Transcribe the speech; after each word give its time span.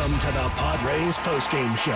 Welcome 0.00 0.20
to 0.20 0.32
the 0.32 0.48
Padres 0.56 1.18
postgame 1.18 1.76
show 1.76 1.92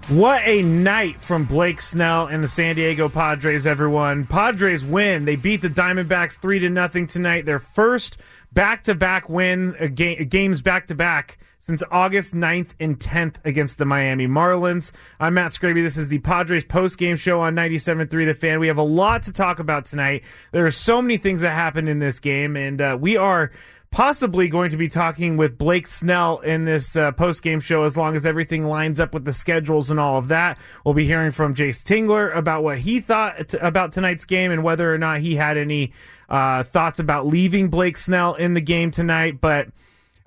What 0.09 0.41
a 0.45 0.61
night 0.61 1.21
from 1.21 1.45
Blake 1.45 1.79
Snell 1.79 2.27
and 2.27 2.43
the 2.43 2.47
San 2.49 2.75
Diego 2.75 3.07
Padres, 3.07 3.65
everyone. 3.65 4.25
Padres 4.25 4.83
win. 4.83 5.23
They 5.23 5.37
beat 5.37 5.61
the 5.61 5.69
Diamondbacks 5.69 6.33
3 6.37 6.59
to 6.59 6.69
nothing 6.69 7.07
tonight. 7.07 7.45
Their 7.45 7.59
first 7.59 8.17
back-to-back 8.51 9.29
win, 9.29 9.73
uh, 9.79 9.87
ga- 9.87 10.25
games 10.25 10.61
back-to-back 10.61 11.37
since 11.59 11.81
August 11.91 12.33
9th 12.35 12.69
and 12.79 12.99
10th 12.99 13.35
against 13.45 13.77
the 13.77 13.85
Miami 13.85 14.27
Marlins. 14.27 14.91
I'm 15.19 15.35
Matt 15.35 15.53
Scraby. 15.53 15.81
This 15.81 15.95
is 15.97 16.09
the 16.09 16.19
Padres 16.19 16.65
post-game 16.65 17.15
show 17.15 17.39
on 17.39 17.55
97.3 17.55 18.25
The 18.25 18.33
Fan. 18.33 18.59
We 18.59 18.67
have 18.67 18.79
a 18.79 18.83
lot 18.83 19.23
to 19.23 19.31
talk 19.31 19.59
about 19.59 19.85
tonight. 19.85 20.23
There 20.51 20.65
are 20.65 20.71
so 20.71 21.01
many 21.01 21.15
things 21.17 21.39
that 21.41 21.51
happened 21.53 21.87
in 21.87 21.99
this 21.99 22.19
game, 22.19 22.57
and 22.57 22.81
uh, 22.81 22.97
we 22.99 23.15
are 23.15 23.51
possibly 23.91 24.47
going 24.47 24.71
to 24.71 24.77
be 24.77 24.87
talking 24.87 25.35
with 25.35 25.57
Blake 25.57 25.85
Snell 25.85 26.39
in 26.39 26.63
this 26.63 26.95
uh, 26.95 27.11
post 27.11 27.43
game 27.43 27.59
show 27.59 27.83
as 27.83 27.97
long 27.97 28.15
as 28.15 28.25
everything 28.25 28.65
lines 28.65 29.01
up 29.01 29.13
with 29.13 29.25
the 29.25 29.33
schedules 29.33 29.91
and 29.91 29.99
all 29.99 30.17
of 30.17 30.29
that. 30.29 30.57
We'll 30.85 30.93
be 30.93 31.05
hearing 31.05 31.31
from 31.31 31.53
Jayce 31.53 31.83
Tingler 31.83 32.35
about 32.35 32.63
what 32.63 32.79
he 32.79 33.01
thought 33.01 33.49
t- 33.49 33.57
about 33.57 33.91
tonight's 33.91 34.23
game 34.23 34.51
and 34.51 34.63
whether 34.63 34.93
or 34.93 34.97
not 34.97 35.19
he 35.19 35.35
had 35.35 35.57
any 35.57 35.91
uh, 36.29 36.63
thoughts 36.63 36.99
about 36.99 37.27
leaving 37.27 37.67
Blake 37.67 37.97
Snell 37.97 38.33
in 38.35 38.53
the 38.53 38.61
game 38.61 38.91
tonight. 38.91 39.41
But 39.41 39.67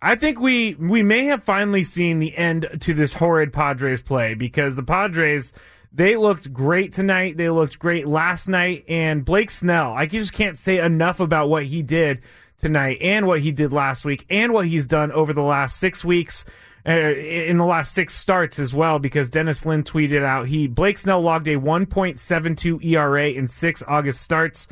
I 0.03 0.15
think 0.15 0.39
we 0.39 0.75
we 0.75 1.03
may 1.03 1.25
have 1.25 1.43
finally 1.43 1.85
seen 1.85 2.19
the 2.19 2.37
end 2.37 2.69
to 2.83 2.93
this 2.93 3.15
horrid 3.15 3.51
Padres 3.51 4.03
play 4.03 4.35
because 4.35 4.77
the 4.77 4.83
Padres 4.83 5.55
they 5.91 6.17
looked 6.17 6.53
great 6.53 6.93
tonight. 6.93 7.39
They 7.39 7.49
looked 7.49 7.79
great 7.79 8.07
last 8.07 8.49
night. 8.49 8.85
And 8.89 9.25
Blake 9.25 9.51
Snell, 9.51 9.95
I 9.95 10.05
just 10.07 10.33
can't 10.33 10.59
say 10.59 10.85
enough 10.85 11.21
about 11.21 11.49
what 11.49 11.65
he 11.65 11.83
did 11.83 12.21
tonight 12.65 12.97
and 13.03 13.27
what 13.27 13.41
he 13.41 13.53
did 13.53 13.75
last 13.75 14.07
week 14.07 14.25
and 14.31 14.51
what 14.55 14.67
he's 14.67 14.87
done 14.87 15.13
over 15.13 15.35
the 15.35 15.43
last 15.43 15.77
six 15.77 16.03
weeks. 16.03 16.47
Uh, 16.87 16.93
in 16.93 17.59
the 17.59 17.65
last 17.65 17.93
six 17.93 18.15
starts 18.15 18.59
as 18.59 18.73
well, 18.73 18.99
because 18.99 19.29
Dennis 19.29 19.67
Lin 19.67 19.85
tweeted 19.85 20.23
out 20.23 20.49
he 20.49 20.67
Blake 20.67 20.97
Snell 20.99 21.21
logged 21.21 21.47
a 21.47 21.57
1.72 21.57 22.85
ERA 22.85 23.29
in 23.29 23.49
six 23.49 23.83
August 23.87 24.23
starts. 24.23 24.67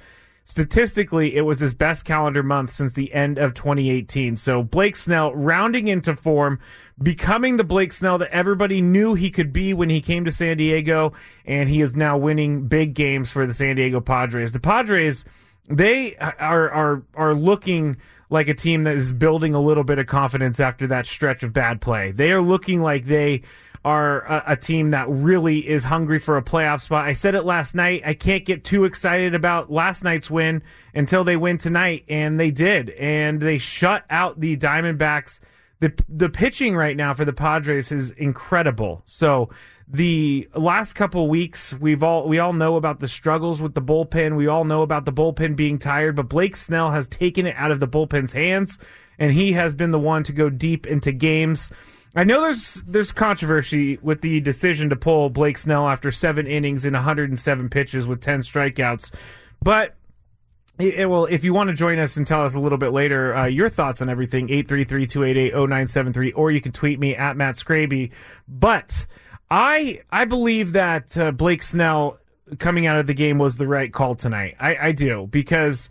Statistically, 0.44 1.36
it 1.36 1.42
was 1.42 1.60
his 1.60 1.72
best 1.72 2.04
calendar 2.04 2.42
month 2.42 2.72
since 2.72 2.94
the 2.94 3.12
end 3.12 3.38
of 3.38 3.54
2018. 3.54 4.36
So 4.36 4.62
Blake 4.62 4.97
Snell 4.97 5.34
rounding 5.34 5.88
into 5.88 6.16
form, 6.16 6.59
becoming 7.03 7.59
the 7.59 7.64
Blake 7.64 7.92
Snell 7.92 8.19
that 8.19 8.30
everybody 8.30 8.82
knew 8.82 9.14
he 9.14 9.30
could 9.30 9.53
be 9.53 9.72
when 9.72 9.88
he 9.91 10.00
came 10.00 10.24
to 10.24 10.32
San 10.32 10.56
Diego, 10.56 11.12
and 11.44 11.69
he 11.69 11.80
is 11.80 11.94
now 11.94 12.19
winning 12.19 12.69
big 12.69 12.94
games 12.94 13.30
for 13.30 13.47
the 13.47 13.54
San 13.54 13.76
Diego 13.76 14.00
Padres. 14.00 14.53
The 14.53 14.60
Padres 14.60 15.24
they 15.69 16.17
are 16.17 16.71
are 16.71 17.03
are 17.15 17.34
looking 17.34 17.97
like 18.31 18.49
a 18.49 18.55
team 18.55 18.84
that 18.84 18.97
is 18.97 19.12
building 19.12 19.55
a 19.55 19.61
little 19.61 19.84
bit 19.84 19.99
of 19.99 20.06
confidence 20.06 20.59
after 20.59 20.87
that 20.87 21.06
stretch 21.06 21.43
of 21.43 21.53
bad 21.53 21.81
play. 21.81 22.11
They 22.11 22.33
are 22.33 22.41
looking 22.41 22.81
like 22.81 23.05
they 23.05 23.43
are 23.84 24.21
a, 24.21 24.45
a, 24.49 24.56
team 24.56 24.91
that 24.91 25.09
really 25.09 25.69
is 25.69 25.84
hungry 25.84 26.19
for 26.19 26.37
a 26.37 26.43
playoff 26.43 26.81
spot. 26.81 27.05
I 27.05 27.15
said 27.15 27.34
it 27.34 27.43
last 27.43 27.75
night. 27.75 28.03
I 28.06 28.15
can't 28.15 28.45
get 28.45 28.65
too 28.65 28.84
excited 28.84 29.34
about 29.34 29.72
last 29.72 30.05
night's 30.05 30.31
win 30.31 30.62
until 30.95 31.25
they 31.25 31.37
win 31.37 31.59
tonight, 31.59 32.05
and 32.09 32.39
they 32.39 32.53
did, 32.53 32.91
and 32.91 33.41
they 33.41 33.59
shut 33.59 34.05
out 34.09 34.41
the 34.41 34.56
Diamondbacks. 34.56 35.41
The 35.81 35.93
the 36.09 36.28
pitching 36.28 36.77
right 36.77 36.97
now 36.97 37.12
for 37.12 37.25
the 37.25 37.33
Padres 37.33 37.91
is 37.91 38.11
incredible. 38.12 39.03
So 39.05 39.51
the 39.92 40.48
last 40.54 40.94
couple 40.94 41.28
weeks 41.28 41.75
we've 41.75 42.03
all 42.03 42.26
we 42.26 42.38
all 42.38 42.54
know 42.54 42.76
about 42.76 42.98
the 42.98 43.08
struggles 43.08 43.60
with 43.60 43.75
the 43.75 43.82
bullpen 43.82 44.36
we 44.36 44.47
all 44.47 44.64
know 44.64 44.80
about 44.80 45.04
the 45.04 45.12
bullpen 45.12 45.54
being 45.54 45.78
tired 45.78 46.16
but 46.16 46.30
blake 46.30 46.56
snell 46.56 46.91
has 46.91 47.06
taken 47.06 47.47
it 47.47 47.54
out 47.58 47.70
of 47.70 47.78
the 47.78 47.86
bullpen's 47.86 48.32
hands 48.32 48.78
and 49.19 49.32
he 49.32 49.53
has 49.53 49.75
been 49.75 49.91
the 49.91 49.98
one 49.98 50.25
to 50.25 50.32
go 50.32 50.48
deep 50.48 50.86
into 50.86 51.12
games 51.12 51.70
i 52.14 52.25
know 52.25 52.41
there's 52.41 52.82
there's 52.86 53.12
controversy 53.12 53.98
with 54.00 54.22
the 54.22 54.41
decision 54.41 54.88
to 54.88 54.97
pull 54.97 55.28
blake 55.28 55.58
snell 55.58 55.86
after 55.86 56.10
seven 56.10 56.47
innings 56.47 56.86
in 56.86 56.94
107 56.94 57.69
pitches 57.69 58.06
with 58.06 58.22
10 58.22 58.42
strikeouts 58.42 59.12
but 59.62 59.94
it, 60.78 61.09
well, 61.09 61.26
if 61.26 61.44
you 61.44 61.53
want 61.53 61.69
to 61.69 61.76
join 61.76 61.98
us 61.98 62.16
and 62.16 62.26
tell 62.26 62.44
us 62.44 62.54
a 62.54 62.59
little 62.59 62.78
bit 62.78 62.92
later 62.92 63.36
uh, 63.36 63.44
your 63.44 63.69
thoughts 63.69 64.00
on 64.00 64.09
everything, 64.09 64.48
833-288-0973, 64.48 66.32
or 66.34 66.50
you 66.50 66.62
can 66.62 66.72
tweet 66.72 66.98
me 66.98 67.14
at 67.14 67.36
Matt 67.36 67.56
Scraby. 67.56 68.10
But 68.48 69.06
I 69.53 70.01
I 70.11 70.25
believe 70.25 70.73
that 70.73 71.19
uh, 71.19 71.31
Blake 71.31 71.63
Snell 71.63 72.19
coming 72.59 72.87
out 72.87 72.99
of 72.99 73.07
the 73.07 73.13
game 73.13 73.37
was 73.37 73.57
the 73.57 73.67
right 73.67 73.93
call 73.93 74.15
tonight. 74.15 74.57
I, 74.59 74.77
I 74.77 74.93
do 74.93 75.29
because 75.31 75.91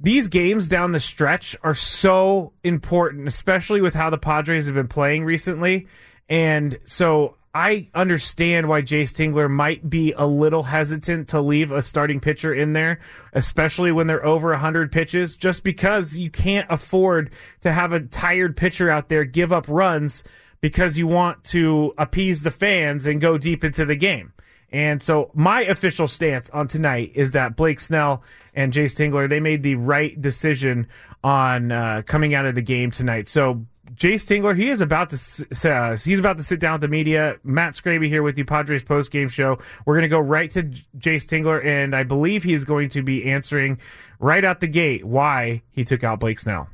these 0.00 0.28
games 0.28 0.66
down 0.66 0.92
the 0.92 1.00
stretch 1.00 1.54
are 1.62 1.74
so 1.74 2.54
important, 2.64 3.28
especially 3.28 3.82
with 3.82 3.92
how 3.92 4.08
the 4.08 4.16
Padres 4.16 4.64
have 4.64 4.74
been 4.76 4.88
playing 4.88 5.26
recently. 5.26 5.88
And 6.30 6.78
so 6.86 7.36
I 7.52 7.90
understand 7.94 8.70
why 8.70 8.80
Jay 8.80 9.02
Tingler 9.02 9.50
might 9.50 9.90
be 9.90 10.12
a 10.12 10.26
little 10.26 10.62
hesitant 10.62 11.28
to 11.28 11.42
leave 11.42 11.70
a 11.70 11.82
starting 11.82 12.18
pitcher 12.18 12.54
in 12.54 12.72
there, 12.72 12.98
especially 13.34 13.92
when 13.92 14.06
they're 14.06 14.24
over 14.24 14.48
100 14.52 14.90
pitches, 14.90 15.36
just 15.36 15.64
because 15.64 16.16
you 16.16 16.30
can't 16.30 16.66
afford 16.70 17.30
to 17.60 17.72
have 17.72 17.92
a 17.92 18.00
tired 18.00 18.56
pitcher 18.56 18.88
out 18.88 19.10
there 19.10 19.26
give 19.26 19.52
up 19.52 19.66
runs 19.68 20.24
because 20.62 20.96
you 20.96 21.06
want 21.06 21.44
to 21.44 21.92
appease 21.98 22.42
the 22.42 22.50
fans 22.50 23.06
and 23.06 23.20
go 23.20 23.36
deep 23.36 23.62
into 23.62 23.84
the 23.84 23.96
game. 23.96 24.32
And 24.72 25.02
so 25.02 25.30
my 25.34 25.62
official 25.64 26.08
stance 26.08 26.48
on 26.50 26.66
tonight 26.66 27.12
is 27.14 27.32
that 27.32 27.56
Blake 27.56 27.80
Snell 27.80 28.22
and 28.54 28.72
Jayce 28.72 28.94
Tingler, 28.94 29.28
they 29.28 29.40
made 29.40 29.62
the 29.62 29.74
right 29.74 30.18
decision 30.18 30.86
on 31.22 31.70
uh, 31.70 32.02
coming 32.06 32.34
out 32.34 32.46
of 32.46 32.54
the 32.54 32.62
game 32.62 32.90
tonight. 32.90 33.28
So 33.28 33.66
Jayce 33.94 34.24
Tingler, 34.24 34.56
he 34.56 34.70
is 34.70 34.80
about 34.80 35.10
to 35.10 35.70
uh, 35.70 35.96
he's 35.96 36.18
about 36.18 36.38
to 36.38 36.42
sit 36.42 36.58
down 36.58 36.74
with 36.74 36.80
the 36.80 36.88
media. 36.88 37.36
Matt 37.44 37.74
Scraby 37.74 38.08
here 38.08 38.22
with 38.22 38.38
you, 38.38 38.44
Padres 38.46 38.82
post 38.82 39.10
game 39.10 39.28
show. 39.28 39.58
We're 39.84 39.94
going 39.94 40.02
to 40.02 40.08
go 40.08 40.20
right 40.20 40.50
to 40.52 40.62
Jayce 40.96 41.26
Tingler, 41.26 41.62
and 41.62 41.94
I 41.94 42.02
believe 42.04 42.44
he 42.44 42.54
is 42.54 42.64
going 42.64 42.88
to 42.90 43.02
be 43.02 43.30
answering 43.30 43.78
right 44.18 44.44
out 44.44 44.60
the 44.60 44.68
gate 44.68 45.04
why 45.04 45.62
he 45.70 45.84
took 45.84 46.02
out 46.02 46.20
Blake 46.20 46.38
Snell. 46.38 46.68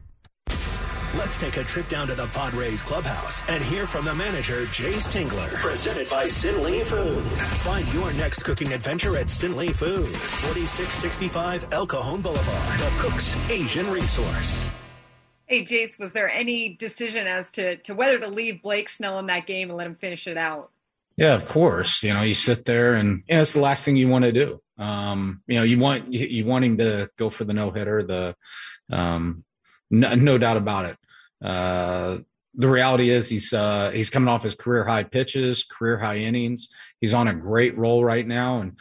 Let's 1.16 1.38
take 1.38 1.56
a 1.56 1.64
trip 1.64 1.88
down 1.88 2.06
to 2.08 2.14
the 2.14 2.26
Padres 2.26 2.82
clubhouse 2.82 3.42
and 3.48 3.64
hear 3.64 3.86
from 3.86 4.04
the 4.04 4.14
manager, 4.14 4.66
Jayce 4.66 5.08
Tingler. 5.08 5.54
Presented 5.54 6.08
by 6.10 6.28
Sin 6.28 6.62
Lee 6.62 6.84
Food. 6.84 7.22
Find 7.22 7.90
your 7.94 8.12
next 8.12 8.42
cooking 8.42 8.74
adventure 8.74 9.16
at 9.16 9.30
Sin 9.30 9.56
Lee 9.56 9.72
Food, 9.72 10.14
4665 10.14 11.68
El 11.72 11.86
Cajon 11.86 12.20
Boulevard, 12.20 12.78
the 12.78 12.92
Cook's 12.98 13.38
Asian 13.50 13.90
Resource. 13.90 14.68
Hey, 15.46 15.64
Jayce, 15.64 15.98
was 15.98 16.12
there 16.12 16.30
any 16.30 16.74
decision 16.74 17.26
as 17.26 17.50
to, 17.52 17.78
to 17.78 17.94
whether 17.94 18.18
to 18.18 18.28
leave 18.28 18.60
Blake 18.60 18.90
Snell 18.90 19.18
in 19.18 19.26
that 19.28 19.46
game 19.46 19.70
and 19.70 19.78
let 19.78 19.86
him 19.86 19.94
finish 19.94 20.26
it 20.26 20.36
out? 20.36 20.70
Yeah, 21.16 21.34
of 21.34 21.48
course. 21.48 22.02
You 22.02 22.12
know, 22.12 22.20
you 22.20 22.34
sit 22.34 22.66
there 22.66 22.92
and 22.92 23.22
you 23.26 23.36
know, 23.36 23.40
it's 23.40 23.54
the 23.54 23.60
last 23.60 23.82
thing 23.82 23.96
you 23.96 24.08
want 24.08 24.26
to 24.26 24.32
do. 24.32 24.60
Um, 24.76 25.42
you 25.46 25.56
know, 25.56 25.62
you 25.62 25.78
want 25.78 26.12
you, 26.12 26.26
you 26.26 26.44
want 26.44 26.66
him 26.66 26.76
to 26.78 27.08
go 27.16 27.30
for 27.30 27.44
the 27.44 27.54
no 27.54 27.70
hitter. 27.70 28.02
The 28.02 28.36
um, 28.94 29.44
no, 29.90 30.14
no, 30.14 30.38
doubt 30.38 30.56
about 30.58 30.84
it. 30.84 30.97
Uh, 31.42 32.18
the 32.54 32.68
reality 32.68 33.10
is 33.10 33.28
he's 33.28 33.52
uh, 33.52 33.90
he's 33.92 34.10
coming 34.10 34.28
off 34.28 34.42
his 34.42 34.54
career 34.54 34.84
high 34.84 35.04
pitches, 35.04 35.64
career 35.64 35.98
high 35.98 36.18
innings. 36.18 36.68
He's 37.00 37.14
on 37.14 37.28
a 37.28 37.34
great 37.34 37.76
roll 37.78 38.04
right 38.04 38.26
now, 38.26 38.60
and 38.60 38.78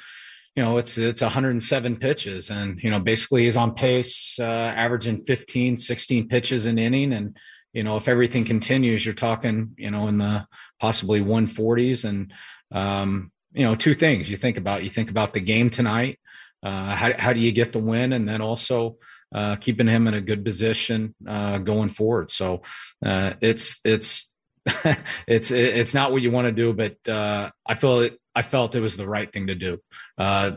you 0.56 0.64
know 0.64 0.78
it's 0.78 0.98
it's 0.98 1.22
107 1.22 1.98
pitches, 1.98 2.50
and 2.50 2.82
you 2.82 2.90
know 2.90 3.00
basically 3.00 3.44
he's 3.44 3.58
on 3.58 3.76
pace, 3.76 4.38
uh, 4.40 4.44
averaging 4.44 5.26
15, 5.26 5.78
16 5.78 6.28
pitches 6.28 6.66
an 6.66 6.80
inning, 6.80 7.14
and 7.14 7.38
you 7.78 7.84
know, 7.84 7.96
if 7.96 8.08
everything 8.08 8.44
continues, 8.44 9.06
you're 9.06 9.14
talking, 9.14 9.76
you 9.78 9.92
know, 9.92 10.08
in 10.08 10.18
the 10.18 10.48
possibly 10.80 11.22
140s. 11.22 12.06
And, 12.06 12.34
um, 12.72 13.32
you 13.54 13.66
know, 13.66 13.76
two 13.76 13.94
things 13.94 14.32
you 14.32 14.36
think 14.36 14.58
about. 14.58 14.84
You 14.84 14.90
think 14.90 15.12
about 15.12 15.34
the 15.34 15.42
game 15.42 15.70
tonight. 15.70 16.20
Uh, 16.64 16.96
how, 16.96 17.12
how 17.20 17.34
do 17.34 17.40
you 17.40 17.52
get 17.52 17.74
the 17.74 17.80
win? 17.80 18.14
And 18.14 18.26
then 18.26 18.42
also 18.42 18.98
uh, 19.34 19.56
keeping 19.58 19.88
him 19.88 20.08
in 20.08 20.14
a 20.14 20.22
good 20.22 20.44
position 20.44 21.16
uh, 21.28 21.58
going 21.58 21.90
forward. 21.90 22.32
So 22.32 22.62
uh, 23.06 23.34
it's, 23.42 23.80
it's, 23.84 24.34
it's 25.28 25.52
it's 25.52 25.94
not 25.94 26.12
what 26.12 26.22
you 26.22 26.32
want 26.32 26.46
to 26.46 26.52
do, 26.52 26.74
but 26.74 26.98
uh, 27.08 27.50
I 27.66 27.76
feel 27.76 28.02
it. 28.02 28.20
I 28.36 28.42
felt 28.42 28.76
it 28.76 28.82
was 28.82 28.98
the 28.98 29.08
right 29.08 29.32
thing 29.32 29.48
to 29.48 29.56
do 29.56 29.80
uh, 30.18 30.52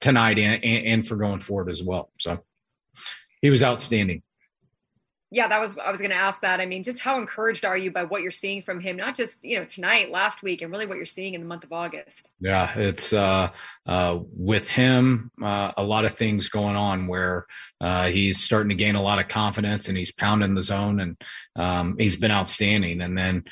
tonight 0.00 0.38
and, 0.38 0.64
and 0.64 1.06
for 1.06 1.16
going 1.16 1.40
forward 1.40 1.70
as 1.70 1.82
well. 1.82 2.10
So 2.18 2.40
he 3.40 3.50
was 3.50 3.62
outstanding 3.62 4.22
yeah, 5.32 5.48
that 5.48 5.58
was 5.58 5.78
I 5.78 5.90
was 5.90 5.98
going 5.98 6.10
to 6.10 6.16
ask 6.16 6.42
that. 6.42 6.60
I 6.60 6.66
mean, 6.66 6.82
just 6.82 7.00
how 7.00 7.18
encouraged 7.18 7.64
are 7.64 7.76
you 7.76 7.90
by 7.90 8.04
what 8.04 8.20
you're 8.20 8.30
seeing 8.30 8.60
from 8.60 8.80
him? 8.80 8.96
Not 8.96 9.16
just 9.16 9.42
you 9.42 9.58
know 9.58 9.64
tonight, 9.64 10.10
last 10.10 10.42
week, 10.42 10.60
and 10.60 10.70
really 10.70 10.84
what 10.84 10.98
you're 10.98 11.06
seeing 11.06 11.32
in 11.32 11.40
the 11.40 11.46
month 11.46 11.64
of 11.64 11.72
August. 11.72 12.30
Yeah, 12.38 12.70
it's 12.78 13.14
uh, 13.14 13.48
uh, 13.86 14.18
with 14.36 14.68
him 14.68 15.30
uh, 15.42 15.72
a 15.74 15.82
lot 15.82 16.04
of 16.04 16.12
things 16.12 16.50
going 16.50 16.76
on 16.76 17.06
where 17.06 17.46
uh, 17.80 18.08
he's 18.08 18.42
starting 18.42 18.68
to 18.68 18.74
gain 18.74 18.94
a 18.94 19.02
lot 19.02 19.18
of 19.18 19.28
confidence 19.28 19.88
and 19.88 19.96
he's 19.96 20.12
pounding 20.12 20.52
the 20.52 20.62
zone 20.62 21.00
and 21.00 21.16
um, 21.56 21.96
he's 21.98 22.16
been 22.16 22.30
outstanding. 22.30 23.00
And 23.00 23.16
then 23.16 23.44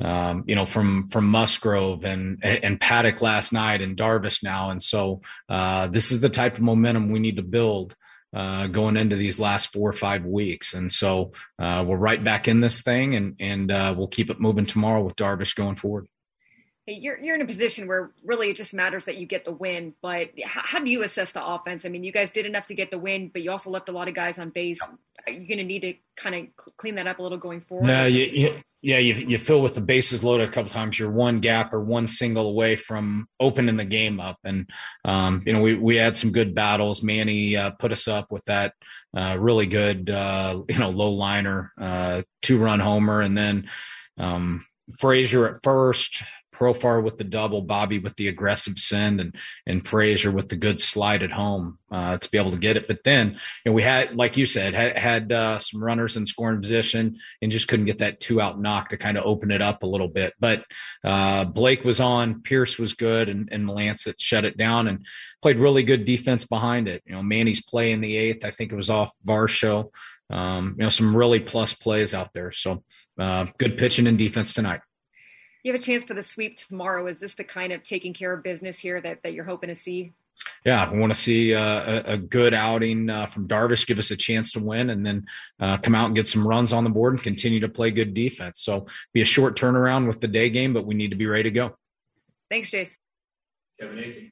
um, 0.00 0.42
you 0.48 0.56
know, 0.56 0.66
from 0.66 1.08
from 1.08 1.28
Musgrove 1.28 2.04
and 2.04 2.44
and 2.44 2.80
Paddack 2.80 3.22
last 3.22 3.52
night 3.52 3.80
and 3.80 3.96
Darvish 3.96 4.42
now, 4.42 4.70
and 4.70 4.82
so 4.82 5.22
uh, 5.48 5.86
this 5.86 6.10
is 6.10 6.20
the 6.20 6.28
type 6.28 6.54
of 6.54 6.62
momentum 6.62 7.10
we 7.10 7.20
need 7.20 7.36
to 7.36 7.42
build 7.42 7.94
uh, 8.34 8.66
going 8.66 8.96
into 8.96 9.16
these 9.16 9.38
last 9.38 9.72
four 9.72 9.88
or 9.88 9.94
five 9.94 10.24
weeks. 10.24 10.74
And 10.74 10.90
so 10.92 11.32
uh, 11.58 11.84
we're 11.86 11.96
right 11.96 12.22
back 12.22 12.48
in 12.48 12.58
this 12.58 12.82
thing, 12.82 13.14
and 13.14 13.36
and 13.40 13.70
uh, 13.70 13.94
we'll 13.96 14.08
keep 14.08 14.30
it 14.30 14.40
moving 14.40 14.66
tomorrow 14.66 15.02
with 15.02 15.16
Darvish 15.16 15.54
going 15.54 15.76
forward. 15.76 16.06
You're 16.90 17.18
you're 17.20 17.34
in 17.34 17.42
a 17.42 17.46
position 17.46 17.86
where 17.86 18.10
really 18.24 18.50
it 18.50 18.56
just 18.56 18.72
matters 18.72 19.04
that 19.04 19.18
you 19.18 19.26
get 19.26 19.44
the 19.44 19.52
win. 19.52 19.94
But 20.00 20.30
how, 20.42 20.62
how 20.64 20.78
do 20.78 20.90
you 20.90 21.02
assess 21.02 21.32
the 21.32 21.46
offense? 21.46 21.84
I 21.84 21.90
mean, 21.90 22.02
you 22.02 22.12
guys 22.12 22.30
did 22.30 22.46
enough 22.46 22.66
to 22.68 22.74
get 22.74 22.90
the 22.90 22.98
win, 22.98 23.28
but 23.32 23.42
you 23.42 23.50
also 23.50 23.70
left 23.70 23.88
a 23.88 23.92
lot 23.92 24.08
of 24.08 24.14
guys 24.14 24.38
on 24.38 24.50
base. 24.50 24.80
Are 25.26 25.32
you 25.32 25.46
going 25.46 25.58
to 25.58 25.64
need 25.64 25.82
to 25.82 25.94
kind 26.16 26.34
of 26.34 26.76
clean 26.78 26.94
that 26.94 27.06
up 27.06 27.18
a 27.18 27.22
little 27.22 27.36
going 27.36 27.60
forward? 27.60 27.86
No, 27.86 28.06
you, 28.06 28.24
you, 28.24 28.60
yeah, 28.80 28.98
you, 28.98 29.14
you 29.14 29.36
fill 29.36 29.60
with 29.60 29.74
the 29.74 29.80
bases 29.80 30.24
loaded 30.24 30.48
a 30.48 30.52
couple 30.52 30.70
times. 30.70 30.98
You're 30.98 31.10
one 31.10 31.40
gap 31.40 31.74
or 31.74 31.80
one 31.80 32.08
single 32.08 32.46
away 32.48 32.76
from 32.76 33.28
opening 33.38 33.76
the 33.76 33.84
game 33.84 34.20
up, 34.20 34.38
and 34.44 34.70
um, 35.04 35.42
you 35.44 35.52
know 35.52 35.60
we 35.60 35.74
we 35.74 35.96
had 35.96 36.16
some 36.16 36.32
good 36.32 36.54
battles. 36.54 37.02
Manny 37.02 37.56
uh, 37.56 37.70
put 37.70 37.92
us 37.92 38.08
up 38.08 38.32
with 38.32 38.44
that 38.46 38.72
uh, 39.14 39.36
really 39.38 39.66
good 39.66 40.08
uh, 40.08 40.62
you 40.68 40.78
know 40.78 40.90
low 40.90 41.10
liner, 41.10 41.72
uh, 41.78 42.22
two 42.40 42.56
run 42.56 42.80
homer, 42.80 43.20
and 43.20 43.36
then 43.36 43.68
um, 44.16 44.64
Frazier 44.96 45.48
at 45.48 45.62
first, 45.62 46.22
Profar 46.52 47.02
with 47.02 47.16
the 47.16 47.24
double, 47.24 47.62
Bobby 47.62 47.98
with 47.98 48.16
the 48.16 48.28
aggressive 48.28 48.78
send, 48.78 49.20
and 49.20 49.34
and 49.66 49.86
Frazier 49.86 50.30
with 50.30 50.48
the 50.48 50.56
good 50.56 50.80
slide 50.80 51.22
at 51.22 51.30
home 51.30 51.78
uh, 51.90 52.16
to 52.18 52.30
be 52.30 52.38
able 52.38 52.50
to 52.50 52.56
get 52.56 52.76
it. 52.76 52.86
But 52.86 53.04
then, 53.04 53.30
you 53.30 53.36
know, 53.66 53.72
we 53.72 53.82
had, 53.82 54.16
like 54.16 54.36
you 54.36 54.46
said, 54.46 54.74
had, 54.74 54.98
had 54.98 55.32
uh, 55.32 55.58
some 55.58 55.82
runners 55.82 56.16
in 56.16 56.26
scoring 56.26 56.60
position 56.60 57.18
and 57.40 57.50
just 57.50 57.68
couldn't 57.68 57.86
get 57.86 57.98
that 57.98 58.20
two 58.20 58.40
out 58.40 58.60
knock 58.60 58.90
to 58.90 58.96
kind 58.96 59.16
of 59.16 59.24
open 59.24 59.50
it 59.50 59.62
up 59.62 59.82
a 59.82 59.86
little 59.86 60.08
bit. 60.08 60.34
But 60.38 60.64
uh, 61.04 61.44
Blake 61.44 61.84
was 61.84 62.00
on, 62.00 62.42
Pierce 62.42 62.78
was 62.78 62.94
good, 62.94 63.28
and, 63.28 63.48
and 63.52 63.66
Melancon 63.66 64.14
shut 64.18 64.44
it 64.44 64.56
down 64.56 64.88
and 64.88 65.06
played 65.42 65.58
really 65.58 65.82
good 65.82 66.04
defense 66.04 66.44
behind 66.44 66.88
it. 66.88 67.02
You 67.06 67.14
know, 67.14 67.22
Manny's 67.22 67.62
play 67.62 67.92
in 67.92 68.00
the 68.00 68.16
eighth, 68.16 68.44
I 68.44 68.50
think 68.50 68.72
it 68.72 68.76
was 68.76 68.90
off 68.90 69.12
Varsho. 69.26 69.90
Um, 70.30 70.74
you 70.76 70.82
know, 70.82 70.90
some 70.90 71.16
really 71.16 71.40
plus 71.40 71.72
plays 71.72 72.12
out 72.12 72.34
there. 72.34 72.52
So 72.52 72.84
uh, 73.18 73.46
good 73.56 73.78
pitching 73.78 74.06
and 74.06 74.18
defense 74.18 74.52
tonight 74.52 74.80
you 75.68 75.74
have 75.74 75.80
a 75.80 75.84
chance 75.84 76.02
for 76.02 76.14
the 76.14 76.22
sweep 76.22 76.56
tomorrow. 76.56 77.06
Is 77.06 77.20
this 77.20 77.34
the 77.34 77.44
kind 77.44 77.72
of 77.72 77.82
taking 77.82 78.14
care 78.14 78.32
of 78.32 78.42
business 78.42 78.78
here 78.78 79.00
that, 79.02 79.22
that 79.22 79.34
you're 79.34 79.44
hoping 79.44 79.68
to 79.68 79.76
see? 79.76 80.14
Yeah, 80.64 80.90
we 80.90 80.98
want 80.98 81.12
to 81.12 81.20
see 81.20 81.54
uh, 81.54 82.02
a, 82.06 82.12
a, 82.12 82.16
good 82.16 82.54
outing 82.54 83.10
uh, 83.10 83.26
from 83.26 83.48
Darvish, 83.48 83.86
give 83.86 83.98
us 83.98 84.10
a 84.12 84.16
chance 84.16 84.52
to 84.52 84.60
win, 84.60 84.90
and 84.90 85.04
then 85.04 85.26
uh, 85.60 85.78
come 85.78 85.94
out 85.96 86.06
and 86.06 86.14
get 86.14 86.28
some 86.28 86.46
runs 86.46 86.72
on 86.72 86.84
the 86.84 86.90
board 86.90 87.14
and 87.14 87.22
continue 87.22 87.60
to 87.60 87.68
play 87.68 87.90
good 87.90 88.14
defense. 88.14 88.60
So 88.60 88.86
be 89.12 89.20
a 89.20 89.24
short 89.24 89.58
turnaround 89.58 90.06
with 90.06 90.20
the 90.20 90.28
day 90.28 90.48
game, 90.48 90.72
but 90.72 90.86
we 90.86 90.94
need 90.94 91.10
to 91.10 91.16
be 91.16 91.26
ready 91.26 91.42
to 91.44 91.50
go. 91.50 91.76
Thanks, 92.48 92.70
Jayce. 92.70 92.96
Kevin 93.80 93.98
Acee. 93.98 94.30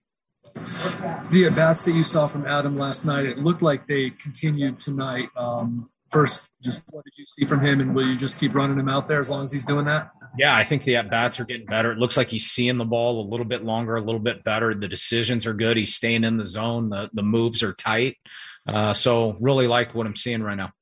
The 1.30 1.46
at 1.46 1.56
bats 1.56 1.84
that 1.84 1.92
you 1.92 2.04
saw 2.04 2.26
from 2.26 2.46
Adam 2.46 2.78
last 2.78 3.04
night, 3.04 3.26
it 3.26 3.38
looked 3.38 3.62
like 3.62 3.86
they 3.86 4.10
continued 4.10 4.78
tonight. 4.78 5.28
Um, 5.36 5.90
first, 6.16 6.48
just 6.62 6.82
what 6.92 7.04
did 7.04 7.18
you 7.18 7.26
see 7.26 7.44
from 7.44 7.60
him, 7.60 7.78
and 7.80 7.94
will 7.94 8.06
you 8.06 8.16
just 8.16 8.40
keep 8.40 8.54
running 8.54 8.78
him 8.78 8.88
out 8.88 9.06
there 9.06 9.20
as 9.20 9.28
long 9.28 9.42
as 9.42 9.52
he's 9.52 9.66
doing 9.66 9.84
that? 9.84 10.10
Yeah, 10.38 10.56
I 10.56 10.64
think 10.64 10.84
the 10.84 10.96
at 10.96 11.10
bats 11.10 11.38
are 11.38 11.44
getting 11.44 11.66
better. 11.66 11.92
It 11.92 11.98
looks 11.98 12.16
like 12.16 12.28
he's 12.28 12.46
seeing 12.46 12.78
the 12.78 12.86
ball 12.86 13.20
a 13.20 13.28
little 13.28 13.44
bit 13.44 13.64
longer, 13.64 13.96
a 13.96 14.00
little 14.00 14.20
bit 14.20 14.42
better. 14.42 14.74
The 14.74 14.88
decisions 14.88 15.46
are 15.46 15.52
good. 15.52 15.76
He's 15.76 15.94
staying 15.94 16.24
in 16.24 16.38
the 16.38 16.44
zone. 16.46 16.88
The 16.88 17.10
the 17.12 17.22
moves 17.22 17.62
are 17.62 17.74
tight. 17.74 18.16
Uh, 18.66 18.94
so 18.94 19.36
really 19.40 19.66
like 19.66 19.94
what 19.94 20.06
I'm 20.06 20.16
seeing 20.16 20.42
right 20.42 20.56
now. 20.56 20.72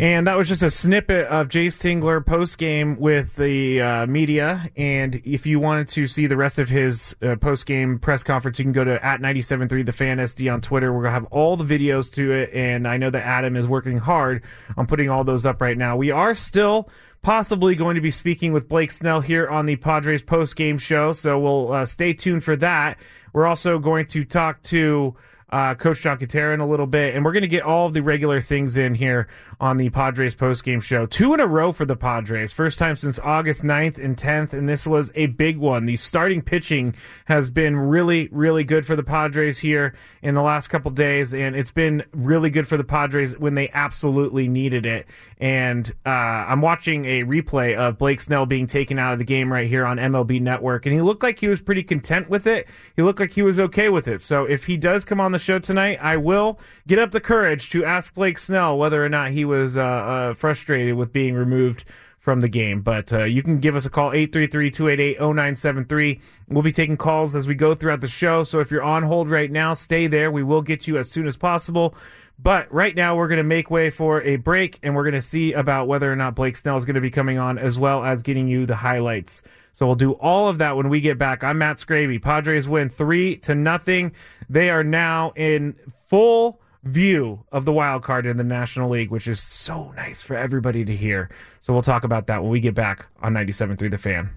And 0.00 0.26
that 0.28 0.38
was 0.38 0.48
just 0.48 0.62
a 0.62 0.70
snippet 0.70 1.26
of 1.26 1.50
Jayce 1.50 1.78
Tingler 1.78 2.24
post 2.24 2.56
game 2.56 2.98
with 2.98 3.36
the 3.36 3.82
uh, 3.82 4.06
media. 4.06 4.70
And 4.74 5.16
if 5.26 5.44
you 5.44 5.60
wanted 5.60 5.88
to 5.88 6.06
see 6.06 6.26
the 6.26 6.38
rest 6.38 6.58
of 6.58 6.70
his 6.70 7.14
uh, 7.20 7.36
post 7.36 7.66
game 7.66 7.98
press 7.98 8.22
conference, 8.22 8.58
you 8.58 8.64
can 8.64 8.72
go 8.72 8.82
to 8.82 9.04
at 9.04 9.20
97.3 9.20 9.84
the 9.84 9.92
fan 9.92 10.16
SD 10.16 10.50
on 10.50 10.62
Twitter. 10.62 10.90
We're 10.90 11.02
going 11.02 11.10
to 11.10 11.20
have 11.20 11.26
all 11.26 11.54
the 11.54 11.66
videos 11.66 12.10
to 12.14 12.32
it. 12.32 12.50
And 12.54 12.88
I 12.88 12.96
know 12.96 13.10
that 13.10 13.26
Adam 13.26 13.56
is 13.56 13.66
working 13.66 13.98
hard 13.98 14.42
on 14.78 14.86
putting 14.86 15.10
all 15.10 15.22
those 15.22 15.44
up 15.44 15.60
right 15.60 15.76
now. 15.76 15.98
We 15.98 16.10
are 16.10 16.34
still 16.34 16.88
possibly 17.20 17.74
going 17.74 17.96
to 17.96 18.00
be 18.00 18.10
speaking 18.10 18.54
with 18.54 18.70
Blake 18.70 18.92
Snell 18.92 19.20
here 19.20 19.50
on 19.50 19.66
the 19.66 19.76
Padres 19.76 20.22
post 20.22 20.56
game 20.56 20.78
show. 20.78 21.12
So 21.12 21.38
we'll 21.38 21.72
uh, 21.74 21.84
stay 21.84 22.14
tuned 22.14 22.42
for 22.42 22.56
that. 22.56 22.96
We're 23.34 23.46
also 23.46 23.78
going 23.78 24.06
to 24.06 24.24
talk 24.24 24.62
to 24.62 25.14
uh, 25.50 25.74
Coach 25.74 26.00
John 26.00 26.18
Kentera 26.18 26.54
in 26.54 26.60
a 26.60 26.66
little 26.66 26.86
bit, 26.86 27.14
and 27.14 27.24
we're 27.24 27.32
going 27.32 27.42
to 27.42 27.48
get 27.48 27.62
all 27.62 27.86
of 27.86 27.92
the 27.92 28.02
regular 28.02 28.40
things 28.40 28.76
in 28.76 28.94
here 28.94 29.28
on 29.60 29.76
the 29.76 29.90
Padres 29.90 30.34
postgame 30.34 30.82
show. 30.82 31.04
Two 31.04 31.34
in 31.34 31.40
a 31.40 31.46
row 31.46 31.70
for 31.70 31.84
the 31.84 31.94
Padres. 31.94 32.52
First 32.52 32.78
time 32.78 32.96
since 32.96 33.18
August 33.18 33.62
9th 33.62 34.02
and 34.02 34.16
10th, 34.16 34.54
and 34.54 34.68
this 34.68 34.86
was 34.86 35.12
a 35.14 35.26
big 35.26 35.58
one. 35.58 35.84
The 35.84 35.96
starting 35.96 36.40
pitching 36.40 36.94
has 37.26 37.50
been 37.50 37.76
really, 37.76 38.28
really 38.32 38.64
good 38.64 38.86
for 38.86 38.96
the 38.96 39.02
Padres 39.02 39.58
here 39.58 39.94
in 40.22 40.34
the 40.34 40.42
last 40.42 40.68
couple 40.68 40.90
days, 40.90 41.34
and 41.34 41.54
it's 41.54 41.70
been 41.70 42.02
really 42.12 42.48
good 42.48 42.66
for 42.66 42.78
the 42.78 42.84
Padres 42.84 43.38
when 43.38 43.54
they 43.54 43.68
absolutely 43.70 44.48
needed 44.48 44.86
it. 44.86 45.06
And 45.38 45.90
uh, 46.06 46.08
I'm 46.08 46.62
watching 46.62 47.04
a 47.04 47.24
replay 47.24 47.74
of 47.74 47.98
Blake 47.98 48.22
Snell 48.22 48.46
being 48.46 48.66
taken 48.66 48.98
out 48.98 49.12
of 49.12 49.18
the 49.18 49.24
game 49.24 49.52
right 49.52 49.68
here 49.68 49.84
on 49.84 49.98
MLB 49.98 50.40
Network, 50.40 50.86
and 50.86 50.94
he 50.94 51.02
looked 51.02 51.22
like 51.22 51.38
he 51.38 51.48
was 51.48 51.60
pretty 51.60 51.82
content 51.82 52.30
with 52.30 52.46
it. 52.46 52.66
He 52.96 53.02
looked 53.02 53.20
like 53.20 53.32
he 53.32 53.42
was 53.42 53.58
okay 53.58 53.90
with 53.90 54.08
it. 54.08 54.22
So 54.22 54.44
if 54.44 54.64
he 54.64 54.78
does 54.78 55.04
come 55.04 55.20
on 55.20 55.32
the 55.32 55.38
show 55.38 55.58
tonight, 55.58 55.98
I 56.00 56.16
will 56.16 56.58
get 56.90 56.98
up 56.98 57.12
the 57.12 57.20
courage 57.20 57.70
to 57.70 57.84
ask 57.84 58.12
Blake 58.14 58.36
Snell 58.36 58.76
whether 58.76 59.04
or 59.04 59.08
not 59.08 59.30
he 59.30 59.44
was 59.44 59.76
uh, 59.76 59.80
uh, 59.80 60.34
frustrated 60.34 60.96
with 60.96 61.12
being 61.12 61.36
removed 61.36 61.84
from 62.18 62.40
the 62.40 62.48
game. 62.48 62.80
But 62.80 63.12
uh, 63.12 63.22
you 63.22 63.44
can 63.44 63.60
give 63.60 63.76
us 63.76 63.86
a 63.86 63.90
call, 63.90 64.10
833-288-0973. 64.10 66.20
We'll 66.48 66.64
be 66.64 66.72
taking 66.72 66.96
calls 66.96 67.36
as 67.36 67.46
we 67.46 67.54
go 67.54 67.76
throughout 67.76 68.00
the 68.00 68.08
show. 68.08 68.42
So 68.42 68.58
if 68.58 68.72
you're 68.72 68.82
on 68.82 69.04
hold 69.04 69.30
right 69.30 69.52
now, 69.52 69.72
stay 69.72 70.08
there. 70.08 70.32
We 70.32 70.42
will 70.42 70.62
get 70.62 70.88
you 70.88 70.98
as 70.98 71.08
soon 71.08 71.28
as 71.28 71.36
possible. 71.36 71.94
But 72.40 72.66
right 72.74 72.96
now, 72.96 73.14
we're 73.14 73.28
going 73.28 73.38
to 73.38 73.44
make 73.44 73.70
way 73.70 73.90
for 73.90 74.20
a 74.22 74.34
break, 74.34 74.80
and 74.82 74.96
we're 74.96 75.04
going 75.04 75.14
to 75.14 75.22
see 75.22 75.52
about 75.52 75.86
whether 75.86 76.12
or 76.12 76.16
not 76.16 76.34
Blake 76.34 76.56
Snell 76.56 76.76
is 76.76 76.84
going 76.84 76.96
to 76.96 77.00
be 77.00 77.10
coming 77.10 77.38
on, 77.38 77.56
as 77.56 77.78
well 77.78 78.04
as 78.04 78.20
getting 78.20 78.48
you 78.48 78.66
the 78.66 78.74
highlights. 78.74 79.42
So 79.74 79.86
we'll 79.86 79.94
do 79.94 80.14
all 80.14 80.48
of 80.48 80.58
that 80.58 80.76
when 80.76 80.88
we 80.88 81.00
get 81.00 81.18
back. 81.18 81.44
I'm 81.44 81.58
Matt 81.58 81.76
Scraby. 81.76 82.20
Padres 82.20 82.68
win 82.68 82.88
three 82.88 83.36
to 83.36 83.54
nothing. 83.54 84.10
They 84.48 84.70
are 84.70 84.82
now 84.82 85.30
in 85.36 85.76
full 86.08 86.60
view 86.82 87.44
of 87.52 87.64
the 87.64 87.72
wild 87.72 88.02
card 88.02 88.26
in 88.26 88.36
the 88.36 88.44
National 88.44 88.88
League, 88.90 89.10
which 89.10 89.28
is 89.28 89.40
so 89.40 89.92
nice 89.92 90.22
for 90.22 90.36
everybody 90.36 90.84
to 90.84 90.96
hear. 90.96 91.30
So 91.60 91.72
we'll 91.72 91.82
talk 91.82 92.04
about 92.04 92.26
that 92.28 92.42
when 92.42 92.50
we 92.50 92.60
get 92.60 92.74
back 92.74 93.06
on 93.22 93.34
97.3 93.34 93.90
The 93.90 93.98
Fan. 93.98 94.30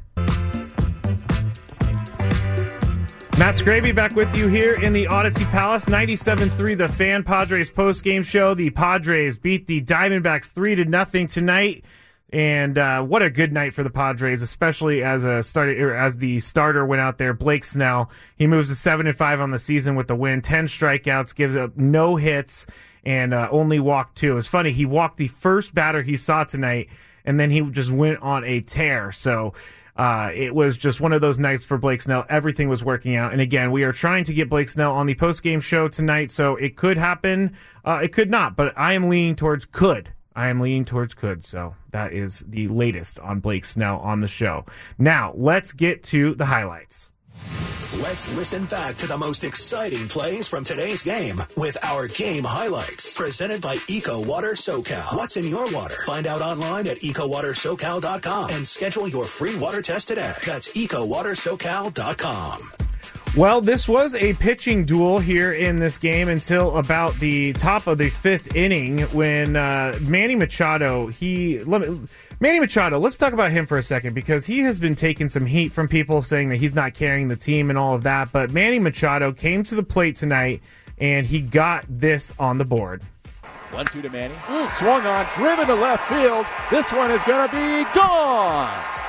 Matt 3.40 3.56
Scraby 3.56 3.96
back 3.96 4.16
with 4.16 4.34
you 4.36 4.48
here 4.48 4.76
in 4.76 4.94
the 4.94 5.06
Audacy 5.06 5.50
Palace, 5.50 5.86
97.3 5.86 6.78
The 6.78 6.88
Fan 6.88 7.24
Padres 7.24 7.70
post-game 7.70 8.22
show. 8.22 8.54
The 8.54 8.70
Padres 8.70 9.38
beat 9.38 9.66
the 9.66 9.82
Diamondbacks 9.82 10.54
3 10.54 10.76
to 10.76 10.86
nothing 10.86 11.28
tonight. 11.28 11.84
And 12.34 12.80
uh, 12.80 13.04
what 13.04 13.22
a 13.22 13.30
good 13.30 13.54
night 13.54 13.76
for 13.76 13.84
the 13.84 13.92
Padres, 13.92 14.42
especially 14.42 15.04
as 15.04 15.24
a 15.24 15.44
starter, 15.44 15.96
as 15.96 16.18
the 16.18 16.40
starter 16.40 16.84
went 16.84 17.00
out 17.00 17.20
there. 17.20 17.32
Blake 17.32 17.64
Snell, 17.64 18.10
he 18.38 18.48
moves 18.48 18.70
to 18.70 18.76
seven 18.76 19.06
and 19.06 19.16
five 19.16 19.40
on 19.40 19.52
the 19.52 19.60
season 19.60 19.94
with 19.94 20.08
the 20.08 20.16
win, 20.16 20.42
ten 20.42 20.66
strikeouts, 20.66 21.36
gives 21.36 21.56
up 21.56 21.78
no 21.78 22.16
hits, 22.16 22.66
and 23.06 23.36
uh, 23.36 23.48
only 23.52 23.80
walked 23.80 24.18
two. 24.18 24.40
It's 24.40 24.48
funny, 24.48 24.72
he 24.72 24.84
walked 24.84 25.18
the 25.18 25.28
first 25.28 25.76
batter 25.76 26.02
he 26.02 26.18
saw 26.18 26.44
tonight, 26.44 26.90
and 27.24 27.40
then 27.40 27.52
he 27.52 27.62
just 27.70 27.92
went 27.92 28.20
on 28.24 28.44
a 28.46 28.62
tear. 28.62 29.12
So 29.12 29.54
uh, 29.96 30.32
it 30.34 30.56
was 30.56 30.76
just 30.76 31.00
one 31.00 31.14
of 31.14 31.22
those 31.22 31.38
nights 31.38 31.64
for 31.64 31.78
Blake 31.78 32.02
Snell. 32.02 32.26
Everything 32.30 32.68
was 32.68 32.84
working 32.84 33.16
out. 33.16 33.32
And 33.32 33.42
again, 33.42 33.72
we 33.72 33.84
are 33.84 33.94
trying 33.94 34.24
to 34.24 34.34
get 34.34 34.50
Blake 34.50 34.70
Snell 34.70 34.94
on 34.94 35.06
the 35.06 35.14
post 35.14 35.44
game 35.44 35.62
show 35.62 35.88
tonight, 35.88 36.32
so 36.32 36.56
it 36.56 36.78
could 36.78 36.98
happen. 36.98 37.56
Uh, 37.86 38.00
it 38.02 38.12
could 38.12 38.32
not, 38.32 38.56
but 38.56 38.74
I 38.76 38.94
am 38.94 39.08
leaning 39.08 39.36
towards 39.36 39.66
could. 39.66 40.12
I 40.36 40.50
am 40.50 40.60
leaning 40.60 40.86
towards 40.86 41.14
could. 41.14 41.46
So 41.46 41.76
that 41.92 42.14
is 42.14 42.44
the 42.48 42.68
latest 42.68 43.20
on 43.20 43.40
Blake 43.40 43.66
Snell 43.66 44.00
on 44.00 44.20
the 44.20 44.28
show. 44.28 44.66
Now, 44.98 45.34
let's 45.36 45.72
get 45.72 46.04
to 46.06 46.34
the 46.36 46.46
highlights. 46.46 47.12
Let's 48.02 48.36
listen 48.36 48.66
back 48.66 48.98
to 48.98 49.08
the 49.08 49.18
most 49.18 49.44
exciting 49.44 50.08
plays 50.08 50.48
from 50.48 50.64
today's 50.64 51.04
game 51.04 51.44
with 51.56 51.78
our 51.84 52.08
game 52.08 52.44
highlights. 52.44 53.14
Presented 53.14 53.62
by 53.62 53.78
Eco 53.88 54.24
Water 54.24 54.54
SoCal. 54.54 55.16
What's 55.16 55.38
in 55.38 55.48
your 55.48 55.72
water? 55.72 55.98
Find 56.06 56.26
out 56.26 56.42
online 56.42 56.88
at 56.88 56.98
ecowatersocal.com 56.98 58.50
and 58.50 58.68
schedule 58.68 59.08
your 59.08 59.26
free 59.26 59.56
water 59.56 59.84
test 59.84 60.08
today. 60.08 60.34
That's 60.46 60.70
ecowatersocal.com. 60.70 62.83
Well, 63.36 63.62
this 63.62 63.88
was 63.88 64.14
a 64.14 64.36
pitching 64.36 64.86
duel 64.86 65.18
here 65.18 65.54
in 65.54 65.76
this 65.76 65.98
game 65.98 66.30
until 66.30 66.78
about 66.78 67.16
the 67.16 67.54
top 67.54 67.88
of 67.88 67.98
the 67.98 68.10
fifth 68.10 68.56
inning 68.56 69.00
when 69.08 69.56
uh, 69.56 69.98
Manny 70.02 70.36
Machado 70.36 71.08
he 71.08 71.58
let 71.62 71.82
me, 71.82 72.00
Manny 72.40 72.60
Machado. 72.60 73.00
Let's 73.00 73.18
talk 73.18 73.34
about 73.34 73.50
him 73.50 73.66
for 73.66 73.80
a 73.80 73.84
second 73.84 74.14
because 74.14 74.46
he 74.46 74.60
has 74.60 74.78
been 74.78 74.94
taking 74.94 75.30
some 75.30 75.48
heat 75.48 75.72
from 75.72 75.88
people 75.88 76.22
saying 76.22 76.50
that 76.50 76.58
he's 76.58 76.76
not 76.76 76.94
carrying 76.94 77.28
the 77.28 77.36
team 77.36 77.72
and 77.72 77.80
all 77.80 77.96
of 77.96 78.04
that. 78.04 78.32
But 78.32 78.52
Manny 78.52 78.78
Machado 78.78 79.32
came 79.32 79.64
to 79.64 79.74
the 79.74 79.84
plate 79.84 80.16
tonight 80.16 80.64
and 81.00 81.26
he 81.26 81.42
got 81.42 81.86
this 81.90 82.32
on 82.38 82.60
the 82.60 82.66
board. 82.66 83.02
One 83.72 83.88
two 83.88 84.04
to 84.04 84.10
Manny. 84.10 84.36
Mm, 84.46 84.72
swung 84.74 85.08
on, 85.08 85.26
driven 85.34 85.66
to 85.66 85.74
left 85.74 86.08
field. 86.08 86.46
This 86.70 86.92
one 86.92 87.10
is 87.10 87.24
going 87.24 87.50
to 87.50 87.56
be 87.56 87.84
gone. 87.96 89.03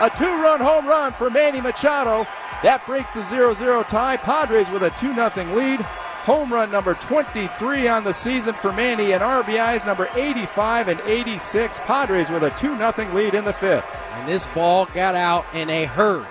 A 0.00 0.08
two-run 0.10 0.60
home 0.60 0.86
run 0.86 1.12
for 1.12 1.28
Manny 1.28 1.60
Machado. 1.60 2.24
That 2.62 2.86
breaks 2.86 3.14
the 3.14 3.20
0-0 3.20 3.88
tie. 3.88 4.16
Padres 4.16 4.70
with 4.70 4.84
a 4.84 4.90
2-0 4.90 5.56
lead. 5.56 5.80
Home 5.80 6.52
run 6.52 6.70
number 6.70 6.94
23 6.94 7.88
on 7.88 8.04
the 8.04 8.12
season 8.12 8.54
for 8.54 8.72
Manny 8.72 9.10
and 9.12 9.20
RBIs 9.22 9.84
number 9.84 10.08
85 10.14 10.86
and 10.88 11.00
86. 11.00 11.80
Padres 11.80 12.30
with 12.30 12.44
a 12.44 12.50
2-0 12.50 13.12
lead 13.12 13.34
in 13.34 13.44
the 13.44 13.52
fifth. 13.52 13.88
And 14.12 14.28
this 14.28 14.46
ball 14.48 14.84
got 14.86 15.16
out 15.16 15.46
in 15.52 15.68
a 15.68 15.86
hurry. 15.86 16.26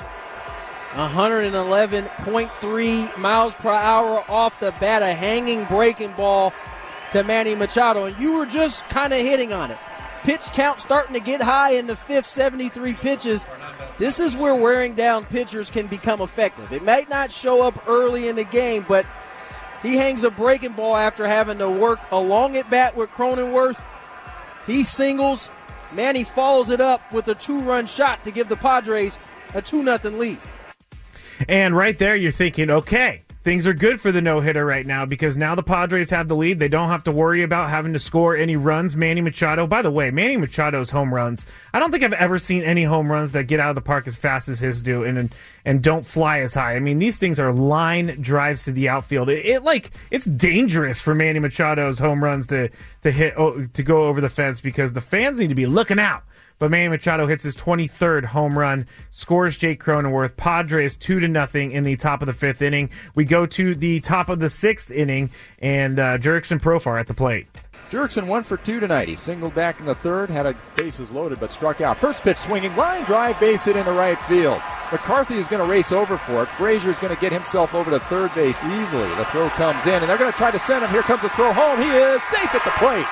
111.3 0.94 3.18
miles 3.18 3.54
per 3.56 3.74
hour 3.74 4.24
off 4.30 4.58
the 4.62 4.72
bat, 4.80 5.02
a 5.02 5.14
hanging 5.14 5.66
breaking 5.66 6.14
ball 6.14 6.54
to 7.12 7.22
Manny 7.24 7.56
Machado. 7.56 8.06
And 8.06 8.18
you 8.18 8.38
were 8.38 8.46
just 8.46 8.88
kind 8.90 9.12
of 9.12 9.20
hitting 9.20 9.52
on 9.52 9.72
it. 9.72 9.78
Pitch 10.24 10.52
count 10.54 10.82
starting 10.82 11.14
to 11.14 11.20
get 11.20 11.42
high 11.42 11.72
in 11.72 11.88
the 11.88 11.96
fifth, 11.96 12.28
73 12.28 12.94
pitches. 12.96 13.48
This 13.98 14.20
is 14.20 14.36
where 14.36 14.56
wearing 14.56 14.94
down 14.94 15.26
pitchers 15.26 15.70
can 15.70 15.88
become 15.88 16.22
effective. 16.22 16.72
It 16.72 16.84
might 16.84 17.10
not 17.10 17.32
show 17.32 17.62
up 17.62 17.88
early 17.88 18.28
in 18.28 18.36
the 18.36 18.44
game, 18.44 18.86
but 18.88 19.06
he 19.82 19.96
hangs 19.96 20.24
a 20.24 20.32
breaking 20.32 20.74
ball 20.74 20.96
after 20.96 21.28
having 21.28 21.60
to 21.60 21.70
work 21.70 22.00
a 22.12 22.20
long 22.20 22.58
at 22.58 22.70
bat 22.70 22.96
with 22.96 23.10
Cronenworth. 23.12 23.82
He 24.66 24.84
singles. 24.84 25.50
Manny 25.94 26.24
follows 26.24 26.70
it 26.70 26.82
up 26.82 27.14
with 27.14 27.28
a 27.30 27.36
two 27.36 27.62
run 27.62 27.86
shot 27.86 28.24
to 28.26 28.32
give 28.32 28.50
the 28.50 28.58
Padres 28.58 29.20
a 29.54 29.62
2 29.62 29.84
0 29.84 30.18
lead. 30.18 30.40
And 31.48 31.76
right 31.76 31.98
there, 31.98 32.16
you're 32.16 32.32
thinking, 32.32 32.70
okay, 32.70 33.24
things 33.48 33.66
are 33.66 33.74
good 33.74 34.02
for 34.02 34.12
the 34.12 34.22
no 34.22 34.42
hitter 34.42 34.66
right 34.66 34.86
now 34.86 35.06
because 35.06 35.38
now 35.38 35.56
the 35.56 35.64
Padres 35.64 36.10
have 36.10 36.28
the 36.28 36.36
lead. 36.36 36.60
They 36.60 36.68
don't 36.68 36.90
have 36.90 37.06
to 37.06 37.14
worry 37.14 37.44
about 37.44 37.70
having 37.70 37.94
to 37.94 38.00
score 38.00 38.36
any 38.36 38.58
runs. 38.58 38.94
Manny 38.94 39.22
Machado, 39.22 39.66
by 39.66 39.82
the 39.82 39.90
way, 39.90 40.12
Manny 40.12 40.36
Machado's 40.36 40.90
home 40.90 41.14
runs. 41.14 41.46
I 41.74 41.80
don't 41.80 41.90
think 41.90 42.04
I've 42.04 42.12
ever 42.12 42.40
seen 42.40 42.64
any 42.64 42.84
home 42.84 43.10
runs 43.10 43.32
that 43.32 43.46
get 43.46 43.62
out 43.62 43.70
of 43.70 43.76
the 43.76 43.82
park 43.82 44.06
as 44.06 44.18
fast 44.18 44.50
as 44.50 44.60
his 44.60 44.84
do 44.84 45.06
and 45.06 45.34
and 45.64 45.82
don't 45.82 46.06
fly 46.06 46.40
as 46.40 46.56
high. 46.56 46.76
I 46.76 46.82
mean, 46.82 47.00
these 47.00 47.20
things 47.20 47.40
are 47.40 47.54
line 47.54 48.18
drives 48.20 48.66
to 48.66 48.74
the 48.74 48.90
outfield. 48.90 49.30
It, 49.30 49.46
it 49.46 49.64
like 49.64 49.92
it's 50.12 50.26
dangerous 50.26 51.00
for 51.00 51.16
Manny 51.16 51.40
Machado's 51.40 52.00
home 52.00 52.22
runs 52.22 52.48
to 52.48 52.70
to 53.04 53.12
hit 53.14 53.36
oh, 53.38 53.66
to 53.66 53.82
go 53.82 54.08
over 54.08 54.20
the 54.20 54.28
fence 54.28 54.60
because 54.60 54.92
the 54.92 55.00
fans 55.00 55.40
need 55.40 55.48
to 55.48 55.56
be 55.56 55.68
looking 55.68 56.00
out 56.00 56.24
but 56.60 56.72
Manny 56.72 56.90
Machado 56.90 57.28
hits 57.28 57.44
his 57.44 57.56
23rd 57.56 58.26
home 58.26 58.58
run, 58.58 58.88
scores 59.12 59.58
Jake 59.58 59.84
Cronenworth. 59.84 60.38
Padres 60.38 60.98
two 60.98 61.20
to 61.20 61.28
nothing 61.28 61.72
in 61.72 61.84
the 61.84 61.96
top 61.96 62.22
of 62.22 62.26
the 62.26 62.34
fifth 62.34 62.62
inning. 62.62 62.90
We 63.16 63.26
go 63.26 63.46
to 63.46 63.76
the 63.76 64.00
top 64.00 64.30
of 64.30 64.40
the 64.40 64.50
sixth 64.50 64.92
inning, 64.92 65.32
and 65.60 66.00
uh, 66.00 66.18
Jurickson 66.18 66.60
Profar 66.60 67.00
at 67.00 67.08
the 67.08 67.14
plate. 67.14 67.48
Jurickson 67.90 68.28
one 68.28 68.44
for 68.44 68.58
two 68.58 68.82
tonight. 68.82 69.08
He 69.08 69.16
singled 69.16 69.56
back 69.56 69.80
in 69.80 69.86
the 69.86 69.96
third, 69.96 70.30
had 70.30 70.46
a 70.46 70.56
bases 70.76 71.10
loaded, 71.10 71.40
but 71.40 71.52
struck 71.52 71.80
out. 71.80 71.98
First 71.98 72.22
pitch 72.22 72.38
swinging, 72.38 72.76
line 72.76 73.06
drive, 73.06 73.40
base 73.40 73.64
hit 73.64 73.78
into 73.78 73.94
right 73.94 74.20
field. 74.24 74.62
McCarthy 74.92 75.36
is 75.36 75.48
going 75.48 75.66
to 75.66 75.70
race 75.70 75.92
over 75.92 76.18
for 76.18 76.44
it. 76.44 76.50
Frazier 76.50 76.90
is 76.90 77.00
going 77.00 77.14
to 77.16 77.22
get 77.22 77.32
himself 77.32 77.74
over 77.74 77.90
to 77.90 78.00
third 78.02 78.34
base 78.36 78.62
easily. 78.64 79.08
The 79.16 79.26
throw 79.26 79.50
comes 79.52 79.86
in, 79.86 80.02
and 80.02 80.10
they're 80.10 80.18
going 80.18 80.32
to 80.32 80.38
try 80.38 80.52
to 80.52 80.60
send 80.60 80.84
him. 80.84 80.92
Here 80.92 81.02
comes 81.02 81.22
the 81.22 81.30
throw 81.30 81.54
home. 81.54 81.82
He 81.82 81.90
is 81.90 82.22
safe 82.24 82.54
at 82.54 82.64
the 82.64 82.72
plate. 82.72 83.06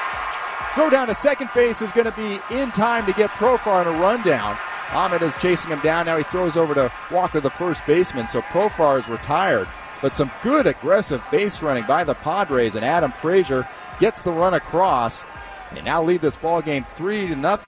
Throw 0.76 0.90
down 0.90 1.08
to 1.08 1.16
second 1.16 1.50
base 1.56 1.82
is 1.82 1.94
going 1.94 2.06
to 2.06 2.12
be 2.12 2.38
in 2.54 2.70
time 2.70 3.06
to 3.06 3.14
get 3.14 3.30
Profar 3.30 3.82
in 3.82 3.88
a 3.88 3.98
rundown. 3.98 4.58
Ahmed 4.92 5.22
is 5.22 5.34
chasing 5.36 5.72
him 5.72 5.80
down. 5.80 6.06
Now 6.06 6.18
he 6.18 6.24
throws 6.24 6.58
over 6.58 6.74
to 6.74 6.92
Walker, 7.10 7.40
the 7.40 7.50
first 7.50 7.86
baseman. 7.88 8.28
So 8.28 8.42
Profar 8.42 9.00
is 9.00 9.08
retired. 9.08 9.70
But 10.02 10.14
some 10.14 10.30
good 10.44 10.68
aggressive 10.68 11.24
base 11.32 11.62
running 11.62 11.86
by 11.86 12.04
the 12.04 12.14
Padres, 12.14 12.76
and 12.76 12.84
Adam 12.84 13.14
Frazier 13.14 13.66
gets 14.00 14.22
the 14.22 14.34
run 14.34 14.54
across. 14.54 15.24
They 15.74 15.82
now 15.82 16.04
lead 16.04 16.20
this 16.20 16.36
ball 16.36 16.62
game 16.62 16.84
three 16.98 17.26
to 17.28 17.38
nothing. 17.38 17.66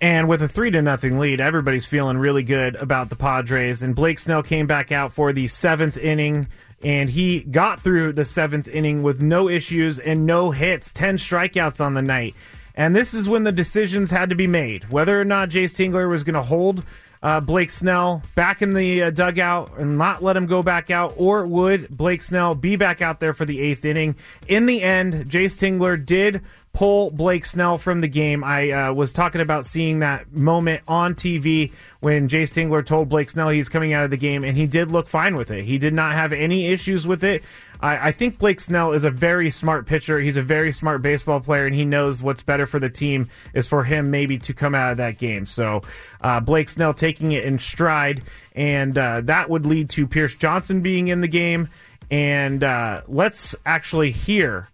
And 0.00 0.30
with 0.30 0.40
a 0.40 0.48
three 0.48 0.70
to 0.70 0.80
nothing 0.80 1.18
lead, 1.18 1.40
everybody's 1.40 1.84
feeling 1.84 2.16
really 2.16 2.42
good 2.42 2.74
about 2.76 3.10
the 3.10 3.16
Padres. 3.16 3.82
And 3.82 3.94
Blake 3.94 4.18
Snell 4.18 4.42
came 4.42 4.66
back 4.66 4.92
out 4.92 5.12
for 5.12 5.30
the 5.30 5.46
seventh 5.46 5.98
inning 5.98 6.48
and 6.86 7.10
he 7.10 7.40
got 7.40 7.80
through 7.80 8.12
the 8.12 8.24
seventh 8.24 8.68
inning 8.68 9.02
with 9.02 9.20
no 9.20 9.48
issues 9.48 9.98
and 9.98 10.24
no 10.24 10.52
hits, 10.52 10.92
10 10.92 11.18
strikeouts 11.18 11.80
on 11.80 11.94
the 11.94 12.00
night. 12.00 12.32
And 12.76 12.94
this 12.94 13.12
is 13.12 13.28
when 13.28 13.42
the 13.42 13.50
decisions 13.50 14.12
had 14.12 14.30
to 14.30 14.36
be 14.36 14.46
made 14.46 14.88
whether 14.88 15.20
or 15.20 15.24
not 15.24 15.48
Jayce 15.48 15.74
Tingler 15.74 16.08
was 16.08 16.22
going 16.22 16.34
to 16.34 16.42
hold 16.42 16.84
uh, 17.26 17.40
Blake 17.40 17.72
Snell 17.72 18.22
back 18.36 18.62
in 18.62 18.72
the 18.72 19.02
uh, 19.02 19.10
dugout 19.10 19.76
and 19.78 19.98
not 19.98 20.22
let 20.22 20.36
him 20.36 20.46
go 20.46 20.62
back 20.62 20.92
out, 20.92 21.12
or 21.16 21.44
would 21.44 21.88
Blake 21.88 22.22
Snell 22.22 22.54
be 22.54 22.76
back 22.76 23.02
out 23.02 23.18
there 23.18 23.34
for 23.34 23.44
the 23.44 23.60
eighth 23.60 23.84
inning? 23.84 24.14
In 24.46 24.66
the 24.66 24.80
end, 24.80 25.28
Jayce 25.28 25.58
Tingler 25.58 26.06
did 26.06 26.40
pull 26.72 27.10
Blake 27.10 27.44
Snell 27.44 27.78
from 27.78 28.00
the 28.00 28.06
game. 28.06 28.44
I 28.44 28.70
uh, 28.70 28.92
was 28.92 29.12
talking 29.12 29.40
about 29.40 29.66
seeing 29.66 29.98
that 30.00 30.30
moment 30.30 30.82
on 30.86 31.16
TV 31.16 31.72
when 31.98 32.28
Jayce 32.28 32.52
Tingler 32.52 32.86
told 32.86 33.08
Blake 33.08 33.30
Snell 33.30 33.48
he's 33.48 33.68
coming 33.68 33.92
out 33.92 34.04
of 34.04 34.10
the 34.10 34.16
game, 34.16 34.44
and 34.44 34.56
he 34.56 34.68
did 34.68 34.92
look 34.92 35.08
fine 35.08 35.34
with 35.34 35.50
it. 35.50 35.64
He 35.64 35.78
did 35.78 35.94
not 35.94 36.12
have 36.12 36.32
any 36.32 36.68
issues 36.68 37.08
with 37.08 37.24
it. 37.24 37.42
I, 37.80 38.08
I 38.08 38.12
think 38.12 38.38
Blake 38.38 38.60
Snell 38.60 38.92
is 38.92 39.04
a 39.04 39.10
very 39.10 39.50
smart 39.50 39.86
pitcher. 39.86 40.18
He's 40.18 40.36
a 40.36 40.42
very 40.42 40.72
smart 40.72 41.02
baseball 41.02 41.40
player, 41.40 41.66
and 41.66 41.74
he 41.74 41.84
knows 41.84 42.22
what's 42.22 42.42
better 42.42 42.66
for 42.66 42.78
the 42.78 42.90
team 42.90 43.28
is 43.54 43.68
for 43.68 43.84
him 43.84 44.10
maybe 44.10 44.38
to 44.38 44.54
come 44.54 44.74
out 44.74 44.92
of 44.92 44.96
that 44.98 45.18
game. 45.18 45.46
So 45.46 45.82
uh, 46.20 46.40
Blake 46.40 46.68
Snell 46.68 46.94
taking 46.94 47.32
it 47.32 47.44
in 47.44 47.58
stride, 47.58 48.22
and 48.54 48.96
uh, 48.96 49.20
that 49.24 49.50
would 49.50 49.66
lead 49.66 49.90
to 49.90 50.06
Pierce 50.06 50.34
Johnson 50.34 50.80
being 50.80 51.08
in 51.08 51.20
the 51.20 51.28
game. 51.28 51.68
And 52.10 52.62
uh, 52.62 53.02
let's 53.08 53.54
actually 53.64 54.12
hear 54.12 54.68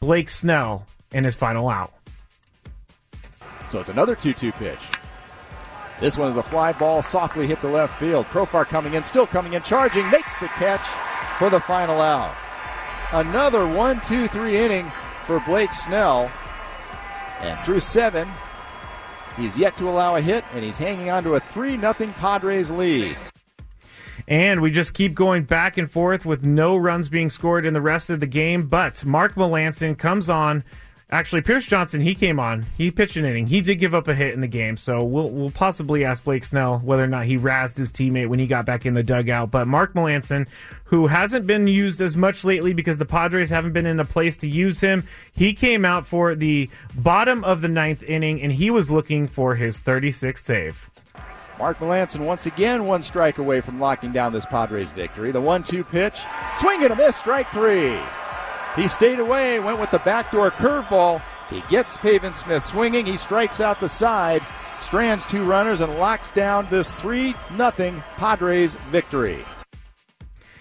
Blake 0.00 0.30
Snell 0.30 0.86
in 1.12 1.24
his 1.24 1.34
final 1.34 1.68
out. 1.68 1.92
So 3.68 3.80
it's 3.80 3.90
another 3.90 4.14
2 4.14 4.32
2 4.32 4.52
pitch. 4.52 4.80
This 6.00 6.16
one 6.16 6.30
is 6.30 6.36
a 6.36 6.42
fly 6.42 6.72
ball, 6.72 7.02
softly 7.02 7.46
hit 7.46 7.60
to 7.60 7.68
left 7.68 7.98
field. 7.98 8.26
Profar 8.26 8.64
coming 8.64 8.94
in, 8.94 9.02
still 9.02 9.26
coming 9.26 9.54
in, 9.54 9.62
charging, 9.62 10.08
makes 10.10 10.38
the 10.38 10.46
catch 10.46 10.86
for 11.38 11.50
the 11.50 11.60
final 11.60 12.00
out. 12.00 12.34
Another 13.12 13.66
1 13.66 14.02
2 14.02 14.28
3 14.28 14.56
inning 14.58 14.92
for 15.24 15.40
Blake 15.40 15.72
Snell. 15.72 16.30
And 17.40 17.58
through 17.60 17.80
seven, 17.80 18.28
he's 19.36 19.56
yet 19.56 19.76
to 19.78 19.88
allow 19.88 20.16
a 20.16 20.20
hit, 20.20 20.44
and 20.52 20.64
he's 20.64 20.76
hanging 20.76 21.08
on 21.08 21.22
to 21.24 21.34
a 21.36 21.40
3 21.40 21.78
0 21.78 21.94
Padres 22.16 22.70
lead. 22.70 23.16
And 24.26 24.60
we 24.60 24.70
just 24.70 24.92
keep 24.92 25.14
going 25.14 25.44
back 25.44 25.78
and 25.78 25.90
forth 25.90 26.26
with 26.26 26.44
no 26.44 26.76
runs 26.76 27.08
being 27.08 27.30
scored 27.30 27.64
in 27.64 27.72
the 27.72 27.80
rest 27.80 28.10
of 28.10 28.20
the 28.20 28.26
game. 28.26 28.66
But 28.66 29.02
Mark 29.06 29.36
Melancon 29.36 29.96
comes 29.96 30.28
on. 30.28 30.64
Actually, 31.10 31.40
Pierce 31.40 31.66
Johnson, 31.66 32.02
he 32.02 32.14
came 32.14 32.38
on. 32.38 32.66
He 32.76 32.90
pitched 32.90 33.16
an 33.16 33.24
inning. 33.24 33.46
He 33.46 33.62
did 33.62 33.76
give 33.76 33.94
up 33.94 34.08
a 34.08 34.14
hit 34.14 34.34
in 34.34 34.42
the 34.42 34.46
game, 34.46 34.76
so 34.76 35.02
we'll 35.02 35.30
we'll 35.30 35.50
possibly 35.50 36.04
ask 36.04 36.22
Blake 36.22 36.44
Snell 36.44 36.80
whether 36.80 37.02
or 37.02 37.06
not 37.06 37.24
he 37.24 37.38
razzed 37.38 37.78
his 37.78 37.90
teammate 37.90 38.26
when 38.26 38.38
he 38.38 38.46
got 38.46 38.66
back 38.66 38.84
in 38.84 38.92
the 38.92 39.02
dugout. 39.02 39.50
But 39.50 39.66
Mark 39.66 39.94
Melancon, 39.94 40.46
who 40.84 41.06
hasn't 41.06 41.46
been 41.46 41.66
used 41.66 42.02
as 42.02 42.14
much 42.14 42.44
lately 42.44 42.74
because 42.74 42.98
the 42.98 43.06
Padres 43.06 43.48
haven't 43.48 43.72
been 43.72 43.86
in 43.86 44.00
a 44.00 44.04
place 44.04 44.36
to 44.38 44.46
use 44.46 44.80
him, 44.80 45.02
he 45.34 45.54
came 45.54 45.86
out 45.86 46.06
for 46.06 46.34
the 46.34 46.68
bottom 46.94 47.42
of 47.42 47.62
the 47.62 47.68
ninth 47.68 48.02
inning, 48.02 48.42
and 48.42 48.52
he 48.52 48.70
was 48.70 48.90
looking 48.90 49.26
for 49.26 49.54
his 49.54 49.80
36th 49.80 50.40
save. 50.40 50.90
Mark 51.58 51.78
Melancon 51.78 52.26
once 52.26 52.44
again 52.44 52.84
one 52.84 53.02
strike 53.02 53.38
away 53.38 53.62
from 53.62 53.80
locking 53.80 54.12
down 54.12 54.34
this 54.34 54.44
Padres 54.44 54.90
victory. 54.90 55.32
The 55.32 55.40
one-two 55.40 55.84
pitch, 55.84 56.20
swing 56.58 56.84
and 56.84 56.92
a 56.92 56.96
miss, 56.96 57.16
strike 57.16 57.48
three. 57.48 57.98
He 58.78 58.86
stayed 58.86 59.18
away, 59.18 59.58
went 59.58 59.80
with 59.80 59.90
the 59.90 59.98
backdoor 59.98 60.52
curveball. 60.52 61.20
He 61.50 61.62
gets 61.68 61.96
Pavin 61.96 62.32
Smith 62.32 62.64
swinging. 62.64 63.06
He 63.06 63.16
strikes 63.16 63.60
out 63.60 63.80
the 63.80 63.88
side, 63.88 64.40
strands 64.82 65.26
two 65.26 65.44
runners, 65.44 65.80
and 65.80 65.98
locks 65.98 66.30
down 66.30 66.68
this 66.70 66.94
3 66.94 67.34
0 67.56 68.02
Padres 68.16 68.76
victory. 68.92 69.44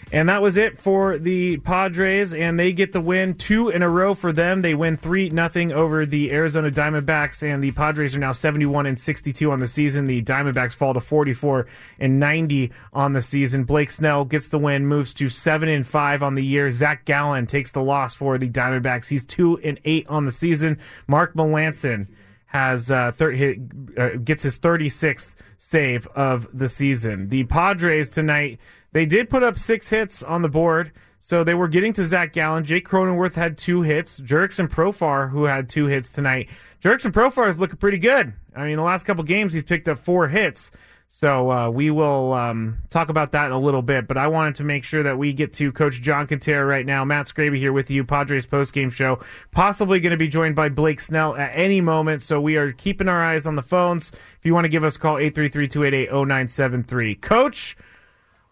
And 0.10 0.30
that 0.30 0.42
was 0.42 0.56
it 0.56 0.78
for 0.78 1.18
the 1.18 1.58
Padres, 1.58 2.34
and 2.34 2.58
they 2.58 2.72
get 2.72 2.94
the 2.94 3.02
win 3.02 3.34
two 3.34 3.68
in 3.68 3.82
a 3.82 3.90
row 3.90 4.16
for 4.16 4.32
them. 4.32 4.62
They 4.62 4.74
win 4.74 4.96
three 4.96 5.30
nothing 5.30 5.74
over 5.74 6.06
the 6.06 6.32
Arizona 6.32 6.72
Diamondbacks, 6.72 7.44
and 7.44 7.62
the 7.62 7.72
Padres 7.72 8.16
are 8.16 8.20
now 8.20 8.32
seventy 8.32 8.66
one 8.66 8.86
and 8.86 8.98
sixty 8.98 9.34
two 9.34 9.52
on 9.52 9.60
the 9.60 9.68
season. 9.68 10.06
The 10.06 10.24
Diamondbacks 10.24 10.74
fall 10.74 10.94
to 10.94 11.02
forty 11.02 11.34
four 11.34 11.68
and 12.00 12.22
ninety 12.22 12.72
on 12.94 13.12
the 13.12 13.22
season. 13.22 13.66
Blake 13.66 13.92
Snell 13.92 14.24
gets 14.24 14.48
the 14.48 14.58
win, 14.58 14.88
moves 14.88 15.14
to 15.16 15.28
seven 15.28 15.68
and 15.68 15.86
five 15.86 16.24
on 16.24 16.36
the 16.36 16.46
year. 16.46 16.72
Zach 16.72 17.04
Gallen 17.04 17.46
takes 17.46 17.74
the 17.74 17.82
loss 17.82 18.16
for 18.16 18.38
the 18.38 18.50
Diamondbacks. 18.50 19.10
He's 19.10 19.26
two 19.26 19.60
and 19.62 19.78
eight 19.84 20.08
on 20.08 20.26
the 20.26 20.32
season. 20.32 20.80
Mark 21.08 21.34
Melancon 21.34 22.08
has 22.46 22.90
uh, 22.90 23.12
thir- 23.12 23.32
hit, 23.32 23.60
uh, 23.98 24.12
gets 24.24 24.44
his 24.44 24.56
thirty 24.56 24.88
sixth 24.88 25.36
save 25.58 26.08
of 26.08 26.48
the 26.58 26.70
season. 26.70 27.28
The 27.28 27.44
Padres 27.44 28.10
tonight 28.10 28.60
they 28.98 29.06
did 29.06 29.30
put 29.30 29.44
up 29.44 29.60
six 29.60 29.90
hits 29.90 30.24
on 30.24 30.42
the 30.42 30.50
board, 30.50 30.92
so 31.20 31.44
they 31.44 31.54
were 31.54 31.68
getting 31.68 31.94
to 31.94 32.04
Zach 32.04 32.34
Gallen. 32.34 32.64
Jake 32.64 32.88
Cronenworth 32.88 33.36
had 33.36 33.56
two 33.56 33.84
hits. 33.84 34.20
Jurickson 34.20 34.68
Profar, 34.68 35.30
who 35.30 35.44
had 35.44 35.70
two 35.70 35.86
hits 35.86 36.12
tonight. 36.12 36.50
Jurickson 36.82 37.12
Profar 37.12 37.48
is 37.48 37.60
looking 37.60 37.78
pretty 37.78 38.00
good. 38.00 38.34
I 38.56 38.66
mean, 38.66 38.78
the 38.78 38.82
last 38.82 39.06
couple 39.06 39.24
games 39.24 39.54
he's 39.54 39.62
picked 39.62 39.88
up 39.88 40.00
four 40.00 40.28
hits. 40.28 40.72
So 41.10 41.52
uh, 41.52 41.70
we 41.70 41.92
will 41.92 42.34
um, 42.34 42.80
talk 42.90 43.10
about 43.10 43.34
that 43.34 43.46
in 43.46 43.52
a 43.52 43.60
little 43.60 43.84
bit. 43.84 44.08
But 44.08 44.18
I 44.18 44.30
wanted 44.30 44.56
to 44.56 44.64
make 44.64 44.84
sure 44.84 45.04
that 45.04 45.20
we 45.20 45.32
get 45.32 45.54
to 45.54 45.72
Coach 45.72 46.02
John 46.02 46.26
Kentera 46.26 46.68
right 46.68 46.86
now. 46.86 47.06
Matt 47.06 47.28
Scraby 47.28 47.58
here 47.58 47.72
with 47.72 47.92
you, 47.92 48.04
Padres 48.04 48.48
postgame 48.48 48.92
show. 48.92 49.20
Possibly 49.52 50.00
going 50.00 50.12
to 50.12 50.18
be 50.18 50.28
joined 50.28 50.56
by 50.56 50.70
Blake 50.70 51.02
Snell 51.02 51.36
at 51.36 51.52
any 51.54 51.82
moment. 51.82 52.24
So 52.24 52.42
we 52.42 52.58
are 52.58 52.72
keeping 52.72 53.08
our 53.08 53.24
eyes 53.24 53.46
on 53.46 53.54
the 53.54 53.62
phones. 53.62 54.12
If 54.40 54.46
you 54.46 54.56
want 54.56 54.66
to 54.66 54.70
give 54.70 54.84
us 54.84 54.96
a 54.96 55.00
call, 55.00 55.18
833-288-0973. 55.18 57.22
Coach, 57.22 57.78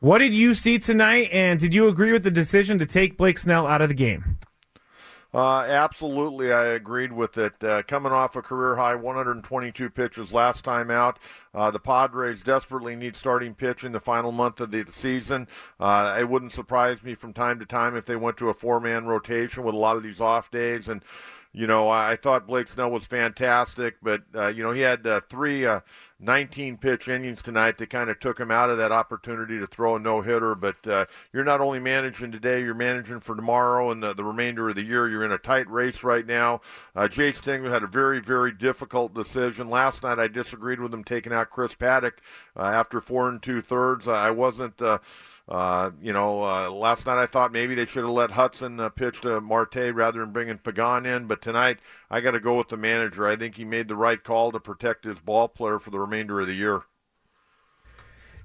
what 0.05 0.19
did 0.19 0.35
you 0.35 0.53
see 0.53 0.77
tonight, 0.77 1.29
and 1.31 1.59
did 1.59 1.73
you 1.73 1.87
agree 1.87 2.11
with 2.11 2.23
the 2.23 2.29
decision 2.29 2.77
to 2.77 2.85
take 2.85 3.17
Blake 3.17 3.39
Snell 3.39 3.65
out 3.65 3.81
of 3.81 3.89
the 3.89 3.95
game? 3.95 4.37
Uh, 5.33 5.65
absolutely, 5.67 6.53
I 6.53 6.65
agreed 6.65 7.11
with 7.11 7.39
it. 7.39 7.61
Uh, 7.63 7.81
coming 7.81 8.11
off 8.11 8.35
a 8.35 8.43
career 8.43 8.75
high 8.75 8.93
122 8.93 9.89
pitches 9.89 10.31
last 10.31 10.63
time 10.63 10.91
out, 10.91 11.17
uh, 11.55 11.71
the 11.71 11.79
Padres 11.79 12.43
desperately 12.43 12.95
need 12.95 13.15
starting 13.15 13.55
pitch 13.55 13.83
in 13.83 13.93
the 13.93 13.99
final 13.99 14.31
month 14.31 14.61
of 14.61 14.69
the 14.69 14.85
season. 14.91 15.47
Uh, 15.79 16.15
it 16.19 16.29
wouldn't 16.29 16.53
surprise 16.53 17.01
me 17.01 17.15
from 17.15 17.33
time 17.33 17.57
to 17.57 17.65
time 17.65 17.97
if 17.97 18.05
they 18.05 18.15
went 18.15 18.37
to 18.37 18.49
a 18.49 18.53
four-man 18.53 19.07
rotation 19.07 19.63
with 19.63 19.73
a 19.73 19.77
lot 19.77 19.97
of 19.97 20.03
these 20.03 20.21
off 20.21 20.51
days 20.51 20.87
and 20.87 21.01
you 21.55 21.67
know, 21.67 21.89
I 21.89 22.17
thought 22.17 22.47
Blake 22.47 22.67
Snell 22.67 22.91
was 22.91 23.05
fantastic, 23.05 23.95
but 24.03 24.23
uh, 24.35 24.47
you 24.47 24.61
know 24.61 24.71
he 24.71 24.81
had 24.81 25.07
uh, 25.07 25.21
three 25.29 25.65
uh, 25.65 25.79
19 26.19 26.77
pitch 26.77 27.07
innings 27.07 27.41
tonight 27.41 27.77
that 27.77 27.89
kind 27.89 28.09
of 28.09 28.19
took 28.19 28.37
him 28.37 28.51
out 28.51 28.69
of 28.69 28.77
that 28.77 28.91
opportunity 28.91 29.57
to 29.59 29.65
throw 29.65 29.95
a 29.95 29.99
no 29.99 30.19
hitter. 30.19 30.53
But 30.53 30.85
uh, 30.85 31.05
you're 31.31 31.45
not 31.45 31.61
only 31.61 31.79
managing 31.79 32.33
today, 32.33 32.61
you're 32.61 32.73
managing 32.73 33.21
for 33.21 33.37
tomorrow 33.37 33.91
and 33.91 34.03
the, 34.03 34.13
the 34.13 34.25
remainder 34.25 34.67
of 34.67 34.75
the 34.75 34.83
year. 34.83 35.09
You're 35.09 35.23
in 35.23 35.31
a 35.31 35.37
tight 35.37 35.69
race 35.69 36.03
right 36.03 36.27
now. 36.27 36.59
Uh, 36.93 37.07
Jay 37.07 37.31
had 37.31 37.83
a 37.83 37.87
very, 37.87 38.19
very 38.19 38.51
difficult 38.51 39.13
decision 39.13 39.69
last 39.69 40.03
night. 40.03 40.19
I 40.19 40.27
disagreed 40.27 40.81
with 40.81 40.93
him 40.93 41.05
taking 41.05 41.31
out 41.31 41.51
Chris 41.51 41.73
Paddack 41.73 42.17
uh, 42.57 42.63
after 42.63 42.99
four 42.99 43.29
and 43.29 43.41
two 43.41 43.61
thirds. 43.61 44.09
I 44.09 44.29
wasn't. 44.29 44.81
Uh, 45.47 45.91
you 46.01 46.11
know, 46.11 46.43
uh, 46.43 46.69
last 46.69 47.05
night 47.05 47.19
I 47.19 47.27
thought 47.27 47.51
maybe 47.51 47.75
they 47.75 47.85
should 47.85 48.03
have 48.03 48.13
let 48.13 48.31
Hudson 48.31 48.79
uh, 48.79 48.89
pitch 48.89 49.21
to 49.21 49.41
Marte 49.41 49.93
rather 49.93 50.19
than 50.19 50.31
bringing 50.31 50.57
Pagan 50.57 51.05
in. 51.05 51.27
But 51.27 51.41
tonight 51.41 51.77
I 52.09 52.21
got 52.21 52.31
to 52.31 52.39
go 52.39 52.57
with 52.57 52.69
the 52.69 52.77
manager. 52.77 53.27
I 53.27 53.35
think 53.35 53.55
he 53.55 53.65
made 53.65 53.87
the 53.87 53.95
right 53.95 54.23
call 54.23 54.51
to 54.51 54.59
protect 54.59 55.03
his 55.03 55.19
ball 55.19 55.47
player 55.47 55.77
for 55.77 55.91
the 55.91 55.99
remainder 55.99 56.41
of 56.41 56.47
the 56.47 56.55
year. 56.55 56.83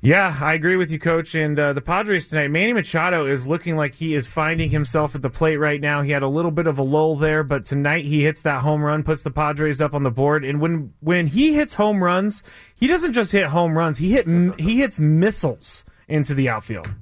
Yeah, 0.02 0.38
I 0.40 0.54
agree 0.54 0.76
with 0.76 0.90
you, 0.90 0.98
Coach. 0.98 1.34
And 1.34 1.58
uh, 1.58 1.74
the 1.74 1.82
Padres 1.82 2.28
tonight, 2.28 2.50
Manny 2.50 2.72
Machado 2.72 3.26
is 3.26 3.46
looking 3.46 3.76
like 3.76 3.94
he 3.94 4.14
is 4.14 4.26
finding 4.26 4.70
himself 4.70 5.14
at 5.14 5.20
the 5.20 5.28
plate 5.28 5.58
right 5.58 5.80
now. 5.80 6.00
He 6.00 6.10
had 6.10 6.22
a 6.22 6.28
little 6.28 6.50
bit 6.50 6.66
of 6.66 6.78
a 6.78 6.82
lull 6.82 7.16
there, 7.16 7.42
but 7.42 7.66
tonight 7.66 8.06
he 8.06 8.24
hits 8.24 8.40
that 8.42 8.62
home 8.62 8.82
run, 8.82 9.04
puts 9.04 9.22
the 9.22 9.30
Padres 9.30 9.78
up 9.80 9.92
on 9.92 10.02
the 10.02 10.10
board. 10.10 10.42
And 10.42 10.58
when 10.58 10.94
when 11.00 11.26
he 11.26 11.54
hits 11.54 11.74
home 11.74 12.02
runs, 12.02 12.42
he 12.74 12.86
doesn't 12.86 13.12
just 13.12 13.32
hit 13.32 13.48
home 13.48 13.76
runs; 13.76 13.98
he 13.98 14.12
hit 14.12 14.26
he 14.58 14.78
hits 14.78 14.98
missiles 14.98 15.84
into 16.10 16.34
the 16.34 16.48
outfield. 16.48 16.94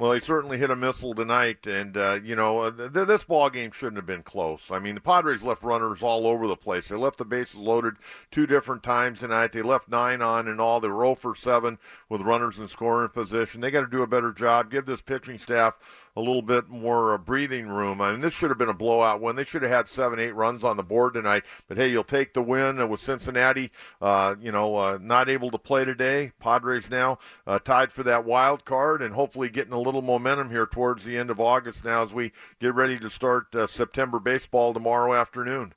Well, 0.00 0.12
he 0.12 0.20
certainly 0.20 0.56
hit 0.56 0.70
a 0.70 0.76
missile 0.76 1.12
tonight, 1.12 1.66
and 1.66 1.94
uh, 1.94 2.20
you 2.24 2.34
know 2.34 2.60
uh, 2.60 2.70
th- 2.70 3.06
this 3.06 3.24
ball 3.24 3.50
game 3.50 3.70
shouldn't 3.70 3.96
have 3.96 4.06
been 4.06 4.22
close. 4.22 4.70
I 4.70 4.78
mean, 4.78 4.94
the 4.94 5.00
Padres 5.02 5.42
left 5.42 5.62
runners 5.62 6.02
all 6.02 6.26
over 6.26 6.46
the 6.46 6.56
place. 6.56 6.88
They 6.88 6.96
left 6.96 7.18
the 7.18 7.26
bases 7.26 7.56
loaded 7.56 7.96
two 8.30 8.46
different 8.46 8.82
times 8.82 9.18
tonight. 9.18 9.52
They 9.52 9.60
left 9.60 9.90
nine 9.90 10.22
on 10.22 10.48
and 10.48 10.58
all. 10.58 10.80
They 10.80 10.88
were 10.88 11.04
0 11.04 11.16
for 11.16 11.34
7 11.34 11.78
with 12.08 12.22
runners 12.22 12.58
in 12.58 12.68
scoring 12.68 13.10
position. 13.10 13.60
They 13.60 13.70
got 13.70 13.82
to 13.82 13.86
do 13.88 14.00
a 14.00 14.06
better 14.06 14.32
job. 14.32 14.70
Give 14.70 14.86
this 14.86 15.02
pitching 15.02 15.38
staff 15.38 15.76
a 16.16 16.20
little 16.20 16.42
bit 16.42 16.68
more 16.68 17.14
uh, 17.14 17.18
breathing 17.18 17.68
room. 17.68 18.00
I 18.00 18.12
mean, 18.12 18.20
this 18.20 18.34
should 18.34 18.50
have 18.50 18.58
been 18.58 18.68
a 18.68 18.74
blowout 18.74 19.20
win. 19.20 19.36
They 19.36 19.44
should 19.44 19.62
have 19.62 19.70
had 19.70 19.88
seven, 19.88 20.18
eight 20.18 20.34
runs 20.34 20.64
on 20.64 20.76
the 20.76 20.82
board 20.82 21.14
tonight. 21.14 21.44
But 21.68 21.76
hey, 21.76 21.90
you'll 21.90 22.04
take 22.04 22.34
the 22.34 22.42
win 22.42 22.88
with 22.88 23.00
Cincinnati. 23.00 23.70
Uh, 24.00 24.36
you 24.40 24.52
know, 24.52 24.76
uh, 24.76 24.98
not 25.00 25.28
able 25.28 25.50
to 25.50 25.58
play 25.58 25.84
today. 25.84 26.32
Padres 26.40 26.90
now 26.90 27.18
uh, 27.46 27.58
tied 27.58 27.92
for 27.92 28.02
that 28.02 28.24
wild 28.24 28.64
card, 28.64 29.02
and 29.02 29.14
hopefully 29.14 29.48
getting 29.48 29.72
a 29.72 29.80
little 29.80 30.02
momentum 30.02 30.50
here 30.50 30.66
towards 30.66 31.04
the 31.04 31.16
end 31.16 31.30
of 31.30 31.40
August 31.40 31.84
now 31.84 32.02
as 32.02 32.12
we 32.12 32.32
get 32.58 32.74
ready 32.74 32.98
to 32.98 33.10
start 33.10 33.54
uh, 33.54 33.66
September 33.66 34.18
baseball 34.18 34.74
tomorrow 34.74 35.14
afternoon. 35.14 35.74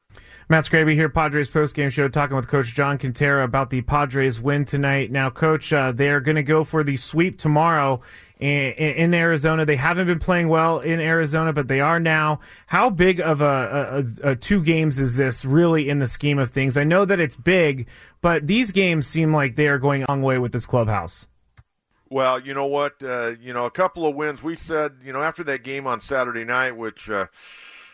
Matt 0.50 0.66
Scraby 0.66 0.94
here, 0.94 1.10
Padres 1.10 1.50
postgame 1.50 1.92
show, 1.92 2.08
talking 2.08 2.36
with 2.36 2.48
Coach 2.48 2.74
John 2.74 2.98
Kentera 2.98 3.44
about 3.44 3.70
the 3.70 3.82
Padres 3.82 4.40
win 4.40 4.66
tonight. 4.66 5.10
Now, 5.10 5.30
Coach, 5.30 5.72
uh, 5.72 5.92
they're 5.92 6.20
going 6.20 6.36
to 6.36 6.44
go 6.44 6.64
for 6.64 6.84
the 6.84 6.98
sweep 6.98 7.38
tomorrow 7.38 8.02
in, 8.40 9.14
Arizona. 9.14 9.66
They 9.66 9.76
haven't 9.76 10.08
been 10.08 10.20
playing 10.20 10.50
well 10.50 10.80
in 10.80 11.00
Arizona, 11.00 11.54
but 11.54 11.68
they 11.68 11.80
are 11.80 12.00
now. 12.00 12.40
How 12.68 12.90
big 12.90 13.20
of 13.20 13.42
a, 13.42 14.06
a, 14.24 14.32
a, 14.32 14.36
two 14.36 14.64
games 14.64 15.00
is 15.00 15.18
this 15.18 15.46
really 15.46 15.90
in 15.90 16.00
the 16.00 16.08
scheme 16.08 16.40
of 16.40 16.50
things? 16.50 16.78
I 16.78 16.84
know 16.84 17.06
that 17.06 17.20
it's 17.20 17.36
big, 17.36 17.88
but 18.22 18.48
these 18.48 18.72
games 18.72 19.08
seem 19.08 19.34
like 19.34 19.56
they 19.56 19.68
are 19.68 19.80
going 19.80 20.04
a 20.04 20.06
long 20.10 20.22
way 20.22 20.40
with 20.40 20.52
this 20.52 20.66
clubhouse. 20.66 21.28
Well, 22.10 22.40
you 22.40 22.54
know 22.54 22.68
what? 22.68 23.02
Uh, 23.02 23.34
you 23.42 23.54
know, 23.54 23.66
a 23.66 23.72
couple 23.72 24.06
of 24.06 24.16
wins. 24.16 24.44
We 24.44 24.56
said, 24.56 24.98
you 25.04 25.14
know, 25.14 25.24
after 25.24 25.44
that 25.46 25.64
game 25.64 25.88
on 25.88 26.02
Saturday 26.02 26.46
night, 26.46 26.78
which. 26.78 27.10
Uh, 27.10 27.28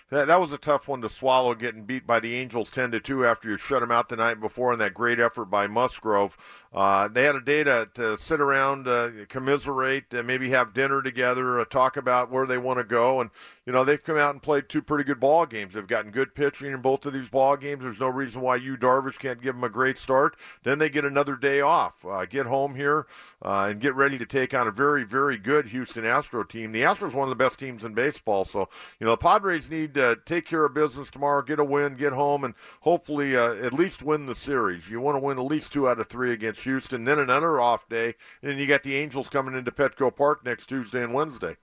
that, 0.10 0.28
that 0.28 0.40
was 0.40 0.52
a 0.52 0.58
tough 0.58 0.88
one 0.88 1.02
to 1.02 1.10
swallow, 1.10 1.54
getting 1.54 1.84
beat 1.84 2.08
by 2.08 2.20
the 2.20 2.36
Angels 2.36 2.72
ten 2.72 2.92
to 2.92 3.00
two 3.00 3.26
after 3.26 3.50
you 3.50 3.58
shut 3.58 3.82
them 3.82 3.92
out 3.92 4.10
the 4.10 4.16
night 4.16 4.40
before, 4.40 4.72
and 4.72 4.82
that 4.82 4.94
great 4.94 5.20
effort 5.20 5.46
by 5.46 5.68
Musgrove. 5.68 6.38
Uh, 6.74 7.08
they 7.08 7.24
had 7.24 7.36
a 7.36 7.42
day 7.42 7.64
to, 7.64 7.90
to 7.94 8.18
sit 8.18 8.40
around, 8.40 8.88
uh, 8.88 9.10
commiserate, 9.28 10.14
uh, 10.14 10.24
maybe 10.24 10.50
have 10.50 10.74
dinner 10.74 11.02
together, 11.02 11.60
uh, 11.60 11.66
talk 11.66 11.98
about 11.98 12.32
where 12.32 12.46
they 12.46 12.58
want 12.58 12.78
to 12.78 12.84
go, 12.84 13.22
and 13.22 13.30
you 13.66 13.74
know 13.74 13.84
they've 13.84 14.04
come 14.04 14.18
out 14.18 14.34
and 14.34 14.42
played 14.42 14.70
two 14.70 14.82
pretty 14.82 15.04
good 15.04 15.20
ball 15.20 15.46
games. 15.46 15.74
They've 15.74 15.86
gotten 15.86 16.12
good 16.12 16.36
pitching 16.36 16.72
in 16.72 16.82
both 16.82 17.06
of 17.06 17.14
these 17.14 17.30
ball 17.30 17.58
games. 17.58 17.84
There's 17.84 18.00
no 18.00 18.08
reason 18.08 18.42
why 18.42 18.58
you 18.58 18.78
Darvish 18.78 19.20
can't 19.20 19.42
give 19.42 19.56
them 19.56 19.64
a 19.64 19.70
great 19.70 19.98
start. 19.98 20.36
Then 20.64 20.80
they 20.80 20.90
get 20.90 21.06
another 21.06 21.36
day 21.36 21.62
off, 21.62 22.06
uh, 22.06 22.26
get 22.26 22.46
home 22.46 22.76
here, 22.76 23.08
uh, 23.44 23.68
and 23.70 23.80
get 23.80 23.96
ready 23.96 24.18
to 24.18 24.26
take 24.26 24.54
on 24.54 24.68
a 24.68 24.72
very, 24.72 25.04
very 25.04 25.38
good 25.38 25.68
Houston 25.68 26.06
Astro 26.06 26.44
team. 26.44 26.72
The 26.72 26.82
Astros 26.82 27.14
one 27.14 27.28
of 27.28 27.30
the 27.30 27.44
best 27.44 27.60
teams 27.60 27.84
in 27.84 27.94
baseball, 27.94 28.46
so 28.46 28.70
you 29.00 29.06
know 29.06 29.12
the 29.12 29.18
Padres 29.18 29.70
need 29.70 29.99
uh, 30.00 30.16
take 30.26 30.46
care 30.46 30.66
of 30.66 30.74
business 30.74 31.10
tomorrow, 31.10 31.42
get 31.42 31.60
a 31.60 31.64
win, 31.64 31.96
get 31.96 32.14
home, 32.14 32.44
and 32.44 32.54
hopefully 32.82 33.36
uh, 33.36 33.54
at 33.56 33.74
least 33.74 34.02
win 34.02 34.26
the 34.26 34.36
series. 34.36 34.90
You 34.90 35.02
want 35.02 35.16
to 35.16 35.20
win 35.20 35.38
at 35.38 35.46
least 35.46 35.74
two 35.74 35.88
out 35.88 36.00
of 36.00 36.08
three 36.08 36.32
against 36.32 36.64
Houston, 36.64 37.04
then 37.04 37.20
another 37.20 37.60
off 37.60 37.88
day, 37.90 38.16
and 38.42 38.52
then 38.52 38.58
you 38.58 38.68
got 38.68 38.84
the 38.84 38.96
Angels 38.96 39.30
coming 39.30 39.56
into 39.56 39.72
Petco 39.72 40.16
Park 40.16 40.46
next 40.46 40.68
Tuesday 40.68 41.04
and 41.04 41.14
Wednesday. 41.14 41.58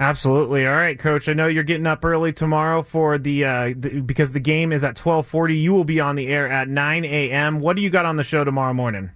Absolutely. 0.00 0.66
All 0.66 0.74
right, 0.74 0.98
coach. 0.98 1.28
I 1.28 1.32
know 1.32 1.46
you're 1.46 1.64
getting 1.64 1.86
up 1.86 2.04
early 2.04 2.32
tomorrow 2.32 2.82
for 2.82 3.18
the, 3.18 3.44
uh, 3.44 3.74
the 3.76 4.00
because 4.00 4.32
the 4.32 4.40
game 4.40 4.72
is 4.72 4.84
at 4.84 4.96
12:40. 4.96 5.60
You 5.60 5.72
will 5.72 5.84
be 5.84 6.00
on 6.00 6.14
the 6.14 6.28
air 6.28 6.48
at 6.48 6.68
9 6.68 7.04
a.m. 7.04 7.60
What 7.60 7.76
do 7.76 7.82
you 7.82 7.90
got 7.90 8.06
on 8.06 8.16
the 8.16 8.24
show 8.24 8.44
tomorrow 8.44 8.74
morning? 8.74 9.10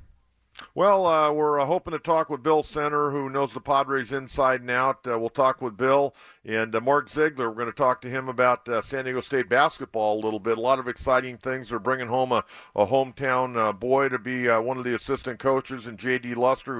Well, 0.74 1.06
uh, 1.06 1.32
we're 1.32 1.60
uh, 1.60 1.66
hoping 1.66 1.92
to 1.92 1.98
talk 1.98 2.30
with 2.30 2.42
Bill 2.42 2.62
Center, 2.62 3.10
who 3.10 3.28
knows 3.30 3.52
the 3.52 3.60
Padres 3.60 4.12
inside 4.12 4.60
and 4.60 4.70
out. 4.70 5.06
Uh, 5.06 5.18
we'll 5.18 5.28
talk 5.28 5.60
with 5.60 5.76
Bill 5.76 6.14
and 6.44 6.74
uh, 6.74 6.80
Mark 6.80 7.08
Ziegler. 7.08 7.48
We're 7.48 7.54
going 7.54 7.66
to 7.66 7.72
talk 7.72 8.00
to 8.02 8.08
him 8.08 8.28
about 8.28 8.68
uh, 8.68 8.82
San 8.82 9.04
Diego 9.04 9.20
State 9.20 9.48
basketball 9.48 10.18
a 10.18 10.22
little 10.22 10.40
bit. 10.40 10.58
A 10.58 10.60
lot 10.60 10.78
of 10.78 10.88
exciting 10.88 11.38
things. 11.38 11.68
They're 11.68 11.78
bringing 11.78 12.08
home 12.08 12.32
a, 12.32 12.44
a 12.74 12.86
hometown 12.86 13.56
uh, 13.56 13.72
boy 13.72 14.08
to 14.08 14.18
be 14.18 14.48
one 14.48 14.78
of 14.78 14.84
the 14.84 14.94
assistant 14.94 15.38
coaches, 15.38 15.86
and 15.86 15.98
JayDee 15.98 16.36
Luster, 16.36 16.74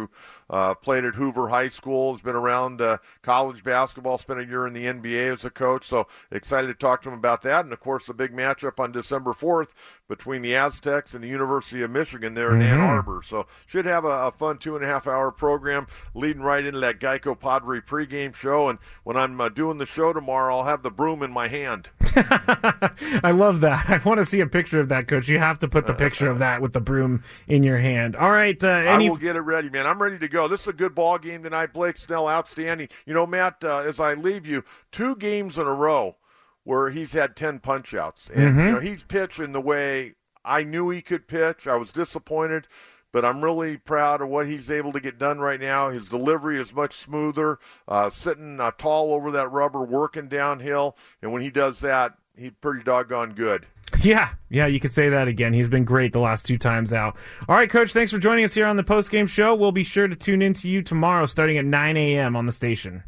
who 0.50 0.74
played 0.82 1.04
at 1.04 1.14
Hoover 1.14 1.48
High 1.48 1.68
School, 1.68 2.12
has 2.12 2.22
been 2.22 2.34
around 2.34 2.82
college 3.22 3.62
basketball, 3.62 4.18
spent 4.18 4.40
a 4.40 4.44
year 4.44 4.66
in 4.66 4.72
the 4.72 4.84
NBA 4.84 5.32
as 5.32 5.44
a 5.44 5.50
coach. 5.50 5.86
So 5.86 6.06
excited 6.30 6.68
to 6.68 6.74
talk 6.74 7.02
to 7.02 7.08
him 7.08 7.18
about 7.18 7.42
that. 7.42 7.64
And 7.64 7.72
of 7.72 7.80
course, 7.80 8.06
the 8.06 8.14
big 8.14 8.32
matchup 8.32 8.80
on 8.80 8.92
December 8.92 9.32
4th 9.32 9.70
between 10.08 10.42
the 10.42 10.54
Aztecs 10.54 11.14
and 11.14 11.24
the 11.24 11.28
University 11.28 11.82
of 11.82 11.90
Michigan 11.90 12.34
there 12.34 12.54
in 12.54 12.60
mm-hmm. 12.60 12.74
Ann 12.74 12.80
Arbor. 12.80 13.22
So 13.24 13.46
should 13.66 13.86
have 13.86 14.04
a, 14.04 14.26
a, 14.26 14.30
fun 14.30 14.58
two 14.58 14.76
and 14.76 14.84
a 14.84 14.88
half 14.88 15.06
hour 15.06 15.30
program 15.30 15.86
leading 16.14 16.42
right 16.42 16.64
into 16.64 16.80
that 16.80 17.00
Geico 17.00 17.38
Padre 17.38 17.80
pregame 17.80 18.34
show. 18.34 18.68
And 18.68 18.78
when 19.04 19.16
I'm 19.16 19.40
uh, 19.40 19.48
doing 19.54 19.78
the 19.78 19.86
show 19.86 20.12
tomorrow, 20.12 20.58
I'll 20.58 20.64
have 20.64 20.82
the 20.82 20.90
broom 20.90 21.22
in 21.22 21.30
my 21.30 21.48
hand. 21.48 21.90
I 22.14 23.32
love 23.34 23.60
that. 23.60 23.88
I 23.88 23.98
want 23.98 24.18
to 24.18 24.26
see 24.26 24.40
a 24.40 24.46
picture 24.46 24.80
of 24.80 24.88
that, 24.88 25.08
Coach. 25.08 25.28
You 25.28 25.38
have 25.38 25.58
to 25.60 25.68
put 25.68 25.86
the 25.86 25.94
picture 25.94 26.30
of 26.30 26.38
that 26.40 26.60
with 26.60 26.72
the 26.72 26.80
broom 26.80 27.22
in 27.46 27.62
your 27.62 27.78
hand. 27.78 28.16
All 28.16 28.30
right. 28.30 28.62
Uh, 28.62 28.68
any... 28.68 29.06
I 29.06 29.10
will 29.10 29.16
get 29.16 29.36
it 29.36 29.40
ready, 29.40 29.70
man. 29.70 29.86
I'm 29.86 30.00
ready 30.00 30.18
to 30.18 30.28
go. 30.28 30.48
This 30.48 30.62
is 30.62 30.68
a 30.68 30.72
good 30.72 30.94
ball 30.94 31.18
game 31.18 31.42
tonight. 31.42 31.72
Blake 31.72 31.96
Snell, 31.96 32.28
outstanding. 32.28 32.88
You 33.06 33.14
know, 33.14 33.26
Matt, 33.26 33.64
uh, 33.64 33.78
as 33.78 34.00
I 34.00 34.14
leave 34.14 34.46
you, 34.46 34.64
two 34.90 35.16
games 35.16 35.58
in 35.58 35.66
a 35.66 35.74
row 35.74 36.16
where 36.64 36.90
he's 36.90 37.12
had 37.12 37.36
10 37.36 37.60
punch 37.60 37.94
outs. 37.94 38.30
And, 38.32 38.56
mm-hmm. 38.56 38.60
you 38.60 38.72
know, 38.72 38.80
he's 38.80 39.02
pitching 39.02 39.52
the 39.52 39.60
way 39.60 40.14
I 40.44 40.64
knew 40.64 40.90
he 40.90 41.02
could 41.02 41.28
pitch. 41.28 41.66
I 41.66 41.76
was 41.76 41.92
disappointed, 41.92 42.68
but 43.12 43.24
I'm 43.24 43.42
really 43.42 43.76
proud 43.76 44.20
of 44.20 44.28
what 44.28 44.46
he's 44.46 44.70
able 44.70 44.92
to 44.92 45.00
get 45.00 45.18
done 45.18 45.38
right 45.38 45.60
now. 45.60 45.90
His 45.90 46.08
delivery 46.08 46.60
is 46.60 46.72
much 46.72 46.94
smoother, 46.94 47.58
uh, 47.86 48.10
sitting 48.10 48.58
uh, 48.58 48.72
tall 48.72 49.14
over 49.14 49.30
that 49.32 49.52
rubber, 49.52 49.84
working 49.84 50.28
downhill. 50.28 50.96
And 51.20 51.32
when 51.32 51.42
he 51.42 51.50
does 51.50 51.80
that, 51.80 52.14
he's 52.36 52.52
pretty 52.60 52.82
doggone 52.82 53.34
good. 53.34 53.66
Yeah, 54.00 54.30
yeah, 54.48 54.66
you 54.66 54.80
could 54.80 54.92
say 54.92 55.10
that 55.10 55.28
again. 55.28 55.52
He's 55.52 55.68
been 55.68 55.84
great 55.84 56.12
the 56.12 56.18
last 56.18 56.46
two 56.46 56.56
times 56.56 56.92
out. 56.92 57.16
All 57.48 57.54
right, 57.54 57.68
Coach, 57.68 57.92
thanks 57.92 58.10
for 58.10 58.18
joining 58.18 58.44
us 58.44 58.54
here 58.54 58.66
on 58.66 58.76
the 58.76 58.82
post 58.82 59.10
game 59.10 59.26
show. 59.26 59.54
We'll 59.54 59.70
be 59.70 59.84
sure 59.84 60.08
to 60.08 60.16
tune 60.16 60.40
in 60.40 60.54
to 60.54 60.68
you 60.68 60.82
tomorrow 60.82 61.26
starting 61.26 61.58
at 61.58 61.66
9 61.66 61.96
a.m. 61.96 62.34
on 62.34 62.46
the 62.46 62.52
station. 62.52 63.04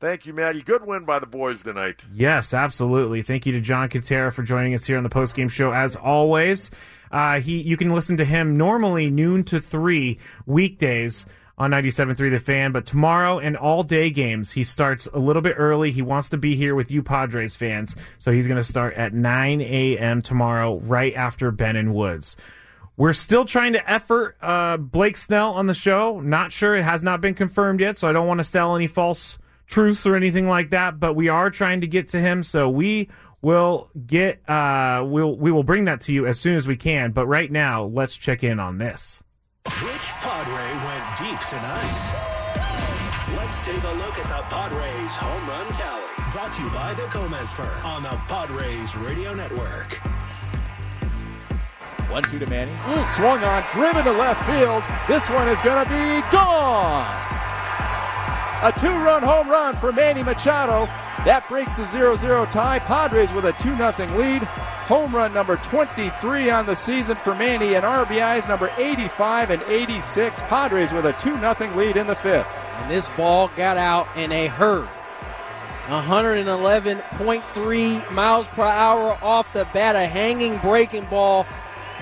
Thank 0.00 0.26
you, 0.26 0.32
Maddie. 0.32 0.62
Good 0.62 0.86
win 0.86 1.04
by 1.04 1.18
the 1.18 1.26
boys 1.26 1.62
tonight. 1.62 2.06
Yes, 2.14 2.54
absolutely. 2.54 3.22
Thank 3.22 3.46
you 3.46 3.52
to 3.52 3.60
John 3.60 3.88
Kentera 3.88 4.32
for 4.32 4.44
joining 4.44 4.74
us 4.74 4.86
here 4.86 4.96
on 4.96 5.02
the 5.02 5.08
postgame 5.08 5.50
show 5.50 5.72
as 5.72 5.96
always. 5.96 6.70
Uh, 7.10 7.40
he, 7.40 7.60
you 7.60 7.76
can 7.76 7.92
listen 7.92 8.16
to 8.18 8.24
him 8.24 8.56
normally 8.56 9.10
noon 9.10 9.44
to 9.44 9.60
three 9.60 10.18
weekdays 10.46 11.26
on 11.58 11.72
97.3 11.72 12.30
The 12.30 12.38
Fan, 12.38 12.72
but 12.72 12.86
tomorrow 12.86 13.40
and 13.40 13.56
all 13.56 13.82
day 13.82 14.10
games, 14.10 14.52
he 14.52 14.62
starts 14.62 15.08
a 15.12 15.18
little 15.18 15.42
bit 15.42 15.56
early. 15.58 15.90
He 15.90 16.02
wants 16.02 16.28
to 16.28 16.36
be 16.36 16.54
here 16.54 16.74
with 16.74 16.90
you 16.90 17.02
Padres 17.02 17.56
fans, 17.56 17.96
so 18.18 18.30
he's 18.30 18.46
going 18.46 18.58
to 18.58 18.64
start 18.64 18.94
at 18.94 19.12
9 19.12 19.60
a.m. 19.60 20.22
tomorrow, 20.22 20.78
right 20.78 21.14
after 21.14 21.50
Ben 21.50 21.74
and 21.74 21.94
Woods. 21.94 22.36
We're 22.96 23.12
still 23.12 23.44
trying 23.44 23.74
to 23.74 23.90
effort 23.90 24.36
uh, 24.40 24.76
Blake 24.76 25.16
Snell 25.16 25.54
on 25.54 25.66
the 25.66 25.74
show. 25.74 26.20
Not 26.20 26.52
sure. 26.52 26.74
It 26.74 26.82
has 26.82 27.02
not 27.02 27.20
been 27.20 27.34
confirmed 27.34 27.80
yet, 27.80 27.96
so 27.96 28.08
I 28.08 28.12
don't 28.12 28.26
want 28.26 28.38
to 28.38 28.44
sell 28.44 28.74
any 28.74 28.88
false 28.88 29.38
truth 29.68 30.04
or 30.06 30.16
anything 30.16 30.48
like 30.48 30.70
that, 30.70 30.98
but 30.98 31.14
we 31.14 31.28
are 31.28 31.50
trying 31.50 31.80
to 31.82 31.86
get 31.86 32.08
to 32.08 32.20
him. 32.20 32.42
So 32.42 32.68
we 32.68 33.08
will 33.40 33.88
get 34.06 34.48
uh 34.48 35.04
we'll 35.06 35.36
we 35.36 35.50
will 35.50 35.62
bring 35.62 35.84
that 35.84 36.00
to 36.02 36.12
you 36.12 36.26
as 36.26 36.38
soon 36.40 36.56
as 36.56 36.66
we 36.66 36.76
can. 36.76 37.12
But 37.12 37.26
right 37.26 37.50
now, 37.50 37.84
let's 37.84 38.16
check 38.16 38.42
in 38.44 38.58
on 38.60 38.78
this. 38.78 39.22
Which 39.64 40.08
Padre 40.20 40.64
went 40.86 41.18
deep 41.18 41.40
tonight? 41.48 42.24
Let's 43.36 43.60
take 43.60 43.82
a 43.82 43.92
look 43.92 44.18
at 44.18 44.28
the 44.28 44.42
Padres 44.54 45.12
home 45.16 45.48
run 45.48 45.72
tally. 45.72 46.30
Brought 46.32 46.52
to 46.52 46.62
you 46.62 46.70
by 46.70 46.94
the 46.94 47.06
Gomez 47.08 47.52
firm 47.52 47.84
on 47.84 48.02
the 48.02 48.18
Padres 48.28 48.96
Radio 48.96 49.34
Network. 49.34 49.94
One 52.10 52.22
two 52.22 52.38
to 52.38 52.46
Manny. 52.46 52.72
Mm, 52.72 53.10
swung 53.10 53.44
on, 53.44 53.62
driven 53.72 54.04
to 54.04 54.12
left 54.12 54.44
field. 54.46 54.82
This 55.06 55.28
one 55.28 55.48
is 55.48 55.60
going 55.60 55.84
to 55.84 55.90
be 55.90 56.20
gone. 56.32 57.04
A 58.62 58.72
two 58.80 58.88
run 58.88 59.22
home 59.22 59.48
run 59.48 59.76
for 59.76 59.92
Manny 59.92 60.22
Machado. 60.22 60.88
That 61.24 61.48
breaks 61.48 61.74
the 61.76 61.84
0 61.84 62.16
0 62.16 62.46
tie. 62.46 62.78
Padres 62.78 63.32
with 63.32 63.44
a 63.44 63.52
2 63.54 63.76
0 63.76 63.92
lead. 64.16 64.44
Home 64.88 65.12
run 65.14 65.34
number 65.34 65.56
23 65.56 66.48
on 66.50 66.64
the 66.64 66.74
season 66.74 67.16
for 67.16 67.34
Manny, 67.34 67.74
and 67.74 67.84
RBIs 67.84 68.48
number 68.48 68.72
85 68.78 69.50
and 69.50 69.60
86. 69.62 70.40
Padres 70.42 70.92
with 70.92 71.06
a 71.06 71.12
2 71.14 71.38
0 71.38 71.76
lead 71.76 71.96
in 71.96 72.06
the 72.06 72.14
fifth. 72.16 72.46
And 72.76 72.88
this 72.90 73.08
ball 73.10 73.50
got 73.56 73.76
out 73.76 74.08
in 74.16 74.32
a 74.32 74.46
hurry. 74.46 74.88
111.3 75.88 78.12
miles 78.12 78.46
per 78.48 78.64
hour 78.64 79.18
off 79.22 79.52
the 79.52 79.68
bat, 79.72 79.94
a 79.96 80.06
hanging 80.06 80.58
breaking 80.58 81.06
ball 81.06 81.46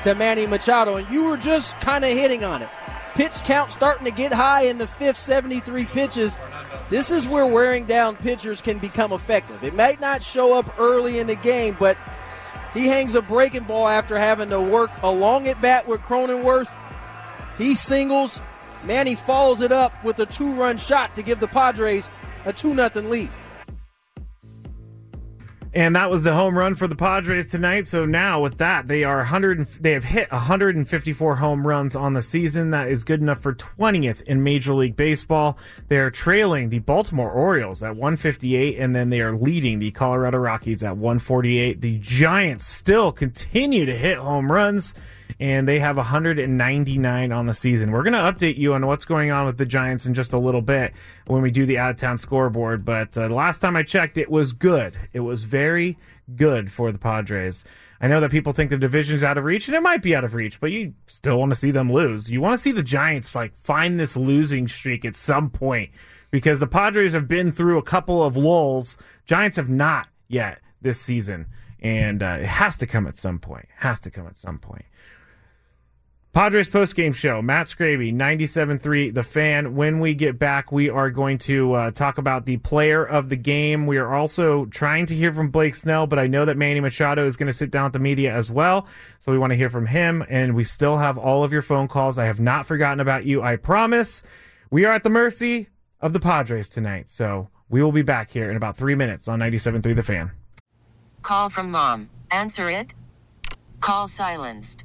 to 0.03 0.15
Manny 0.15 0.47
Machado. 0.47 0.97
And 0.97 1.09
you 1.09 1.25
were 1.25 1.37
just 1.37 1.79
kind 1.81 2.05
of 2.05 2.11
hitting 2.11 2.45
on 2.45 2.63
it 2.63 2.69
pitch 3.17 3.43
count 3.45 3.73
starting 3.73 4.05
to 4.05 4.11
get 4.11 4.31
high 4.31 4.63
in 4.63 4.77
the 4.77 4.87
fifth, 4.87 5.19
73 5.19 5.87
pitches. 5.87 6.39
This 6.89 7.11
is 7.11 7.27
where 7.27 7.47
wearing 7.47 7.85
down 7.85 8.17
pitchers 8.17 8.61
can 8.61 8.79
become 8.79 9.13
effective. 9.13 9.63
It 9.63 9.75
might 9.75 10.01
not 10.01 10.23
show 10.23 10.55
up 10.55 10.79
early 10.79 11.19
in 11.19 11.27
the 11.27 11.35
game, 11.35 11.77
but 11.79 11.97
he 12.75 12.87
hangs 12.87 13.15
a 13.15 13.23
breaking 13.23 13.65
ball 13.65 13.89
after 13.89 14.19
having 14.19 14.51
to 14.51 14.61
work 14.61 14.91
along 15.03 15.49
at 15.49 15.61
bat 15.61 15.89
with 15.89 16.03
Cronenworth. 16.03 16.71
He 17.59 17.75
singles. 17.75 18.41
Manny 18.85 19.15
follows 19.15 19.63
it 19.63 19.73
up 19.73 19.93
with 20.05 20.19
a 20.19 20.27
two 20.27 20.53
run 20.55 20.77
shot 20.77 21.15
to 21.15 21.23
give 21.23 21.41
the 21.41 21.49
Padres 21.49 22.11
a 22.45 22.53
2 22.53 22.75
0 22.75 22.91
lead. 23.09 23.31
And 25.77 25.95
that 25.95 26.11
was 26.11 26.23
the 26.23 26.33
home 26.33 26.57
run 26.57 26.75
for 26.75 26.89
the 26.89 26.97
Padres 26.97 27.51
tonight. 27.51 27.87
So 27.87 28.07
now 28.07 28.41
with 28.41 28.57
that, 28.57 28.89
they 28.89 29.05
are 29.05 29.19
100. 29.19 29.67
They 29.79 29.93
have 29.93 30.05
hit 30.05 30.33
154 30.33 31.37
home 31.37 31.67
runs 31.67 31.95
on 31.95 32.15
the 32.15 32.23
season. 32.23 32.71
That 32.71 32.89
is 32.89 33.05
good 33.05 33.21
enough 33.21 33.41
for 33.41 33.53
20th 33.53 34.23
in 34.23 34.43
Major 34.43 34.73
League 34.73 34.97
Baseball. 34.97 35.59
They 35.89 35.99
are 35.99 36.11
trailing 36.11 36.71
the 36.71 36.79
Baltimore 36.79 37.31
Orioles 37.31 37.83
at 37.83 37.91
158, 37.91 38.79
and 38.79 38.97
then 38.97 39.11
they 39.11 39.21
are 39.21 39.35
leading 39.35 39.79
the 39.79 39.91
Colorado 39.91 40.39
Rockies 40.39 40.83
at 40.83 40.97
148. 40.97 41.83
The 41.83 41.99
Giants 41.99 42.67
still 42.67 43.13
continue 43.13 43.85
to 43.85 43.95
hit 43.95 44.17
home 44.17 44.51
runs 44.51 44.95
and 45.39 45.69
they 45.69 45.79
have 45.79 45.97
199 45.97 47.33
on 47.33 47.47
the 47.47 47.55
season. 47.55 47.93
We're 47.93 48.03
going 48.03 48.13
to 48.13 48.19
update 48.19 48.57
you 48.57 48.75
on 48.75 48.87
what's 48.87 49.05
going 49.05 49.31
on 49.31 49.47
with 49.47 49.59
the 49.59 49.67
Giants 49.67 50.07
in 50.07 50.15
just 50.15 50.33
a 50.33 50.39
little 50.39 50.63
bit 50.63 50.93
when 51.27 51.43
we 51.43 51.51
do 51.51 51.67
the 51.67 51.79
out 51.79 51.91
of 51.91 51.97
town 51.97 52.19
scoreboard. 52.19 52.85
But 52.85 53.17
uh, 53.17 53.29
the 53.29 53.35
last 53.35 53.59
time 53.59 53.77
I 53.77 53.83
checked, 53.83 54.17
it 54.17 54.31
was 54.31 54.53
good. 54.53 54.95
It 55.13 55.21
was 55.21 55.45
very 55.45 55.99
good 56.35 56.73
for 56.73 56.91
the 56.91 56.99
Padres. 56.99 57.65
I 58.01 58.09
know 58.09 58.21
that 58.21 58.31
people 58.31 58.53
think 58.53 58.71
the 58.71 58.79
division's 58.79 59.23
out 59.23 59.39
of 59.39 59.45
reach, 59.45 59.69
and 59.69 59.77
it 59.77 59.83
might 59.83 60.03
be 60.03 60.15
out 60.15 60.25
of 60.25 60.35
reach, 60.35 60.61
but 60.61 60.71
you 60.71 60.95
still 61.07 61.39
want 61.39 61.51
to 61.53 61.57
see 61.57 61.71
them 61.71 61.93
lose. 61.93 62.29
You 62.29 62.41
want 62.41 62.55
to 62.55 62.63
see 62.63 62.73
the 62.73 62.83
Giants 62.83 63.35
like 63.35 63.57
find 63.57 63.99
this 63.99 64.17
losing 64.17 64.69
streak 64.69 65.05
at 65.05 65.17
some 65.17 65.49
point 65.49 65.91
because 66.31 66.61
the 66.61 66.67
Padres 66.67 67.15
have 67.15 67.29
been 67.29 67.53
through 67.53 67.79
a 67.79 67.83
couple 67.83 68.23
of 68.23 68.37
lulls. 68.37 68.99
Giants 69.25 69.57
have 69.57 69.71
not 69.71 70.09
yet 70.29 70.61
this 70.83 71.01
season, 71.01 71.47
and 71.81 72.23
uh, 72.23 72.39
it 72.41 72.47
has 72.47 72.77
to 72.79 72.87
come 72.87 73.07
at 73.07 73.17
some 73.17 73.39
point. 73.39 73.65
It 73.65 73.83
has 73.83 74.01
to 74.03 74.11
come 74.11 74.27
at 74.27 74.37
some 74.37 74.59
point. 74.59 74.85
Padres 76.37 76.69
post-game 76.69 77.15
show. 77.15 77.41
Matt 77.41 77.67
Scraby, 77.67 78.13
97.3 78.13 79.15
The 79.15 79.23
Fan. 79.23 79.75
When 79.75 80.01
we 80.01 80.13
get 80.13 80.39
back, 80.39 80.71
we 80.71 80.91
are 80.91 81.09
going 81.09 81.39
to 81.39 81.73
uh, 81.73 81.91
talk 81.93 82.19
about 82.19 82.45
the 82.45 82.59
player 82.59 83.03
of 83.03 83.31
the 83.31 83.37
game. 83.37 83.87
We 83.87 83.97
are 83.97 84.13
also 84.13 84.67
trying 84.67 85.07
to 85.07 85.17
hear 85.17 85.33
from 85.33 85.49
Blake 85.49 85.75
Snell, 85.75 86.07
but 86.07 86.19
I 86.19 86.27
know 86.27 86.45
that 86.45 86.59
Manny 86.59 86.81
Machado 86.81 87.27
is 87.27 87.37
going 87.37 87.47
to 87.47 87.55
sit 87.55 87.71
down 87.71 87.85
with 87.85 87.95
the 87.95 88.01
media 88.01 88.37
as 88.37 88.51
well. 88.51 88.87
So 89.19 89.33
we 89.33 89.39
want 89.39 89.53
to 89.53 89.57
hear 89.57 89.71
from 89.71 89.87
him. 89.87 90.27
And 90.29 90.55
we 90.55 90.63
still 90.63 90.99
have 90.99 91.17
all 91.17 91.43
of 91.43 91.55
your 91.55 91.63
phone 91.63 91.89
calls. 91.89 92.19
I 92.19 92.27
have 92.27 92.39
not 92.39 92.67
forgotten 92.67 93.01
about 93.01 93.25
you. 93.25 93.41
I 93.41 93.57
promise. 93.57 94.23
We 94.71 94.85
are 94.85 94.93
at 94.93 95.05
the 95.05 95.09
mercy 95.09 95.71
of 96.03 96.13
the 96.13 96.21
Padres 96.21 96.69
tonight. 96.69 97.09
So 97.09 97.49
we 97.71 97.83
will 97.83 97.93
be 97.93 98.03
back 98.03 98.31
here 98.31 98.51
in 98.51 98.59
about 98.59 98.77
three 98.77 98.95
minutes 98.95 99.27
on 99.27 99.39
97.3 99.39 99.97
The 99.97 100.03
Fan. 100.03 100.33
Call 101.23 101.49
from 101.49 101.71
mom. 101.71 102.11
Answer 102.31 102.69
it. 102.69 102.93
Call 103.81 104.07
silenced. 104.07 104.85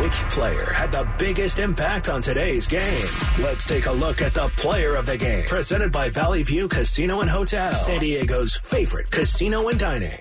Which 0.00 0.12
player 0.30 0.72
had 0.72 0.90
the 0.90 1.06
biggest 1.18 1.58
impact 1.58 2.08
on 2.08 2.22
today's 2.22 2.66
game? 2.66 3.06
Let's 3.38 3.64
take 3.64 3.86
a 3.86 3.92
look 3.92 4.22
at 4.22 4.32
the 4.32 4.48
player 4.56 4.96
of 4.96 5.04
the 5.04 5.18
game. 5.18 5.44
Presented 5.44 5.92
by 5.92 6.08
Valley 6.08 6.42
View 6.42 6.66
Casino 6.66 7.20
and 7.20 7.28
Hotel, 7.28 7.74
San 7.74 8.00
Diego's 8.00 8.56
favorite 8.56 9.10
casino 9.10 9.68
and 9.68 9.78
dining. 9.78 10.18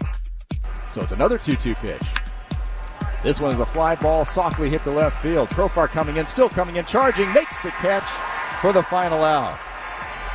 So 0.89 1.01
it's 1.01 1.13
another 1.13 1.37
2 1.37 1.55
2 1.55 1.73
pitch. 1.75 2.01
This 3.23 3.39
one 3.39 3.53
is 3.53 3.61
a 3.61 3.65
fly 3.65 3.95
ball, 3.95 4.25
softly 4.25 4.69
hit 4.69 4.83
to 4.83 4.91
left 4.91 5.21
field. 5.23 5.49
Profar 5.49 5.87
coming 5.87 6.17
in, 6.17 6.25
still 6.25 6.49
coming 6.49 6.75
in, 6.75 6.85
charging, 6.85 7.31
makes 7.33 7.61
the 7.61 7.69
catch 7.69 8.07
for 8.61 8.73
the 8.73 8.83
final 8.83 9.23
out. 9.23 9.57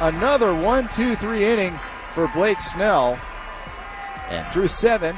Another 0.00 0.54
1 0.54 0.88
2 0.88 1.14
3 1.14 1.44
inning 1.44 1.78
for 2.14 2.26
Blake 2.28 2.60
Snell. 2.60 3.20
And 4.28 4.50
through 4.50 4.68
seven, 4.68 5.14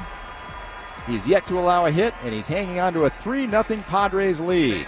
he's 1.08 1.26
yet 1.26 1.46
to 1.46 1.58
allow 1.58 1.86
a 1.86 1.90
hit, 1.90 2.14
and 2.22 2.34
he's 2.34 2.48
hanging 2.48 2.80
on 2.80 2.92
to 2.94 3.04
a 3.04 3.10
3 3.10 3.48
0 3.48 3.64
Padres 3.86 4.40
lead. 4.40 4.86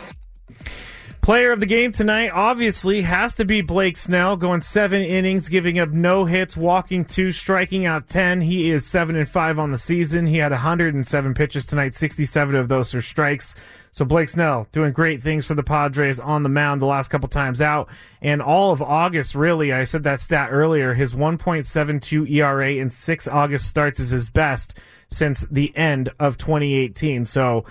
Player 1.23 1.53
of 1.53 1.61
the 1.61 1.67
game 1.67 1.93
tonight 1.93 2.31
obviously 2.31 3.03
has 3.03 3.37
to 3.37 3.45
be 3.45 3.61
Blake 3.61 3.99
Snell, 3.99 4.39
going 4.39 4.63
seven 4.63 5.03
innings, 5.03 5.51
giving 5.51 5.79
up 5.79 5.91
no 5.91 6.25
hits, 6.25 6.57
walking 6.57 7.05
two, 7.05 7.31
striking 7.31 7.85
out 7.85 8.09
ten. 8.09 8.41
He 8.41 8.71
is 8.71 8.87
seven 8.87 9.17
and 9.17 9.29
five 9.29 9.59
on 9.59 9.71
the 9.71 9.77
season. 9.77 10.27
He 10.27 10.39
had 10.39 10.51
107 10.51 11.35
pitches 11.35 11.67
tonight, 11.67 11.95
67 11.95 12.55
of 12.57 12.69
those 12.69 12.95
are 12.95 13.03
strikes. 13.03 13.55
So 13.93 14.05
Blake 14.05 14.31
Snell 14.31 14.67
doing 14.73 14.93
great 14.93 15.21
things 15.21 15.47
for 15.47 15.55
the 15.55 15.63
Padres 15.63 16.21
on 16.21 16.43
the 16.43 16.49
mound 16.49 16.81
the 16.81 16.87
last 16.87 17.09
couple 17.09 17.29
times 17.29 17.61
out. 17.61 17.89
And 18.23 18.41
all 18.41 18.73
of 18.73 18.81
August, 18.81 19.35
really, 19.35 19.73
I 19.73 19.85
said 19.85 20.05
that 20.05 20.21
stat 20.21 20.49
earlier, 20.51 20.95
his 20.95 21.13
1.72 21.13 22.31
ERA 22.31 22.73
in 22.73 22.89
six 22.89 23.29
August 23.29 23.69
starts 23.69 24.01
is 24.01 24.11
his 24.11 24.31
best 24.31 24.75
since 25.11 25.47
the 25.51 25.77
end 25.77 26.11
of 26.19 26.39
2018. 26.39 27.25
So 27.25 27.65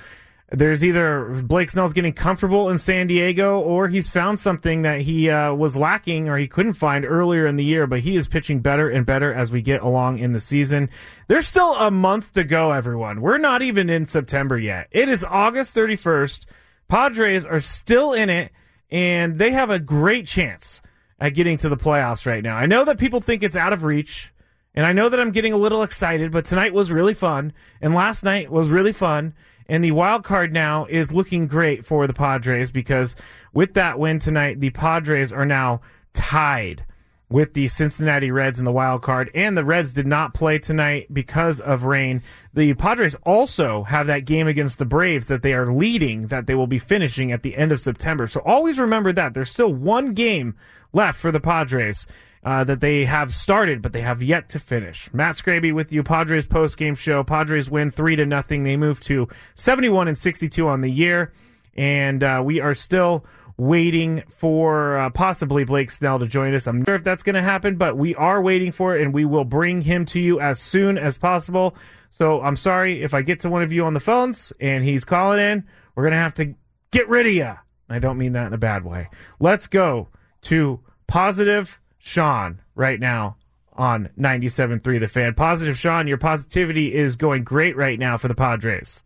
there's 0.52 0.84
either 0.84 1.43
Blake 1.43 1.69
Snell's 1.69 1.93
getting 1.93 2.13
comfortable 2.13 2.69
in 2.69 2.80
San 2.80 3.08
Diego 3.08 3.60
or 3.60 3.88
he's 3.88 4.10
found 4.10 4.39
something 4.39 4.82
that 4.82 5.02
he 5.02 5.30
uh, 5.30 5.54
was 5.54 5.78
lacking 5.78 6.28
or 6.28 6.38
he 6.38 6.47
couldn't 6.47 6.73
find 6.73 7.06
earlier 7.06 7.45
in 7.45 7.56
the 7.56 7.63
year, 7.63 7.86
but 7.86 7.99
he 7.99 8.15
is 8.15 8.28
pitching 8.28 8.60
better 8.60 8.89
and 8.89 9.06
better 9.06 9.32
as 9.32 9.52
we 9.52 9.62
get 9.62 9.82
along 9.82 10.17
in 10.17 10.34
the 10.34 10.39
season. 10.39 10.89
There's 11.28 11.47
still 11.47 11.75
a 11.75 11.91
month 11.91 12.34
to 12.34 12.43
go, 12.43 12.71
everyone. 12.71 13.21
We're 13.21 13.38
not 13.38 13.62
even 13.62 13.89
in 13.89 14.08
September 14.08 14.58
yet. 14.58 14.88
It 14.91 15.08
is 15.08 15.23
August 15.23 15.75
31st. 15.75 16.45
Padres 16.88 17.45
are 17.45 17.60
still 17.60 18.13
in 18.13 18.32
it, 18.32 18.52
and 18.89 19.38
they 19.38 19.52
have 19.52 19.69
a 19.69 19.78
great 19.78 20.25
chance 20.25 20.82
at 21.19 21.36
getting 21.36 21.58
to 21.58 21.69
the 21.69 21.78
playoffs 21.78 22.25
right 22.25 22.43
now. 22.43 22.56
I 22.56 22.65
know 22.65 22.84
that 22.86 22.97
people 22.97 23.19
think 23.19 23.43
it's 23.43 23.56
out 23.56 23.73
of 23.73 23.84
reach. 23.84 24.32
And 24.75 24.86
I 24.86 24.93
know 24.93 25.10
that 25.10 25.19
I'm 25.19 25.32
getting 25.32 25.53
a 25.53 25.58
little 25.58 25.84
excited, 25.84 26.32
but 26.32 26.45
tonight 26.45 26.73
was 26.73 26.91
really 26.91 27.13
fun, 27.13 27.53
and 27.82 27.93
last 27.93 28.23
night 28.23 28.51
was 28.51 28.69
really 28.69 28.93
fun. 28.93 29.34
And 29.67 29.84
the 29.84 29.91
wild 29.91 30.23
card 30.23 30.51
now 30.51 30.86
is 30.86 31.13
looking 31.13 31.45
great 31.45 31.86
for 31.86 32.08
the 32.08 32.13
Padres 32.13 32.71
because 32.71 33.15
with 33.53 33.75
that 33.75 33.99
win 33.99 34.17
tonight, 34.17 34.60
the 34.60 34.71
Padres 34.71 35.32
are 35.32 35.45
now 35.45 35.82
tied 36.13 36.86
with 37.29 37.53
the 37.53 37.67
Cincinnati 37.67 38.32
Reds 38.32 38.58
in 38.58 38.65
the 38.65 38.71
wild 38.71 39.03
card. 39.03 39.29
And 39.36 39.55
the 39.55 39.63
Reds 39.63 39.93
did 39.93 40.08
not 40.08 40.34
play 40.34 40.58
tonight 40.58 41.13
because 41.13 41.60
of 41.60 41.84
rain. 41.84 42.23
The 42.53 42.73
Padres 42.73 43.15
also 43.23 43.84
have 43.84 44.08
that 44.08 44.25
game 44.25 44.47
against 44.47 44.79
the 44.79 44.86
Braves 44.86 45.27
that 45.27 45.43
they 45.43 45.53
are 45.53 45.71
leading, 45.71 46.21
that 46.27 46.47
they 46.47 46.55
will 46.55 46.67
be 46.67 46.79
finishing 46.79 47.32
at 47.32 47.43
the 47.43 47.55
end 47.55 47.71
of 47.71 47.79
September. 47.79 48.25
So 48.25 48.41
always 48.43 48.79
remember 48.79 49.13
that. 49.13 49.36
There's 49.36 49.51
still 49.51 49.71
one 49.71 50.13
game 50.13 50.55
left 50.91 51.19
for 51.19 51.32
the 51.32 51.39
Padres 51.39 52.08
uh, 52.43 52.63
that 52.63 52.82
they 52.82 53.06
have 53.06 53.34
started, 53.34 53.82
but 53.82 53.93
they 53.93 54.02
have 54.02 54.23
yet 54.23 54.49
to 54.49 54.60
finish. 54.60 55.13
Matt 55.13 55.36
Scraby 55.36 55.73
with 55.73 55.91
you, 55.91 56.04
Padres 56.04 56.47
post 56.47 56.78
game 56.78 56.95
show. 56.95 57.23
Padres 57.23 57.69
win 57.69 57.91
three 57.91 58.15
to 58.15 58.25
nothing. 58.25 58.63
They 58.63 58.78
move 58.78 58.99
to 59.02 59.28
71 59.56 60.08
and 60.08 60.17
62 60.17 60.67
on 60.67 60.82
the 60.82 60.89
year, 60.89 61.34
and 61.75 62.23
uh, 62.23 62.41
we 62.43 62.62
are 62.62 62.73
still 62.73 63.25
waiting 63.58 64.23
for 64.30 64.97
uh, 64.97 65.10
possibly 65.10 65.65
Blake 65.65 65.91
Snell 65.91 66.17
to 66.19 66.28
join 66.28 66.54
us. 66.54 66.65
I'm 66.65 66.78
not 66.78 66.88
sure 66.88 66.95
if 66.95 67.04
that's 67.04 67.23
going 67.23 67.36
to 67.36 67.41
happen, 67.41 67.75
but 67.75 67.97
we 67.97 68.15
are 68.15 68.41
waiting 68.41 68.71
for 68.71 68.95
it, 68.95 69.02
and 69.02 69.13
we 69.13 69.25
will 69.25 69.43
bring 69.43 69.82
him 69.82 70.06
to 70.08 70.19
you 70.19 70.39
as 70.39 70.60
soon 70.60 70.97
as 70.97 71.17
possible. 71.17 71.75
So 72.10 72.41
I'm 72.41 72.56
sorry 72.56 73.04
if 73.04 73.13
I 73.13 73.21
get 73.21 73.41
to 73.41 73.49
one 73.49 73.62
of 73.62 73.71
you 73.71 73.86
on 73.86 73.93
the 73.93 73.99
phones 73.99 74.52
and 74.60 74.84
he's 74.84 75.06
calling 75.06 75.39
in. 75.39 75.65
We're 75.93 76.04
going 76.04 76.12
to 76.12 76.17
have 76.17 76.34
to 76.36 76.56
get 76.91 77.08
rid 77.10 77.28
of 77.28 77.34
you. 77.34 77.56
I 77.89 77.99
don't 77.99 78.17
mean 78.17 78.34
that 78.34 78.47
in 78.47 78.54
a 78.54 78.58
bad 78.58 78.84
way. 78.86 79.10
Let's 79.39 79.67
go 79.67 80.08
to 80.43 80.80
positive 81.08 81.80
Sean 82.00 82.62
right 82.76 83.00
now 83.00 83.38
on 83.74 84.10
97.3 84.20 85.00
The 85.00 85.08
Fan. 85.08 85.34
Positive 85.36 85.78
Sean, 85.78 86.08
your 86.08 86.18
positivity 86.18 86.94
is 86.94 87.16
going 87.16 87.44
great 87.44 87.76
right 87.78 88.00
now 88.00 88.18
for 88.18 88.28
the 88.28 88.36
Padres. 88.36 89.04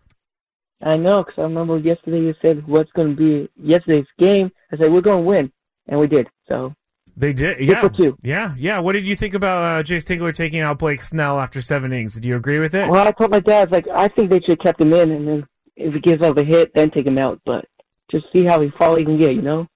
I 0.82 0.98
know, 0.98 1.24
because 1.24 1.36
I 1.38 1.44
remember 1.44 1.78
yesterday 1.78 2.20
you 2.20 2.34
said 2.42 2.68
what's 2.68 2.92
going 2.92 3.16
to 3.16 3.16
be 3.16 3.50
yesterday's 3.56 4.06
game. 4.20 4.52
I 4.72 4.78
said 4.78 4.92
we're 4.92 5.02
going 5.02 5.24
to 5.24 5.30
win, 5.30 5.52
and 5.88 6.00
we 6.00 6.08
did. 6.08 6.28
So 6.48 6.74
they 7.16 7.32
did, 7.32 7.60
yeah, 7.60 7.88
yeah, 8.22 8.56
yeah. 8.58 8.80
What 8.80 8.94
did 8.94 9.08
you 9.08 9.16
think 9.16 9.34
about 9.34 9.64
uh, 9.64 9.84
Jayce 9.84 10.06
Tingler 10.06 10.36
taking 10.36 10.60
out 10.60 10.80
Blake 10.80 11.04
Snell 11.04 11.40
after 11.40 11.62
seven 11.62 11.94
innings? 11.94 12.16
Did 12.16 12.26
you 12.26 12.36
agree 12.36 12.60
with 12.60 12.74
it? 12.74 12.90
Well, 12.90 13.08
I 13.08 13.12
told 13.12 13.32
my 13.32 13.40
dad 13.40 13.72
like 13.72 13.86
I 13.94 14.08
think 14.10 14.30
they 14.30 14.40
should 14.40 14.58
have 14.58 14.60
kept 14.60 14.82
him 14.82 14.92
in, 14.94 15.12
and 15.12 15.28
then 15.28 15.48
if 15.76 15.94
he 15.94 16.00
gives 16.00 16.26
up 16.26 16.38
a 16.38 16.44
hit, 16.44 16.72
then 16.76 16.90
take 16.90 17.06
him 17.06 17.18
out. 17.18 17.40
But 17.46 17.66
just 18.12 18.26
see 18.36 18.44
how 18.46 18.60
far 18.78 18.98
he 18.98 19.06
can 19.06 19.20
get, 19.20 19.34
you 19.36 19.42
know. 19.42 19.68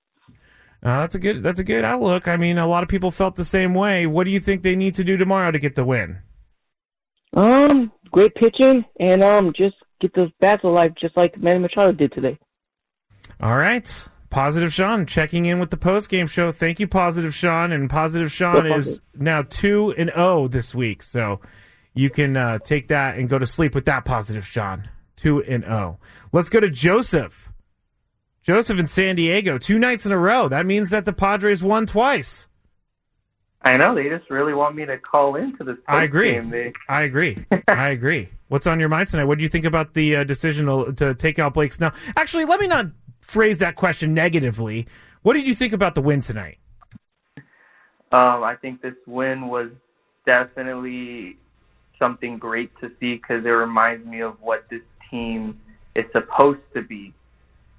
Uh, 0.83 1.01
that's 1.01 1.15
a 1.15 1.19
good. 1.19 1.43
That's 1.43 1.59
a 1.59 1.63
good 1.63 1.83
outlook. 1.83 2.27
I 2.27 2.37
mean, 2.37 2.57
a 2.57 2.67
lot 2.67 2.83
of 2.83 2.89
people 2.89 3.11
felt 3.11 3.35
the 3.35 3.45
same 3.45 3.73
way. 3.73 4.05
What 4.05 4.25
do 4.25 4.31
you 4.31 4.39
think 4.39 4.61
they 4.61 4.75
need 4.75 4.93
to 4.95 5.03
do 5.03 5.17
tomorrow 5.17 5.51
to 5.51 5.59
get 5.59 5.75
the 5.75 5.83
win? 5.83 6.19
Um, 7.33 7.91
great 8.11 8.33
pitching 8.35 8.85
and 8.99 9.23
um, 9.23 9.53
just 9.55 9.75
get 9.99 10.13
those 10.15 10.31
bats 10.39 10.63
alive, 10.63 10.93
just 10.99 11.17
like 11.17 11.37
Manny 11.37 11.59
Machado 11.59 11.91
did 11.91 12.11
today. 12.11 12.37
All 13.41 13.55
right. 13.55 14.07
Positive 14.29 14.73
Sean 14.73 15.05
checking 15.05 15.45
in 15.45 15.59
with 15.59 15.71
the 15.71 15.77
post 15.77 16.09
game 16.09 16.27
show. 16.27 16.51
Thank 16.51 16.79
you, 16.79 16.87
Positive 16.87 17.33
Sean. 17.33 17.71
And 17.71 17.89
Positive 17.89 18.31
Sean 18.31 18.65
is 18.65 18.99
now 19.15 19.41
two 19.41 19.93
and 19.97 20.09
zero 20.09 20.43
oh 20.43 20.47
this 20.47 20.75
week, 20.75 21.01
so 21.01 21.39
you 21.93 22.09
can 22.09 22.35
uh, 22.35 22.59
take 22.59 22.89
that 22.89 23.17
and 23.17 23.29
go 23.29 23.39
to 23.39 23.45
sleep 23.45 23.73
with 23.73 23.85
that, 23.85 24.05
Positive 24.05 24.45
Sean. 24.45 24.89
Two 25.15 25.41
and 25.43 25.63
zero. 25.63 25.97
Oh. 25.99 26.05
Let's 26.33 26.49
go 26.49 26.59
to 26.59 26.69
Joseph. 26.69 27.46
Joseph 28.47 28.79
in 28.79 28.87
San 28.87 29.17
Diego, 29.17 29.57
two 29.57 29.77
nights 29.77 30.05
in 30.05 30.13
a 30.13 30.17
row. 30.17 30.47
That 30.47 30.65
means 30.65 30.89
that 30.91 31.03
the 31.03 31.11
Padres 31.11 31.61
won 31.61 31.85
twice. 31.85 32.47
I 33.61 33.75
know 33.75 33.93
they 33.93 34.07
just 34.07 34.29
really 34.29 34.53
want 34.53 34.73
me 34.73 34.85
to 34.85 34.97
call 34.97 35.35
into 35.35 35.65
this. 35.65 35.75
I 35.85 36.03
agree. 36.03 36.31
Game. 36.31 36.49
They... 36.49 36.71
I 36.87 37.01
agree. 37.01 37.45
I 37.67 37.89
agree. 37.89 38.29
What's 38.47 38.65
on 38.65 38.79
your 38.79 38.87
mind 38.87 39.09
tonight? 39.09 39.25
What 39.25 39.37
do 39.37 39.43
you 39.43 39.49
think 39.49 39.65
about 39.65 39.95
the 39.95 40.15
uh, 40.15 40.23
decision 40.23 40.67
to, 40.67 40.93
to 40.93 41.13
take 41.13 41.39
out 41.39 41.55
Blake 41.55 41.73
Snell? 41.73 41.91
Actually, 42.15 42.45
let 42.45 42.61
me 42.61 42.67
not 42.67 42.85
phrase 43.19 43.59
that 43.59 43.75
question 43.75 44.13
negatively. 44.13 44.87
What 45.23 45.33
did 45.33 45.45
you 45.45 45.53
think 45.53 45.73
about 45.73 45.93
the 45.93 46.01
win 46.01 46.21
tonight? 46.21 46.57
Um, 48.13 48.43
I 48.43 48.55
think 48.55 48.81
this 48.81 48.95
win 49.05 49.49
was 49.49 49.71
definitely 50.25 51.35
something 51.99 52.37
great 52.37 52.71
to 52.79 52.89
see 53.01 53.15
because 53.15 53.43
it 53.43 53.49
reminds 53.49 54.07
me 54.07 54.21
of 54.21 54.39
what 54.39 54.69
this 54.69 54.83
team 55.11 55.59
is 55.95 56.05
supposed 56.13 56.61
to 56.75 56.81
be 56.81 57.13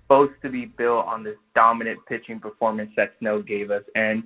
supposed 0.09 0.33
to 0.43 0.49
be 0.49 0.65
built 0.65 1.05
on 1.07 1.23
this 1.23 1.37
dominant 1.55 1.99
pitching 2.09 2.41
performance 2.41 2.91
that 2.97 3.13
Snell 3.21 3.43
gave 3.43 3.71
us. 3.71 3.83
And 3.95 4.25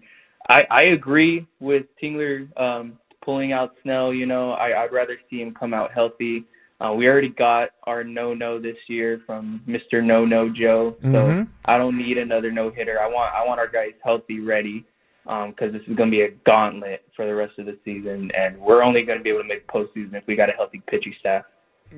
I, 0.49 0.63
I 0.71 0.83
agree 0.95 1.47
with 1.61 1.87
Tingler 2.03 2.49
um, 2.61 2.99
pulling 3.25 3.53
out 3.53 3.75
Snell. 3.83 4.15
You 4.15 4.27
know, 4.27 4.53
I, 4.53 4.85
I'd 4.85 4.93
rather 4.93 5.17
see 5.29 5.41
him 5.41 5.53
come 5.55 5.75
out 5.75 5.93
healthy. 5.93 6.45
Uh, 6.81 6.93
we 6.93 7.07
already 7.07 7.29
got 7.29 7.71
our 7.85 8.03
no 8.03 8.35
no 8.35 8.61
this 8.61 8.77
year 8.89 9.21
from 9.25 9.61
Mr. 9.69 10.03
No 10.03 10.25
No 10.25 10.49
Joe, 10.49 10.97
so 11.01 11.09
Mhm. 11.09 11.49
I 11.65 11.79
don't 11.79 11.97
need 11.97 12.19
another 12.19 12.51
no 12.51 12.71
hitter. 12.71 13.01
I 13.01 13.07
want 13.07 13.33
I 13.33 13.47
want 13.47 13.61
our 13.61 13.69
guys 13.69 13.93
healthy, 14.03 14.41
ready, 14.41 14.85
because 15.25 15.73
this 15.73 15.83
is 15.83 15.95
going 15.95 16.11
to 16.11 16.17
be 16.17 16.23
a 16.23 16.31
gauntlet 16.45 17.05
for 17.15 17.25
the 17.25 17.35
rest 17.37 17.57
of 17.61 17.67
the 17.67 17.79
season, 17.85 18.33
and 18.35 18.59
we're 18.59 18.83
only 18.83 19.03
going 19.05 19.19
to 19.19 19.23
be 19.23 19.31
able 19.31 19.43
to 19.43 19.49
make 19.49 19.65
postseason 19.69 20.15
if 20.15 20.27
we 20.27 20.35
got 20.35 20.49
a 20.49 20.53
healthy 20.55 20.83
pitching 20.89 21.15
staff. 21.21 21.45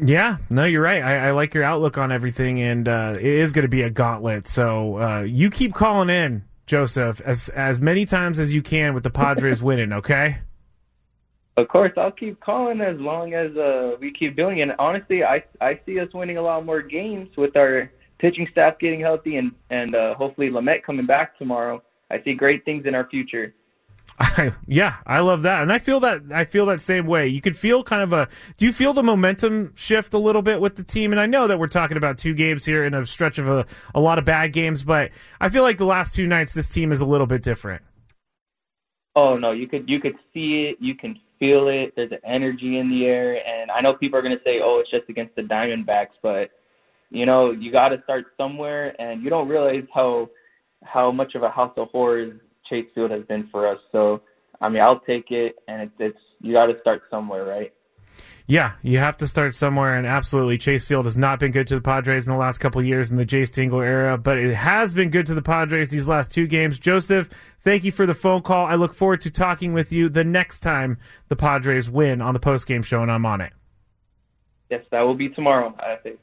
Yeah, 0.03 0.39
no, 0.51 0.65
you're 0.65 0.83
right. 0.83 1.03
I, 1.03 1.29
I 1.29 1.31
like 1.33 1.55
your 1.55 1.65
outlook 1.65 1.99
on 1.99 2.11
everything, 2.11 2.61
and 2.61 2.89
uh, 2.89 3.15
it 3.17 3.25
is 3.25 3.53
going 3.53 3.63
to 3.63 3.69
be 3.69 3.83
a 3.83 3.91
gauntlet. 3.91 4.49
So 4.49 4.99
uh, 4.99 5.21
you 5.23 5.51
keep 5.51 5.75
calling 5.75 6.11
in, 6.11 6.45
Joseph, 6.67 7.21
as 7.21 7.49
as 7.51 7.81
many 7.81 8.05
times 8.05 8.39
as 8.39 8.55
you 8.55 8.63
can 8.63 8.95
with 8.95 9.03
the 9.03 9.11
Padres 9.11 9.63
winning. 9.63 9.93
Okay. 9.93 10.39
Of 11.57 11.69
course, 11.69 11.93
I'll 11.97 12.11
keep 12.11 12.41
calling 12.41 12.81
as 12.81 12.99
long 12.99 13.33
as 13.35 13.57
uh, 13.57 13.97
we 14.01 14.13
keep 14.13 14.37
doing 14.37 14.59
it. 14.59 14.63
And 14.63 14.73
honestly, 14.79 15.23
I 15.23 15.45
I 15.61 15.79
see 15.87 16.01
us 16.01 16.09
winning 16.13 16.37
a 16.37 16.43
lot 16.43 16.65
more 16.65 16.83
games 16.83 17.29
with 17.37 17.57
our 17.57 17.91
pitching 18.19 18.49
staff 18.51 18.79
getting 18.81 19.01
healthy 19.01 19.37
and 19.37 19.53
and 19.71 19.95
uh, 19.95 20.15
hopefully 20.15 20.51
Lamet 20.51 20.83
coming 20.83 21.07
back 21.07 21.39
tomorrow. 21.39 21.83
I 22.11 22.23
see 22.25 22.35
great 22.35 22.65
things 22.65 22.87
in 22.87 22.95
our 22.95 23.09
future. 23.09 23.55
Yeah, 24.67 24.97
I 25.07 25.21
love 25.21 25.43
that, 25.43 25.63
and 25.63 25.73
I 25.73 25.79
feel 25.79 25.99
that 26.01 26.23
I 26.33 26.45
feel 26.45 26.67
that 26.67 26.81
same 26.81 27.07
way. 27.07 27.27
You 27.27 27.41
could 27.41 27.57
feel 27.57 27.83
kind 27.83 28.01
of 28.01 28.13
a. 28.13 28.29
Do 28.57 28.65
you 28.65 28.73
feel 28.73 28.93
the 28.93 29.03
momentum 29.03 29.75
shift 29.75 30.15
a 30.15 30.19
little 30.19 30.43
bit 30.43 30.61
with 30.61 30.77
the 30.77 30.85
team? 30.85 31.11
And 31.11 31.21
I 31.21 31.27
know 31.27 31.49
that 31.49 31.59
we're 31.59 31.67
talking 31.67 31.97
about 31.97 32.17
two 32.17 32.33
games 32.33 32.65
here 32.65 32.85
in 32.85 32.95
a 32.95 33.05
stretch 33.07 33.39
of 33.39 33.49
a, 33.49 33.67
a 33.93 34.01
lot 34.01 34.19
of 34.19 34.25
bad 34.25 34.53
games, 34.53 34.85
but 34.85 35.11
I 35.41 35.49
feel 35.49 35.65
like 35.65 35.79
the 35.79 35.85
last 35.85 36.15
two 36.15 36.29
nights 36.29 36.55
this 36.55 36.69
team 36.69 36.93
is 36.93 37.01
a 37.01 37.05
little 37.05 37.27
bit 37.27 37.43
different. 37.43 37.83
Oh 39.17 39.37
no, 39.37 39.51
you 39.51 39.67
could 39.67 39.89
you 39.89 40.01
could 40.01 40.15
see 40.33 40.71
it, 40.71 40.77
you 40.81 40.95
can 40.95 41.19
feel 41.41 41.69
it. 41.69 41.95
There's 41.97 42.13
an 42.13 42.19
energy 42.25 42.79
in 42.79 42.91
the 42.91 43.07
air, 43.07 43.37
and 43.45 43.71
I 43.71 43.81
know 43.81 43.95
people 43.95 44.19
are 44.19 44.23
going 44.23 44.37
to 44.37 44.45
say, 44.45 44.61
"Oh, 44.63 44.81
it's 44.81 44.91
just 44.91 45.09
against 45.09 45.35
the 45.35 45.43
Diamondbacks," 45.43 46.15
but 46.23 46.51
you 47.11 47.27
know 47.27 47.51
you 47.51 47.73
got 47.73 47.89
to 47.89 48.01
start 48.05 48.27
somewhere, 48.37 48.95
and 49.01 49.23
you 49.23 49.31
don't 49.31 49.49
realize 49.49 49.85
how 49.93 50.31
how 50.85 51.11
much 51.11 51.35
of 51.35 51.43
a 51.43 51.51
house 51.51 51.73
of 51.77 51.89
horrors 51.89 52.39
Chase 52.69 52.87
Field 52.95 53.11
has 53.11 53.25
been 53.25 53.49
for 53.51 53.69
us. 53.69 53.79
So 53.93 54.23
I 54.61 54.69
mean, 54.69 54.83
I'll 54.83 55.01
take 55.01 55.31
it, 55.31 55.57
and 55.69 55.83
it's, 55.83 55.93
it's 55.99 56.19
you 56.41 56.53
got 56.53 56.67
to 56.67 56.81
start 56.81 57.03
somewhere, 57.11 57.45
right? 57.45 57.73
Yeah, 58.47 58.73
you 58.83 58.99
have 58.99 59.17
to 59.19 59.27
start 59.27 59.55
somewhere, 59.55 59.97
and 59.97 60.07
absolutely, 60.07 60.59
Chase 60.59 60.85
Field 60.87 61.07
has 61.07 61.17
not 61.17 61.39
been 61.39 61.51
good 61.51 61.67
to 61.69 61.75
the 61.75 61.81
Padres 61.81 62.27
in 62.27 62.33
the 62.33 62.39
last 62.39 62.59
couple 62.59 62.81
of 62.81 62.87
years 62.87 63.11
in 63.11 63.17
the 63.17 63.25
Jayce 63.25 63.51
Tingler 63.51 63.85
era, 63.85 64.19
but 64.19 64.39
it 64.39 64.55
has 64.55 64.93
been 64.93 65.11
good 65.11 65.27
to 65.27 65.35
the 65.35 65.43
Padres 65.43 65.91
these 65.91 66.07
last 66.07 66.31
two 66.31 66.47
games. 66.47 66.79
Joseph, 66.79 67.31
thank 67.63 67.85
you 67.85 67.93
for 67.93 68.07
the 68.07 68.15
phone 68.15 68.43
call. 68.43 68.67
I 68.67 68.75
look 68.75 68.95
forward 68.95 69.23
to 69.23 69.31
talking 69.31 69.73
with 69.73 69.93
you 69.93 70.09
the 70.09 70.25
next 70.25 70.61
time 70.61 70.99
the 71.29 71.37
Padres 71.37 71.89
win 71.89 72.21
on 72.21 72.35
the 72.35 72.41
postgame 72.41 72.85
show, 72.85 73.03
and 73.03 73.11
I'm 73.11 73.27
on 73.27 73.41
it. 73.41 73.53
Yes, 74.71 74.85
that 74.91 75.01
will 75.01 75.15
be 75.15 75.31
tomorrow. 75.31 75.75
I 75.79 75.97
think. 75.97 76.19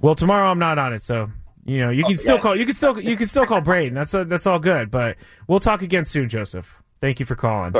Well, 0.00 0.14
tomorrow 0.16 0.48
I'm 0.48 0.58
not 0.58 0.78
on 0.78 0.92
it, 0.92 1.02
so 1.02 1.30
you 1.64 1.78
know 1.78 1.90
you 1.90 2.04
can 2.04 2.14
Oh, 2.14 2.16
still 2.16 2.36
yeah. 2.36 2.40
call. 2.42 2.56
You 2.58 2.66
can 2.66 2.74
still 2.74 3.00
you 3.00 3.16
can 3.16 3.26
still 3.26 3.46
call 3.46 3.60
Braden. 3.60 3.94
That's 3.94 4.14
uh 4.14 4.24
that's 4.24 4.46
all 4.46 4.58
good. 4.58 4.90
But 4.90 5.16
we'll 5.48 5.60
talk 5.60 5.82
again 5.82 6.04
soon, 6.04 6.28
Joseph. 6.28 6.82
Thank 7.00 7.20
you 7.20 7.26
for 7.26 7.34
calling. 7.36 7.72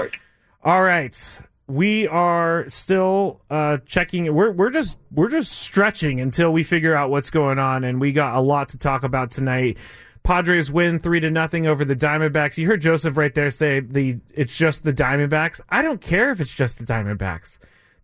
All 0.63 0.83
right, 0.83 1.41
we 1.67 2.09
are 2.09 2.69
still 2.69 3.41
uh, 3.51 3.79
checking. 3.87 4.33
We're 4.35 4.51
we're 4.51 4.71
just 4.71 4.97
we're 5.13 5.29
just 5.31 5.53
stretching 5.53 6.21
until 6.21 6.53
we 6.53 6.63
figure 6.63 6.95
out 6.95 7.11
what's 7.11 7.31
going 7.31 7.59
on, 7.59 7.85
and 7.85 8.01
we 8.01 8.13
got 8.13 8.35
a 8.37 8.41
lot 8.41 8.71
to 8.71 8.79
talk 8.79 9.03
about 9.03 9.31
tonight. 9.31 9.77
Padres 10.23 10.71
win 10.71 10.99
three 10.99 11.21
to 11.21 11.31
nothing 11.31 11.67
over 11.67 11.85
the 11.85 11.95
Diamondbacks. 11.95 12.57
You 12.57 12.67
heard 12.67 12.81
Joseph 12.81 13.19
right 13.19 13.35
there 13.35 13.51
say 13.51 13.81
the 13.81 14.19
it's 14.33 14.57
just 14.57 14.83
the 14.85 14.93
Diamondbacks. 14.93 15.61
I 15.69 15.83
don't 15.83 16.01
care 16.01 16.31
if 16.31 16.41
it's 16.41 16.55
just 16.55 16.79
the 16.79 16.87
Diamondbacks. 16.87 17.59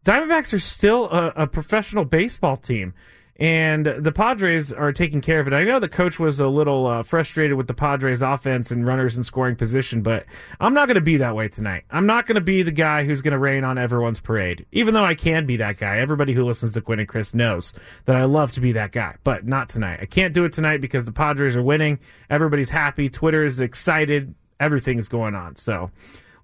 Diamondbacks 0.04 0.52
are 0.52 0.58
still 0.60 1.10
a, 1.10 1.32
a 1.36 1.46
professional 1.46 2.04
baseball 2.04 2.58
team, 2.58 2.92
and 3.40 3.86
the 3.86 4.12
Padres 4.12 4.70
are 4.70 4.92
taking 4.92 5.22
care 5.22 5.40
of 5.40 5.46
it. 5.46 5.54
I 5.54 5.64
know 5.64 5.80
the 5.80 5.88
coach 5.88 6.20
was 6.20 6.38
a 6.40 6.46
little 6.46 6.86
uh, 6.86 7.02
frustrated 7.02 7.56
with 7.56 7.68
the 7.68 7.74
Padres' 7.74 8.20
offense 8.20 8.70
and 8.70 8.86
runners 8.86 9.16
in 9.16 9.24
scoring 9.24 9.56
position, 9.56 10.02
but 10.02 10.26
I'm 10.60 10.74
not 10.74 10.88
going 10.88 10.96
to 10.96 11.00
be 11.00 11.16
that 11.16 11.34
way 11.34 11.48
tonight. 11.48 11.84
I'm 11.90 12.04
not 12.04 12.26
going 12.26 12.34
to 12.34 12.42
be 12.42 12.62
the 12.62 12.70
guy 12.70 13.04
who's 13.04 13.22
going 13.22 13.32
to 13.32 13.38
rain 13.38 13.64
on 13.64 13.78
everyone's 13.78 14.20
parade, 14.20 14.66
even 14.72 14.92
though 14.92 15.04
I 15.04 15.14
can 15.14 15.46
be 15.46 15.56
that 15.56 15.78
guy. 15.78 15.96
Everybody 15.96 16.34
who 16.34 16.44
listens 16.44 16.72
to 16.72 16.82
Gwynn 16.82 16.98
and 16.98 17.08
Chris 17.08 17.32
knows 17.32 17.72
that 18.04 18.16
I 18.16 18.24
love 18.24 18.52
to 18.52 18.60
be 18.60 18.72
that 18.72 18.92
guy, 18.92 19.16
but 19.24 19.46
not 19.46 19.70
tonight. 19.70 20.00
I 20.02 20.06
can't 20.06 20.34
do 20.34 20.44
it 20.44 20.52
tonight 20.52 20.82
because 20.82 21.06
the 21.06 21.12
Padres 21.12 21.56
are 21.56 21.62
winning. 21.62 21.98
Everybody's 22.28 22.70
happy. 22.70 23.08
Twitter 23.08 23.42
is 23.42 23.58
excited. 23.58 24.34
Everything 24.60 24.98
is 24.98 25.08
going 25.08 25.34
on. 25.34 25.56
So. 25.56 25.90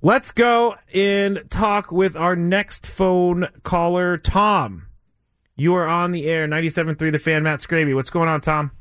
Let's 0.03 0.31
go 0.31 0.77
and 0.93 1.43
talk 1.49 1.91
with 1.91 2.17
our 2.17 2.37
next 2.37 2.87
phone 2.87 3.49
caller, 3.63 4.19
Tom. 4.19 4.86
You 5.59 5.75
are 5.75 5.87
on 5.87 6.11
the 6.13 6.27
air, 6.27 6.47
97.3 6.47 7.11
The 7.11 7.19
Fan, 7.19 7.43
Matt 7.43 7.61
Scraby. 7.61 7.95
What's 7.95 8.11
going 8.11 8.29
on, 8.29 8.43
Tom? 8.43 8.73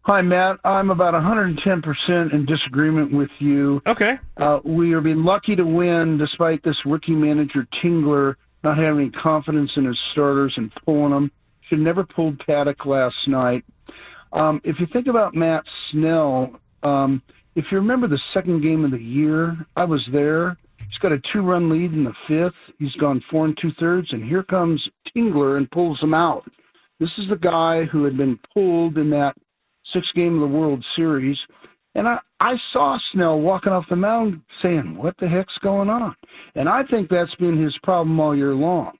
Hi, 0.00 0.22
Matt. 0.22 0.56
I'm 0.64 0.90
about 0.90 1.12
110% 1.12 2.32
in 2.32 2.46
disagreement 2.46 3.12
with 3.12 3.28
you. 3.38 3.82
Okay. 3.86 4.18
Uh, 4.38 4.60
we 4.64 4.90
have 4.92 5.02
been 5.02 5.24
lucky 5.24 5.54
to 5.54 5.64
win 5.64 6.16
despite 6.16 6.64
this 6.64 6.76
rookie 6.86 7.14
manager, 7.14 7.66
Tingler, 7.84 8.36
not 8.64 8.78
having 8.78 9.00
any 9.00 9.10
confidence 9.10 9.70
in 9.76 9.84
his 9.84 9.98
starters 10.12 10.54
and 10.56 10.72
pulling 10.86 11.12
them. 11.12 11.30
Should 11.68 11.80
never 11.80 12.04
pulled 12.04 12.38
Paddack 12.38 12.86
last 12.86 13.14
night. 13.28 13.64
Um, 14.32 14.60
if 14.64 14.76
you 14.80 14.86
think 14.90 15.06
about 15.06 15.34
Matt 15.34 15.64
Snell, 15.90 16.58
um, 16.82 17.22
if 17.54 17.66
you 17.70 17.76
remember 17.76 18.08
the 18.08 18.18
second 18.32 18.62
game 18.62 18.86
of 18.86 18.90
the 18.90 18.98
year, 18.98 19.66
I 19.76 19.84
was 19.84 20.00
there. 20.10 20.56
He's 20.78 20.98
got 21.00 21.12
a 21.12 21.20
two-run 21.32 21.70
lead 21.70 21.92
in 21.92 22.04
the 22.04 22.14
fifth. 22.26 22.58
He's 22.78 22.92
gone 22.92 23.22
four 23.30 23.44
and 23.44 23.56
two-thirds, 23.60 24.08
and 24.12 24.24
here 24.24 24.42
comes 24.42 24.82
Tingler 25.16 25.56
and 25.56 25.70
pulls 25.70 26.00
him 26.00 26.14
out. 26.14 26.44
This 27.00 27.10
is 27.18 27.24
the 27.30 27.36
guy 27.36 27.84
who 27.90 28.04
had 28.04 28.16
been 28.16 28.38
pulled 28.54 28.98
in 28.98 29.10
that 29.10 29.34
sixth 29.92 30.14
game 30.14 30.34
of 30.40 30.48
the 30.48 30.56
World 30.56 30.84
Series. 30.96 31.36
And 31.94 32.08
I, 32.08 32.18
I 32.40 32.54
saw 32.72 32.96
Snell 33.12 33.40
walking 33.40 33.72
off 33.72 33.84
the 33.90 33.96
mound 33.96 34.40
saying, 34.62 34.96
What 34.96 35.14
the 35.20 35.28
heck's 35.28 35.52
going 35.62 35.90
on? 35.90 36.14
And 36.54 36.68
I 36.68 36.82
think 36.90 37.10
that's 37.10 37.34
been 37.36 37.62
his 37.62 37.76
problem 37.82 38.18
all 38.18 38.36
year 38.36 38.54
long. 38.54 38.92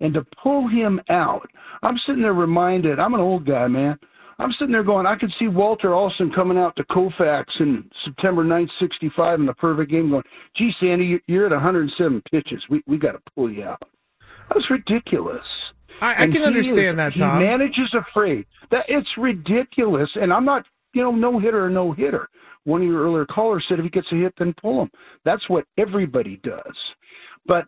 And 0.00 0.12
to 0.14 0.26
pull 0.42 0.66
him 0.68 1.00
out, 1.08 1.48
I'm 1.82 1.94
sitting 2.06 2.22
there 2.22 2.32
reminded, 2.34 2.98
I'm 2.98 3.14
an 3.14 3.20
old 3.20 3.46
guy, 3.46 3.68
man. 3.68 3.96
I'm 4.38 4.50
sitting 4.58 4.72
there 4.72 4.82
going, 4.82 5.06
I 5.06 5.14
could 5.16 5.30
see 5.38 5.46
Walter 5.46 5.94
Alston 5.94 6.32
coming 6.34 6.58
out 6.58 6.74
to 6.76 6.84
Koufax 6.84 7.44
in 7.60 7.88
September 8.04 8.42
9th, 8.42 8.70
65 8.80 9.38
in 9.40 9.46
the 9.46 9.54
perfect 9.54 9.90
game 9.92 10.10
going, 10.10 10.24
gee, 10.56 10.72
Sandy, 10.80 11.04
you- 11.04 11.20
you're 11.28 11.46
at 11.46 11.52
107 11.52 12.20
pitches. 12.32 12.60
We, 12.68 12.82
we 12.88 12.98
got 12.98 13.12
to 13.12 13.20
pull 13.36 13.52
you 13.52 13.62
out. 13.64 13.82
That 14.52 14.56
was 14.56 14.84
ridiculous. 14.86 15.44
I, 16.00 16.24
I 16.24 16.26
can 16.26 16.42
understand 16.42 16.78
is- 16.78 16.96
that, 16.96 17.16
Tom. 17.16 17.40
He 17.40 17.46
manages 17.46 17.94
afraid. 17.94 18.44
That 18.70 18.84
it's 18.88 19.08
ridiculous, 19.16 20.10
and 20.16 20.32
I'm 20.32 20.44
not, 20.44 20.64
you 20.94 21.02
know, 21.02 21.12
no 21.12 21.38
hitter 21.38 21.64
or 21.64 21.70
no 21.70 21.92
hitter. 21.92 22.28
One 22.64 22.82
of 22.82 22.86
your 22.86 23.02
earlier 23.02 23.24
callers 23.24 23.64
said 23.68 23.78
if 23.78 23.84
he 23.84 23.90
gets 23.90 24.06
a 24.12 24.16
hit, 24.16 24.34
then 24.38 24.54
pull 24.60 24.82
him. 24.82 24.90
That's 25.24 25.48
what 25.48 25.64
everybody 25.78 26.40
does. 26.44 26.76
But 27.46 27.64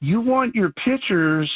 you 0.00 0.20
want 0.20 0.54
your 0.54 0.72
pitchers 0.84 1.50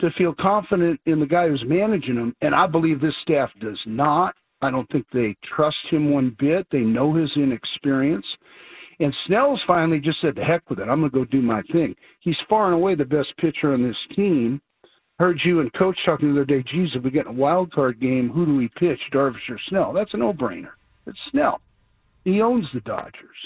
to 0.00 0.10
feel 0.18 0.34
confident 0.38 1.00
in 1.06 1.20
the 1.20 1.26
guy 1.26 1.48
who's 1.48 1.64
managing 1.66 2.16
them, 2.16 2.34
and 2.42 2.54
I 2.54 2.66
believe 2.66 3.00
this 3.00 3.14
staff 3.22 3.50
does 3.60 3.78
not. 3.86 4.34
I 4.60 4.70
don't 4.70 4.88
think 4.90 5.06
they 5.12 5.36
trust 5.56 5.76
him 5.90 6.10
one 6.10 6.36
bit. 6.38 6.66
They 6.70 6.80
know 6.80 7.14
his 7.14 7.30
inexperience. 7.36 8.26
And 9.02 9.12
Snell's 9.26 9.60
finally 9.66 9.98
just 9.98 10.20
said, 10.20 10.36
"The 10.36 10.44
heck 10.44 10.70
with 10.70 10.78
it! 10.78 10.88
I'm 10.88 11.00
going 11.00 11.10
to 11.10 11.18
go 11.18 11.24
do 11.24 11.42
my 11.42 11.60
thing." 11.72 11.96
He's 12.20 12.36
far 12.48 12.66
and 12.66 12.74
away 12.74 12.94
the 12.94 13.04
best 13.04 13.36
pitcher 13.36 13.74
on 13.74 13.82
this 13.82 13.96
team. 14.14 14.60
Heard 15.18 15.40
you 15.44 15.58
and 15.58 15.72
Coach 15.74 15.98
talking 16.06 16.28
the 16.28 16.42
other 16.42 16.44
day. 16.44 16.62
Geez, 16.62 16.90
if 16.94 17.02
we 17.02 17.10
get 17.10 17.26
a 17.26 17.32
wild 17.32 17.72
card 17.72 18.00
game, 18.00 18.30
who 18.30 18.46
do 18.46 18.54
we 18.54 18.68
pitch, 18.78 19.00
Darvish 19.12 19.50
or 19.50 19.58
Snell? 19.68 19.92
That's 19.92 20.14
a 20.14 20.18
no-brainer. 20.18 20.70
It's 21.08 21.18
Snell. 21.32 21.60
He 22.24 22.40
owns 22.40 22.64
the 22.72 22.80
Dodgers, 22.80 23.36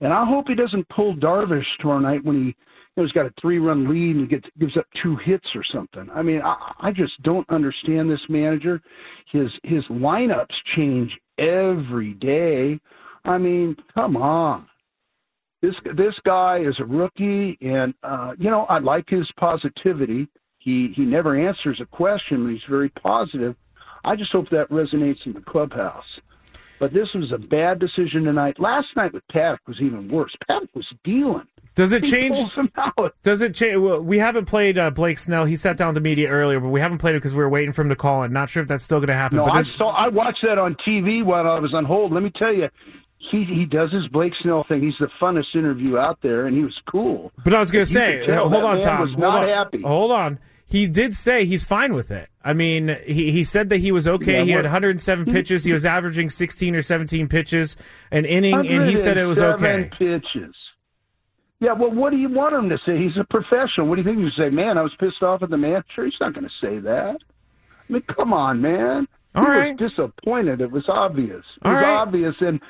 and 0.00 0.12
I 0.12 0.24
hope 0.24 0.46
he 0.48 0.56
doesn't 0.56 0.88
pull 0.88 1.14
Darvish 1.14 1.62
tomorrow 1.80 2.00
night 2.00 2.24
when 2.24 2.36
he, 2.36 2.46
you 2.46 2.54
know, 2.96 3.04
he's 3.04 3.12
got 3.12 3.26
a 3.26 3.34
three-run 3.40 3.88
lead 3.88 4.16
and 4.16 4.22
he 4.22 4.26
gets 4.26 4.48
gives 4.58 4.76
up 4.76 4.86
two 5.04 5.16
hits 5.24 5.46
or 5.54 5.62
something. 5.72 6.10
I 6.12 6.22
mean, 6.22 6.42
I, 6.42 6.72
I 6.80 6.90
just 6.90 7.12
don't 7.22 7.48
understand 7.48 8.10
this 8.10 8.28
manager. 8.28 8.82
His 9.30 9.48
his 9.62 9.84
lineups 9.88 10.46
change 10.74 11.12
every 11.38 12.14
day. 12.14 12.80
I 13.24 13.38
mean, 13.38 13.76
come 13.94 14.16
on 14.16 14.66
this 15.62 15.74
this 15.96 16.14
guy 16.24 16.58
is 16.60 16.74
a 16.80 16.84
rookie, 16.84 17.56
and 17.60 17.94
uh, 18.02 18.32
you 18.38 18.50
know 18.50 18.62
I 18.64 18.78
like 18.78 19.04
his 19.08 19.26
positivity. 19.38 20.28
He 20.58 20.92
he 20.94 21.02
never 21.04 21.36
answers 21.36 21.80
a 21.82 21.86
question, 21.86 22.44
but 22.44 22.50
he's 22.52 22.60
very 22.68 22.88
positive. 22.90 23.54
I 24.04 24.16
just 24.16 24.30
hope 24.32 24.48
that 24.50 24.68
resonates 24.70 25.24
in 25.26 25.32
the 25.32 25.40
clubhouse. 25.40 26.04
But 26.78 26.92
this 26.92 27.08
was 27.14 27.32
a 27.32 27.38
bad 27.38 27.78
decision 27.78 28.24
tonight. 28.24 28.60
Last 28.60 28.88
night 28.96 29.14
with 29.14 29.22
Paddack 29.32 29.58
was 29.66 29.78
even 29.80 30.08
worse. 30.08 30.34
Paddack 30.48 30.68
was 30.74 30.84
dealing. 31.04 31.46
Does 31.74 31.92
it 31.92 32.04
He 32.04 32.10
change? 32.10 32.36
pulls 32.36 32.52
him 32.54 32.70
out. 32.76 33.14
Does 33.22 33.40
it 33.42 33.54
change? 33.54 33.78
Well, 33.78 34.00
we 34.00 34.18
haven't 34.18 34.44
played 34.44 34.76
uh, 34.76 34.90
Blake 34.90 35.18
Snell. 35.18 35.46
He 35.46 35.56
sat 35.56 35.76
down 35.78 35.88
with 35.88 35.94
the 35.94 36.00
media 36.02 36.28
earlier, 36.28 36.60
but 36.60 36.68
we 36.68 36.80
haven't 36.80 36.98
played 36.98 37.14
it 37.14 37.18
because 37.18 37.34
we 37.34 37.38
were 37.42 37.48
waiting 37.48 37.72
for 37.72 37.80
him 37.82 37.88
to 37.88 37.96
call 37.96 38.22
in. 38.24 38.32
Not 38.32 38.50
sure 38.50 38.62
if 38.62 38.68
that's 38.68 38.84
still 38.84 38.98
going 38.98 39.08
to 39.08 39.14
happen. 39.14 39.38
No, 39.38 39.44
but 39.44 39.54
I 39.54 39.62
saw. 39.78 39.90
I 39.90 40.08
watched 40.08 40.42
that 40.42 40.58
on 40.58 40.76
TV 40.86 41.24
while 41.24 41.46
I 41.48 41.58
was 41.58 41.72
on 41.74 41.84
hold. 41.86 42.12
Let 42.12 42.22
me 42.22 42.30
tell 42.38 42.52
you, 42.54 42.68
he 43.30 43.44
he 43.44 43.64
does 43.64 43.92
his 43.92 44.06
Blake 44.08 44.32
Snell 44.42 44.64
thing. 44.68 44.82
He's 44.82 44.94
the 45.00 45.08
funnest 45.20 45.54
interview 45.54 45.98
out 45.98 46.18
there, 46.22 46.46
and 46.46 46.56
he 46.56 46.62
was 46.62 46.74
cool. 46.90 47.32
But 47.44 47.54
I 47.54 47.60
was 47.60 47.70
going 47.70 47.84
to 47.84 47.90
say, 47.90 48.26
hold 48.26 48.52
on, 48.54 48.80
Tom. 48.80 49.00
Was 49.00 49.10
hold 49.10 49.18
not 49.18 49.44
on. 49.44 49.48
happy. 49.48 49.82
Hold 49.82 50.12
on. 50.12 50.38
he 50.66 50.86
did 50.88 51.14
say 51.14 51.44
he's 51.44 51.64
fine 51.64 51.94
with 51.94 52.10
it. 52.10 52.28
I 52.44 52.52
mean, 52.52 52.96
he, 53.06 53.32
he 53.32 53.44
said 53.44 53.68
that 53.70 53.78
he 53.78 53.92
was 53.92 54.06
okay. 54.06 54.38
Yeah, 54.38 54.44
he 54.44 54.50
had 54.52 54.64
107 54.64 55.26
pitches. 55.26 55.64
He 55.64 55.72
was 55.72 55.84
averaging 55.84 56.30
16 56.30 56.76
or 56.76 56.82
17 56.82 57.28
pitches 57.28 57.76
an 58.10 58.24
inning, 58.24 58.66
and 58.66 58.88
he 58.88 58.96
said 58.96 59.16
it 59.18 59.26
was 59.26 59.40
okay. 59.40 59.90
Pitches. 59.98 60.54
Yeah, 61.58 61.72
well, 61.72 61.90
what 61.90 62.10
do 62.10 62.18
you 62.18 62.28
want 62.28 62.54
him 62.54 62.68
to 62.68 62.76
say? 62.84 62.98
He's 62.98 63.16
a 63.18 63.24
professional. 63.24 63.86
What 63.88 63.96
do 63.96 64.02
you 64.02 64.08
think? 64.08 64.18
You 64.18 64.28
say, 64.36 64.50
man, 64.50 64.76
I 64.76 64.82
was 64.82 64.92
pissed 65.00 65.22
off 65.22 65.42
at 65.42 65.48
the 65.50 65.56
manager. 65.56 66.04
He's 66.04 66.12
not 66.20 66.34
going 66.34 66.44
to 66.44 66.50
say 66.66 66.78
that. 66.80 67.16
I 67.88 67.92
mean, 67.92 68.02
come 68.14 68.32
on, 68.32 68.60
man. 68.60 69.08
All 69.34 69.44
he 69.44 69.50
right. 69.50 69.80
was 69.80 69.90
disappointed. 69.90 70.60
It 70.60 70.70
was 70.70 70.84
obvious. 70.88 71.44
It 71.62 71.66
All 71.66 71.72
was 71.72 71.82
right. 71.82 71.94
obvious, 71.96 72.34
and 72.40 72.60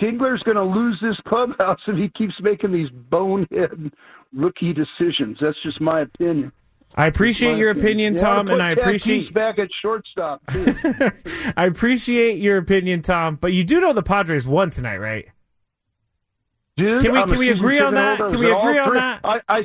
Tingler's 0.00 0.42
going 0.44 0.56
to 0.56 0.64
lose 0.64 0.98
this 1.02 1.16
clubhouse 1.28 1.78
if 1.86 1.96
he 1.96 2.08
keeps 2.16 2.34
making 2.40 2.72
these 2.72 2.88
bonehead 3.10 3.92
rookie 4.32 4.72
decisions. 4.72 5.36
That's 5.40 5.56
just 5.62 5.80
my 5.80 6.00
opinion. 6.02 6.52
I 6.96 7.06
appreciate 7.06 7.58
your 7.58 7.70
opinion, 7.70 8.14
Tom, 8.14 8.46
put 8.46 8.52
and 8.54 8.62
I 8.62 8.70
appreciate 8.70 9.34
back 9.34 9.58
at 9.58 9.68
shortstop. 9.82 10.40
I 10.48 11.66
appreciate 11.66 12.38
your 12.38 12.56
opinion, 12.58 13.02
Tom. 13.02 13.36
But 13.36 13.52
you 13.52 13.64
do 13.64 13.80
know 13.80 13.92
the 13.92 14.02
Padres 14.02 14.46
won 14.46 14.70
tonight, 14.70 14.98
right? 14.98 15.26
Dude, 16.76 17.02
Can 17.02 17.12
we- 17.12 17.18
I'm 17.18 17.28
can 17.28 17.38
we 17.38 17.50
agree 17.50 17.80
on 17.80 17.94
that? 17.94 18.18
Can 18.18 18.38
we 18.38 18.50
agree 18.50 18.78
on 18.78 18.94
that? 18.94 19.20
I, 19.24 19.38
I, 19.48 19.60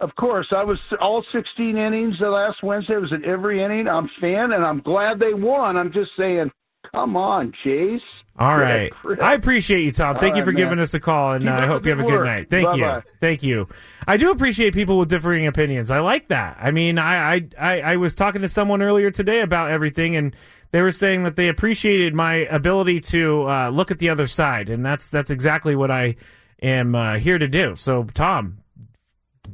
of 0.00 0.10
course, 0.16 0.46
I 0.56 0.62
was 0.62 0.78
all 1.00 1.24
16 1.32 1.76
innings 1.76 2.14
the 2.20 2.28
last 2.30 2.62
Wednesday. 2.62 2.94
I 2.94 2.98
was 2.98 3.12
in 3.12 3.24
every 3.24 3.62
inning. 3.62 3.88
I'm 3.88 4.08
fan, 4.20 4.52
and 4.52 4.64
I'm 4.64 4.80
glad 4.80 5.18
they 5.18 5.34
won. 5.34 5.76
I'm 5.76 5.92
just 5.92 6.10
saying, 6.16 6.50
come 6.92 7.16
on, 7.16 7.52
Chase. 7.64 8.00
All 8.38 8.56
Yeah, 8.58 8.90
I 9.20 9.34
appreciate 9.34 9.82
you, 9.82 9.90
Tom. 9.92 10.14
All 10.14 10.20
Thank 10.20 10.36
you 10.36 10.42
right, 10.42 10.44
for 10.44 10.52
giving 10.52 10.76
man. 10.76 10.84
us 10.84 10.94
a 10.94 11.00
call, 11.00 11.32
and 11.32 11.48
uh, 11.48 11.52
I 11.52 11.66
hope 11.66 11.84
you 11.84 11.90
have 11.90 12.00
a 12.00 12.04
good 12.04 12.12
work. 12.12 12.26
night. 12.26 12.50
Thank 12.50 12.76
you. 12.76 12.84
Bye-bye. 12.84 13.02
Thank 13.20 13.42
you. 13.42 13.68
I 14.06 14.16
do 14.16 14.30
appreciate 14.30 14.74
people 14.74 14.96
with 14.96 15.08
differing 15.08 15.46
opinions. 15.46 15.90
I 15.90 15.98
like 16.00 16.28
that. 16.28 16.56
I 16.60 16.70
mean, 16.70 16.98
I, 16.98 17.34
I, 17.34 17.48
I, 17.58 17.80
I 17.80 17.96
was 17.96 18.14
talking 18.14 18.42
to 18.42 18.48
someone 18.48 18.80
earlier 18.80 19.10
today 19.10 19.40
about 19.40 19.70
everything, 19.70 20.14
and 20.14 20.36
they 20.70 20.82
were 20.82 20.92
saying 20.92 21.24
that 21.24 21.36
they 21.36 21.48
appreciated 21.48 22.14
my 22.14 22.34
ability 22.34 23.00
to 23.00 23.48
uh, 23.48 23.70
look 23.70 23.90
at 23.90 23.98
the 23.98 24.08
other 24.10 24.26
side, 24.26 24.68
and 24.68 24.86
that's 24.86 25.10
that's 25.10 25.30
exactly 25.30 25.74
what 25.74 25.90
I 25.90 26.14
am 26.62 26.94
uh, 26.94 27.16
here 27.18 27.38
to 27.38 27.48
do. 27.48 27.74
So, 27.74 28.04
Tom, 28.04 28.58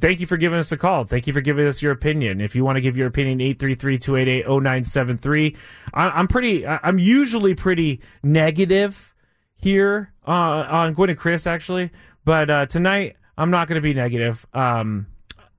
thank 0.00 0.20
you 0.20 0.26
for 0.26 0.36
giving 0.36 0.58
us 0.58 0.72
a 0.72 0.76
call. 0.76 1.04
Thank 1.04 1.26
you 1.26 1.32
for 1.32 1.40
giving 1.40 1.66
us 1.66 1.82
your 1.82 1.92
opinion. 1.92 2.40
If 2.40 2.54
you 2.54 2.64
want 2.64 2.76
to 2.76 2.80
give 2.80 2.96
your 2.96 3.06
opinion, 3.06 3.38
833-288-0973. 3.56 5.56
I, 5.92 6.10
I'm 6.10 6.28
pretty, 6.28 6.66
I'm 6.66 6.98
usually 6.98 7.54
pretty 7.54 8.00
negative 8.22 9.14
here 9.56 10.12
uh, 10.26 10.66
on 10.68 10.94
Gwynn 10.94 11.10
and 11.10 11.18
Chris, 11.18 11.46
actually. 11.46 11.90
But 12.24 12.50
uh, 12.50 12.66
tonight, 12.66 13.16
I'm 13.36 13.50
not 13.50 13.68
going 13.68 13.76
to 13.76 13.82
be 13.82 13.94
negative. 13.94 14.46
Um, 14.54 15.06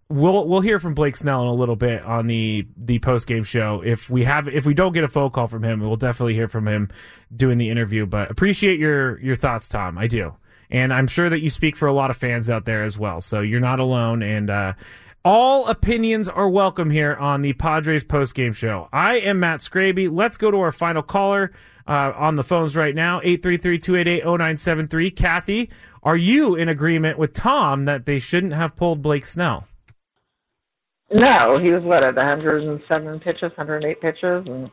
we'll 0.10 0.48
we'll 0.48 0.62
hear 0.62 0.80
from 0.80 0.94
Blake 0.94 1.18
Snell 1.18 1.42
in 1.42 1.48
a 1.48 1.54
little 1.54 1.76
bit 1.76 2.04
on 2.04 2.28
the 2.28 2.68
the 2.78 3.00
post 3.00 3.28
game 3.28 3.44
show. 3.44 3.82
If 3.84 4.10
we 4.10 4.24
have 4.24 4.48
if 4.48 4.66
we 4.66 4.74
don't 4.74 4.94
get 4.94 5.04
a 5.04 5.08
phone 5.08 5.32
call 5.32 5.48
from 5.48 5.64
him, 5.64 5.80
we'll 5.80 5.96
definitely 5.96 6.34
hear 6.34 6.48
from 6.48 6.68
him 6.68 6.90
doing 7.36 7.58
the 7.58 7.70
interview. 7.70 8.06
But 8.06 8.32
appreciate 8.32 8.80
your 8.80 9.20
your 9.20 9.36
thoughts, 9.36 9.68
Tom. 9.68 9.98
I 9.98 10.08
do, 10.08 10.36
and 10.70 10.94
I'm 10.94 11.08
sure 11.08 11.30
that 11.30 11.42
you 11.42 11.50
speak 11.50 11.76
for 11.76 11.88
a 11.88 11.94
lot 11.94 12.10
of 12.10 12.18
fans 12.18 12.50
out 12.50 12.66
there 12.66 12.84
as 12.84 12.98
well. 12.98 13.22
So 13.22 13.42
you're 13.42 13.60
not 13.60 13.80
alone, 13.80 14.22
and 14.22 14.50
uh, 14.50 14.74
all 15.24 15.68
opinions 15.68 16.30
are 16.30 16.50
welcome 16.50 16.92
here 16.92 17.16
on 17.16 17.42
the 17.42 17.54
Padres 17.54 18.04
post 18.04 18.36
game 18.36 18.54
show. 18.54 18.90
I 18.94 19.16
am 19.16 19.40
Matt 19.40 19.60
Scraby. 19.60 20.10
Let's 20.12 20.38
go 20.38 20.52
to 20.52 20.60
our 20.60 20.72
final 20.72 21.02
caller. 21.02 21.52
Uh, 21.88 22.12
on 22.16 22.36
the 22.36 22.44
phones 22.44 22.76
right 22.76 22.96
now, 22.96 23.20
833-288-0973. 23.20 25.16
Kathy, 25.16 25.70
are 26.02 26.18
you 26.18 26.56
in 26.56 26.68
agreement 26.68 27.20
with 27.20 27.32
Tom 27.34 27.86
that 27.86 28.08
they 28.08 28.18
shouldn't 28.18 28.54
have 28.54 28.76
pulled 28.76 29.04
Blake 29.04 29.28
Snell? 29.28 29.68
No, 31.12 31.60
he 31.62 31.70
was 31.70 31.84
what 31.84 32.04
at 32.04 32.16
107 32.16 33.20
pitches, 33.20 33.52
108 33.56 34.02
pitches, 34.02 34.48
and 34.48 34.72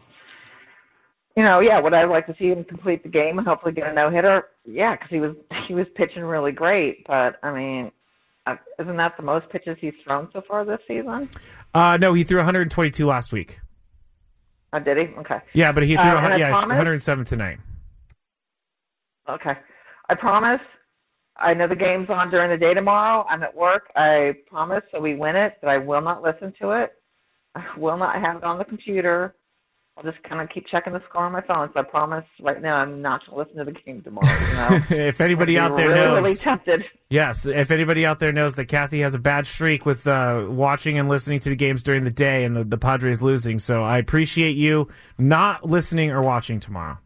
you 1.36 1.42
know, 1.42 1.60
yeah. 1.60 1.80
Would 1.80 1.94
I 1.94 2.04
like 2.04 2.26
to 2.26 2.34
see 2.38 2.48
him 2.48 2.64
complete 2.64 3.02
the 3.02 3.08
game 3.08 3.38
and 3.38 3.46
hopefully 3.46 3.72
get 3.72 3.86
a 3.88 3.92
no 3.94 4.10
hitter? 4.10 4.44
Yeah, 4.64 4.94
because 4.94 5.08
he 5.10 5.20
was 5.20 5.34
he 5.68 5.74
was 5.74 5.86
pitching 5.94 6.22
really 6.22 6.52
great. 6.52 7.06
But 7.06 7.36
I 7.42 7.52
mean, 7.52 7.90
isn't 8.78 8.96
that 8.96 9.16
the 9.16 9.22
most 9.22 9.48
pitches 9.50 9.76
he's 9.80 9.94
thrown 10.04 10.28
so 10.32 10.42
far 10.46 10.64
this 10.64 10.80
season? 10.88 11.28
Uh, 11.74 11.96
no, 12.00 12.12
he 12.14 12.24
threw 12.24 12.38
122 12.38 13.06
last 13.06 13.32
week. 13.32 13.60
Oh, 14.74 14.78
did 14.78 14.96
he? 14.96 15.14
Okay. 15.18 15.38
Yeah, 15.52 15.72
but 15.72 15.82
he 15.84 15.96
threw 15.96 16.10
Uh, 16.10 16.14
a 16.16 16.20
hun- 16.20 16.32
and 16.32 16.34
I 16.34 16.46
yeah, 16.46 16.50
promise- 16.50 16.76
107 16.76 17.24
tonight. 17.26 17.58
Okay. 19.28 19.52
I 20.08 20.14
promise. 20.14 20.60
I 21.36 21.54
know 21.54 21.66
the 21.66 21.76
game's 21.76 22.10
on 22.10 22.30
during 22.30 22.50
the 22.50 22.56
day 22.56 22.74
tomorrow. 22.74 23.24
I'm 23.28 23.42
at 23.42 23.54
work. 23.54 23.90
I 23.96 24.34
promise 24.50 24.82
so 24.92 25.00
we 25.00 25.14
win 25.14 25.34
it, 25.36 25.54
but 25.60 25.68
I 25.68 25.78
will 25.78 26.00
not 26.02 26.22
listen 26.22 26.52
to 26.60 26.70
it. 26.72 26.92
I 27.54 27.64
will 27.78 27.96
not 27.96 28.20
have 28.20 28.36
it 28.36 28.44
on 28.44 28.58
the 28.58 28.64
computer. 28.64 29.34
I'll 29.96 30.04
just 30.04 30.22
kind 30.22 30.40
of 30.40 30.48
keep 30.48 30.66
checking 30.68 30.94
the 30.94 31.02
score 31.08 31.26
on 31.26 31.32
my 31.32 31.42
phone. 31.42 31.68
So 31.74 31.80
I 31.80 31.82
promise 31.82 32.24
right 32.40 32.62
now 32.62 32.76
I'm 32.76 33.02
not 33.02 33.20
going 33.26 33.36
to 33.36 33.44
listen 33.44 33.66
to 33.66 33.70
the 33.70 33.78
game 33.78 34.02
tomorrow. 34.02 34.26
You 34.26 34.54
know? 34.54 34.84
if 35.06 35.20
anybody 35.20 35.58
out 35.58 35.76
there 35.76 35.90
really, 35.90 36.00
knows, 36.00 36.16
really 36.16 36.34
tempted. 36.36 36.84
yes, 37.10 37.44
if 37.44 37.70
anybody 37.70 38.06
out 38.06 38.18
there 38.18 38.32
knows 38.32 38.54
that 38.54 38.66
Kathy 38.66 39.00
has 39.00 39.14
a 39.14 39.18
bad 39.18 39.46
streak 39.46 39.84
with 39.84 40.06
uh, 40.06 40.46
watching 40.48 40.98
and 40.98 41.10
listening 41.10 41.40
to 41.40 41.50
the 41.50 41.56
games 41.56 41.82
during 41.82 42.04
the 42.04 42.10
day 42.10 42.44
and 42.44 42.56
the, 42.56 42.64
the 42.64 42.78
Padres 42.78 43.22
losing, 43.22 43.58
so 43.58 43.84
I 43.84 43.98
appreciate 43.98 44.56
you 44.56 44.88
not 45.18 45.66
listening 45.66 46.10
or 46.10 46.22
watching 46.22 46.58
tomorrow. 46.58 46.98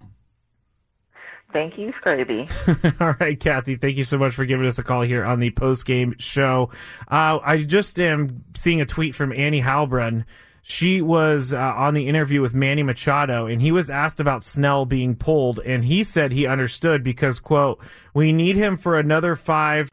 Thank 1.52 1.78
you, 1.78 1.92
Scraby. 2.04 3.00
All 3.00 3.14
right, 3.18 3.38
Kathy, 3.38 3.76
thank 3.76 3.96
you 3.96 4.04
so 4.04 4.18
much 4.18 4.34
for 4.34 4.44
giving 4.44 4.66
us 4.66 4.78
a 4.78 4.82
call 4.82 5.02
here 5.02 5.24
on 5.24 5.40
the 5.40 5.50
post 5.50 5.86
game 5.86 6.14
show. 6.18 6.70
Uh, 7.08 7.38
I 7.42 7.62
just 7.62 7.98
am 7.98 8.44
seeing 8.54 8.80
a 8.80 8.86
tweet 8.86 9.14
from 9.14 9.32
Annie 9.32 9.62
Heilbrunn. 9.62 10.24
She 10.68 11.00
was 11.00 11.52
uh, 11.52 11.58
on 11.60 11.94
the 11.94 12.08
interview 12.08 12.42
with 12.42 12.52
Manny 12.52 12.82
Machado, 12.82 13.46
and 13.46 13.62
he 13.62 13.70
was 13.70 13.88
asked 13.88 14.18
about 14.18 14.42
Snell 14.42 14.84
being 14.84 15.14
pulled, 15.14 15.60
and 15.60 15.84
he 15.84 16.02
said 16.02 16.32
he 16.32 16.44
understood 16.44 17.04
because, 17.04 17.38
quote, 17.38 17.78
we 18.14 18.32
need 18.32 18.56
him 18.56 18.76
for 18.76 18.98
another 18.98 19.36
five, 19.36 19.92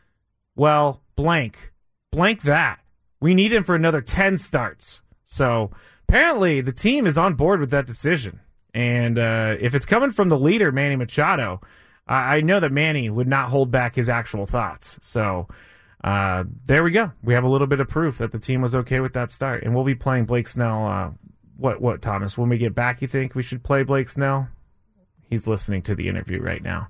well, 0.56 1.04
blank, 1.16 1.72
blank 2.12 2.42
that. 2.42 2.80
We 3.22 3.36
need 3.36 3.54
him 3.54 3.64
for 3.64 3.76
another 3.76 4.02
10 4.02 4.40
starts. 4.40 5.04
So 5.26 5.70
apparently 6.10 6.60
the 6.60 6.74
team 6.74 7.06
is 7.06 7.20
on 7.20 7.36
board 7.36 7.60
with 7.60 7.70
that 7.70 7.86
decision. 7.86 8.40
And 8.74 9.20
uh, 9.20 9.58
if 9.60 9.76
it's 9.76 9.86
coming 9.86 10.10
from 10.10 10.30
the 10.30 10.40
leader, 10.40 10.72
Manny 10.72 10.96
Machado, 10.96 11.62
I, 12.08 12.38
I 12.38 12.42
know 12.42 12.60
that 12.60 12.72
Manny 12.72 13.12
would 13.12 13.28
not 13.28 13.50
hold 13.50 13.70
back 13.70 13.94
his 13.94 14.10
actual 14.10 14.48
thoughts. 14.48 14.98
So 15.04 15.48
uh, 16.04 16.44
there 16.66 16.84
we 16.84 16.92
go. 16.92 17.12
We 17.24 17.34
have 17.34 17.44
a 17.44 17.50
little 17.50 17.68
bit 17.68 17.80
of 17.80 17.88
proof 17.88 18.18
that 18.18 18.32
the 18.32 18.40
team 18.40 18.62
was 18.62 18.76
okay 18.76 19.00
with 19.00 19.14
that 19.14 19.32
start. 19.32 19.64
And 19.64 19.74
we'll 19.74 19.86
be 19.86 19.96
playing 19.96 20.26
Blake 20.26 20.48
Snell. 20.48 20.86
Uh, 20.86 21.12
what, 21.58 21.82
what, 21.82 22.02
Thomas? 22.02 22.38
When 22.38 22.50
we 22.50 22.58
get 22.58 22.76
back, 22.76 23.02
you 23.02 23.08
think 23.08 23.36
we 23.36 23.44
should 23.44 23.64
play 23.64 23.84
Blake 23.84 24.10
Snell? 24.10 24.50
He's 25.30 25.48
listening 25.48 25.82
to 25.84 25.96
the 25.96 26.10
interview 26.10 26.42
right 26.42 26.62
now. 26.62 26.90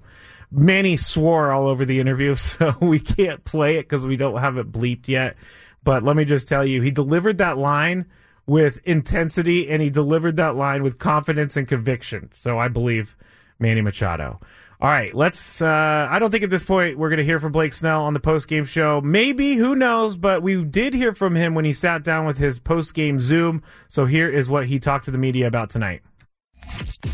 Manny 0.52 0.98
swore 0.98 1.52
all 1.52 1.68
over 1.68 1.86
the 1.86 2.00
interview, 2.00 2.36
so 2.36 2.76
we 2.82 3.00
can't 3.00 3.44
play 3.44 3.78
it 3.78 3.84
because 3.84 4.06
we 4.06 4.18
don't 4.18 4.40
have 4.40 4.58
it 4.58 4.72
bleeped 4.72 5.08
yet. 5.08 5.36
But 5.84 6.04
let 6.04 6.16
me 6.16 6.26
just 6.26 6.48
tell 6.48 6.66
you, 6.66 6.82
he 6.82 6.92
delivered 6.92 7.38
that 7.38 7.58
line 7.58 8.06
with 8.46 8.80
intensity 8.84 9.70
and 9.70 9.82
he 9.82 9.90
delivered 9.90 10.38
that 10.38 10.56
line 10.56 10.82
with 10.82 10.98
confidence 10.98 11.56
and 11.56 11.68
conviction. 11.68 12.30
So 12.34 12.58
I 12.58 12.68
believe 12.68 13.16
Manny 13.60 13.82
Machado. 13.82 14.40
All 14.84 14.90
right, 14.90 15.14
let's. 15.14 15.62
Uh, 15.62 16.10
I 16.12 16.20
don't 16.20 16.30
think 16.30 16.44
at 16.44 16.50
this 16.50 16.66
point 16.66 16.98
we're 16.98 17.08
going 17.08 17.20
to 17.20 17.24
hear 17.24 17.40
from 17.40 17.54
Blake 17.54 17.74
Snell 17.74 18.04
on 18.04 18.14
the 18.14 18.20
post 18.20 18.50
game 18.50 18.66
show. 18.66 19.00
Maybe, 19.00 19.54
who 19.54 19.78
knows? 19.78 20.18
But 20.18 20.44
we 20.44 20.62
did 20.62 20.94
hear 20.94 21.14
from 21.14 21.36
him 21.36 21.56
when 21.56 21.64
he 21.64 21.72
sat 21.72 22.04
down 22.04 22.26
with 22.26 22.38
his 22.38 22.60
post 22.60 22.94
game 22.94 23.22
Zoom. 23.22 23.64
So 23.88 24.06
here 24.06 24.30
is 24.30 24.50
what 24.50 24.68
he 24.68 24.82
talked 24.82 25.06
to 25.06 25.12
the 25.12 25.18
media 25.18 25.48
about 25.48 25.70
tonight. 25.70 26.02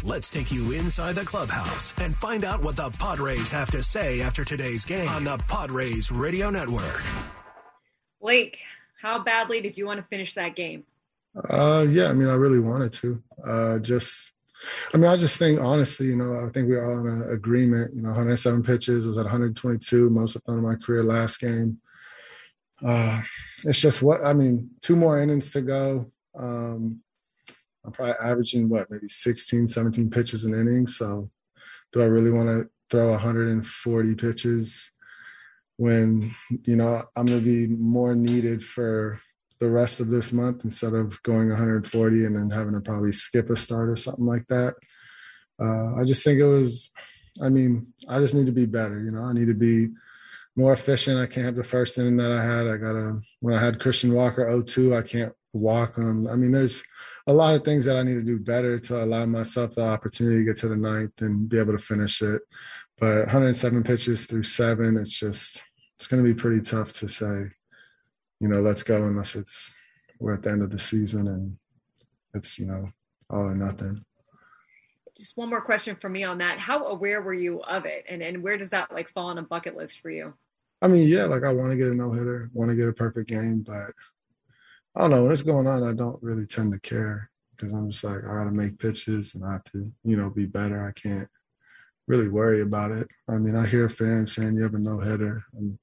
Let's 0.04 0.32
take 0.32 0.52
you 0.52 0.72
inside 0.72 1.14
the 1.14 1.24
clubhouse 1.24 1.94
and 2.00 2.16
find 2.16 2.44
out 2.44 2.64
what 2.64 2.76
the 2.76 2.90
Padres 2.90 3.52
have 3.52 3.70
to 3.70 3.84
say 3.84 4.22
after 4.22 4.44
today's 4.44 4.84
game 4.84 5.08
on 5.10 5.24
the 5.24 5.38
Padres 5.48 6.12
Radio 6.12 6.50
Network. 6.50 7.04
Blake, 8.20 8.58
how 9.00 9.20
badly 9.20 9.62
did 9.62 9.78
you 9.78 9.86
want 9.86 10.02
to 10.02 10.08
finish 10.08 10.34
that 10.34 10.56
game? 10.56 10.86
Uh, 11.48 11.86
yeah, 11.88 12.08
I 12.08 12.14
mean, 12.14 12.30
I 12.30 12.34
really 12.34 12.60
wanted 12.60 12.94
to. 12.94 13.24
Uh, 13.46 13.78
just, 13.78 14.32
I 14.94 14.98
mean, 14.98 15.10
I 15.10 15.18
just 15.18 15.38
think 15.38 15.60
honestly, 15.60 16.08
you 16.08 16.16
know, 16.16 16.46
I 16.46 16.52
think 16.52 16.68
we're 16.68 16.84
all 16.84 17.00
in 17.00 17.22
an 17.22 17.30
agreement. 17.32 17.94
You 17.94 18.02
know, 18.02 18.10
107 18.10 18.64
pitches 18.64 19.06
I 19.06 19.10
was 19.10 19.18
at 19.18 19.26
122, 19.26 20.10
most 20.10 20.36
of 20.36 20.44
them 20.44 20.58
in 20.58 20.64
my 20.64 20.76
career 20.76 21.04
last 21.04 21.40
game. 21.40 21.80
Uh, 22.84 23.22
it's 23.66 23.80
just 23.80 24.02
what 24.02 24.22
I 24.24 24.34
mean. 24.34 24.70
Two 24.82 24.96
more 24.96 25.22
innings 25.22 25.50
to 25.52 25.62
go. 25.62 26.12
Um, 26.38 27.02
I'm 27.86 27.92
probably 27.92 28.16
averaging 28.22 28.70
what, 28.70 28.90
maybe 28.90 29.08
16, 29.08 29.68
17 29.68 30.10
pitches 30.10 30.46
an 30.46 30.54
inning. 30.54 30.88
So, 30.88 31.30
do 31.92 32.02
I 32.02 32.06
really 32.06 32.32
want 32.32 32.48
to 32.50 32.70
throw 32.90 33.12
140 33.12 34.16
pitches 34.16 34.92
when 35.78 36.34
you 36.64 36.76
know 36.76 37.02
I'm 37.16 37.26
going 37.26 37.40
to 37.40 37.46
be 37.46 37.68
more 37.68 38.14
needed 38.14 38.64
for 38.64 39.20
the 39.60 39.70
rest 39.70 40.00
of 40.00 40.10
this 40.10 40.32
month 40.32 40.64
instead 40.64 40.94
of 40.94 41.22
going 41.24 41.50
140 41.50 42.26
and 42.26 42.36
then 42.36 42.50
having 42.50 42.74
to 42.74 42.82
probably 42.82 43.12
skip 43.12 43.50
a 43.50 43.56
start 43.56 43.90
or 43.90 43.96
something 43.96 44.26
like 44.26 44.48
that. 44.48 44.76
Uh, 45.62 46.00
I 46.00 46.06
just 46.06 46.24
think 46.24 46.40
it 46.40 46.46
was, 46.46 46.90
I 47.42 47.50
mean, 47.50 47.88
I 48.08 48.20
just 48.20 48.34
need 48.34 48.46
to 48.46 48.54
be 48.54 48.66
better. 48.66 49.02
You 49.04 49.12
know, 49.12 49.24
I 49.24 49.34
need 49.34 49.48
to 49.48 49.54
be 49.54 49.90
more 50.56 50.74
efficient. 50.74 51.20
I 51.20 51.26
can't 51.26 51.46
have 51.46 51.56
the 51.56 51.64
first 51.64 51.98
inning 51.98 52.18
that 52.18 52.32
I 52.32 52.44
had. 52.44 52.68
I 52.68 52.78
got 52.78 52.94
to, 52.94 53.20
when 53.42 53.54
I 53.54 53.60
had 53.60 53.80
Christian 53.80 54.14
Walker 54.14 54.46
0-2, 54.46 54.98
I 54.98 55.06
can't 55.06 55.34
walk 55.54 55.96
them. 55.96 56.28
I 56.28 56.36
mean, 56.36 56.52
there's 56.52 56.84
a 57.28 57.34
lot 57.34 57.54
of 57.54 57.64
things 57.64 57.86
that 57.86 57.98
I 57.98 58.04
need 58.04 58.16
to 58.16 58.24
do 58.24 58.40
better 58.40 58.80
to 58.80 59.04
allow 59.04 59.26
myself 59.26 59.76
the 59.76 59.84
opportunity 59.84 60.40
to 60.40 60.46
get 60.46 60.58
to 60.58 60.70
the 60.70 60.76
ninth 60.76 61.22
and 61.22 61.50
be 61.50 61.60
able 61.60 61.74
to 61.74 61.84
finish 61.84 62.22
it. 62.22 62.42
But 63.00 63.26
107 63.26 63.84
pitches 63.84 64.26
through 64.26 64.44
seven, 64.44 64.98
it's 64.98 65.18
just 65.18 65.62
it's 65.98 66.08
going 66.08 66.24
to 66.24 66.34
be 66.34 66.40
pretty 66.40 66.62
tough 66.62 66.92
to 66.94 67.08
say, 67.08 67.46
you 68.40 68.48
know, 68.48 68.62
let's 68.62 68.84
go 68.84 69.02
unless 69.04 69.36
it's 69.36 69.76
we're 70.20 70.34
at 70.34 70.44
the 70.44 70.52
end 70.52 70.62
of 70.62 70.70
the 70.70 70.80
season 70.80 71.28
and 71.28 71.58
it's 72.34 72.60
you 72.60 72.66
know 72.66 72.86
all 73.30 73.48
or 73.48 73.56
nothing. 73.56 74.04
Just 75.18 75.38
one 75.38 75.50
more 75.50 75.62
question 75.62 75.98
for 76.00 76.10
me 76.10 76.24
on 76.24 76.38
that. 76.38 76.60
How 76.60 76.86
aware 76.86 77.22
were 77.22 77.34
you 77.34 77.62
of 77.64 77.86
it, 77.86 78.06
and 78.08 78.22
and 78.22 78.42
where 78.44 78.58
does 78.58 78.70
that 78.70 78.92
like 78.92 79.10
fall 79.10 79.28
on 79.28 79.38
a 79.38 79.44
bucket 79.44 79.76
list 79.76 80.00
for 80.00 80.10
you? 80.10 80.34
I 80.82 80.88
mean, 80.88 81.08
yeah, 81.08 81.26
like 81.26 81.44
I 81.44 81.54
want 81.54 81.72
to 81.72 81.78
get 81.78 81.90
a 81.90 81.96
no 81.96 82.12
hitter, 82.12 82.50
want 82.54 82.70
to 82.70 82.76
get 82.76 82.88
a 82.88 82.94
perfect 82.94 83.30
game, 83.30 83.62
but 83.62 83.92
I 84.96 85.02
don't 85.02 85.12
know 85.12 85.24
when 85.24 85.32
it's 85.32 85.42
going 85.42 85.68
on. 85.68 85.84
I 85.84 85.94
don't 85.94 86.22
really 86.24 86.48
tend 86.48 86.72
to 86.74 86.80
care 86.80 87.30
because 87.52 87.74
I'm 87.74 87.92
just 87.92 88.04
like 88.04 88.20
I 88.24 88.34
got 88.34 88.46
to 88.46 88.52
make 88.52 88.80
pitches 88.80 89.36
and 89.36 89.44
I 89.46 89.54
have 89.54 89.64
to, 89.66 89.92
you 90.04 90.16
know, 90.16 90.30
be 90.30 90.46
better. 90.46 90.88
I 90.88 90.98
can't 91.00 91.28
really 92.08 92.30
worry 92.30 92.62
about 92.62 92.92
it. 92.92 93.08
I 93.28 93.34
mean, 93.34 93.56
I 93.56 93.68
hear 93.68 93.90
fans 93.90 94.34
saying 94.34 94.56
you 94.56 94.64
have 94.64 94.74
a 94.74 94.80
no 94.80 95.00
hitter, 95.00 95.44
and 95.54 95.78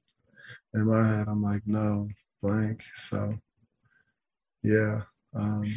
in 0.74 0.86
my 0.86 1.06
head, 1.06 1.28
I'm 1.28 1.42
like, 1.42 1.62
no, 1.66 2.08
blank. 2.46 2.82
So, 2.94 3.38
yeah, 4.62 5.02
um, 5.34 5.74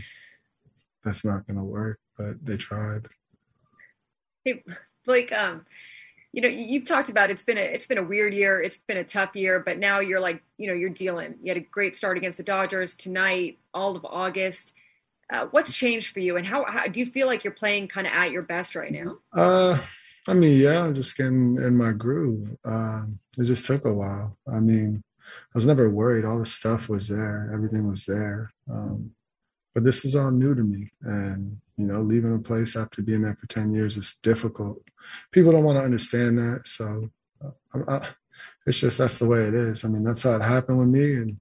that's 1.03 1.25
not 1.25 1.47
gonna 1.47 1.65
work. 1.65 1.99
But 2.17 2.43
they 2.45 2.57
tried. 2.57 3.07
Hey, 4.43 4.63
Blake, 5.05 5.31
um, 5.31 5.65
you 6.31 6.41
know, 6.41 6.47
you've 6.47 6.87
talked 6.87 7.09
about 7.09 7.29
it's 7.29 7.43
been 7.43 7.57
a 7.57 7.61
it's 7.61 7.87
been 7.87 7.97
a 7.97 8.03
weird 8.03 8.33
year, 8.33 8.61
it's 8.61 8.77
been 8.77 8.97
a 8.97 9.03
tough 9.03 9.35
year, 9.35 9.59
but 9.59 9.79
now 9.79 9.99
you're 9.99 10.19
like, 10.19 10.43
you 10.57 10.67
know, 10.67 10.73
you're 10.73 10.89
dealing. 10.89 11.35
You 11.41 11.49
had 11.49 11.57
a 11.57 11.65
great 11.65 11.95
start 11.95 12.17
against 12.17 12.37
the 12.37 12.43
Dodgers 12.43 12.95
tonight, 12.95 13.59
all 13.73 13.95
of 13.95 14.05
August. 14.05 14.73
Uh, 15.31 15.45
what's 15.51 15.75
changed 15.75 16.11
for 16.11 16.19
you, 16.19 16.37
and 16.37 16.45
how, 16.45 16.65
how 16.67 16.87
do 16.87 16.99
you 16.99 17.05
feel 17.05 17.27
like 17.27 17.43
you're 17.43 17.53
playing 17.53 17.87
kind 17.87 18.07
of 18.07 18.13
at 18.13 18.31
your 18.31 18.41
best 18.41 18.75
right 18.75 18.91
now? 18.91 19.19
Uh, 19.31 19.79
I 20.27 20.33
mean, 20.33 20.59
yeah, 20.59 20.83
I'm 20.83 20.95
just 20.95 21.15
getting 21.15 21.57
in 21.57 21.77
my 21.77 21.91
groove. 21.91 22.57
Uh, 22.65 23.03
it 23.37 23.43
just 23.43 23.65
took 23.65 23.85
a 23.85 23.93
while. 23.93 24.35
I 24.51 24.59
mean, 24.59 25.03
I 25.53 25.57
was 25.57 25.65
never 25.65 25.89
worried. 25.89 26.25
All 26.25 26.39
the 26.39 26.45
stuff 26.45 26.89
was 26.89 27.07
there, 27.07 27.49
everything 27.53 27.87
was 27.89 28.05
there. 28.05 28.51
Um, 28.69 29.11
but 29.73 29.83
this 29.83 30.03
is 30.05 30.15
all 30.15 30.31
new 30.31 30.55
to 30.55 30.63
me, 30.63 30.91
and 31.03 31.57
you 31.77 31.85
know, 31.85 32.01
leaving 32.01 32.35
a 32.35 32.39
place 32.39 32.75
after 32.75 33.01
being 33.01 33.21
there 33.21 33.37
for 33.39 33.47
ten 33.47 33.71
years 33.71 33.97
is 33.97 34.15
difficult. 34.23 34.81
People 35.31 35.51
don't 35.51 35.63
want 35.63 35.77
to 35.77 35.83
understand 35.83 36.37
that, 36.37 36.61
so 36.65 37.09
I, 37.73 37.95
I, 37.95 38.09
it's 38.65 38.79
just 38.79 38.97
that's 38.97 39.17
the 39.17 39.27
way 39.27 39.41
it 39.43 39.53
is. 39.53 39.85
I 39.85 39.87
mean, 39.87 40.03
that's 40.03 40.23
how 40.23 40.31
it 40.31 40.41
happened 40.41 40.79
with 40.79 40.89
me, 40.89 41.13
and 41.15 41.39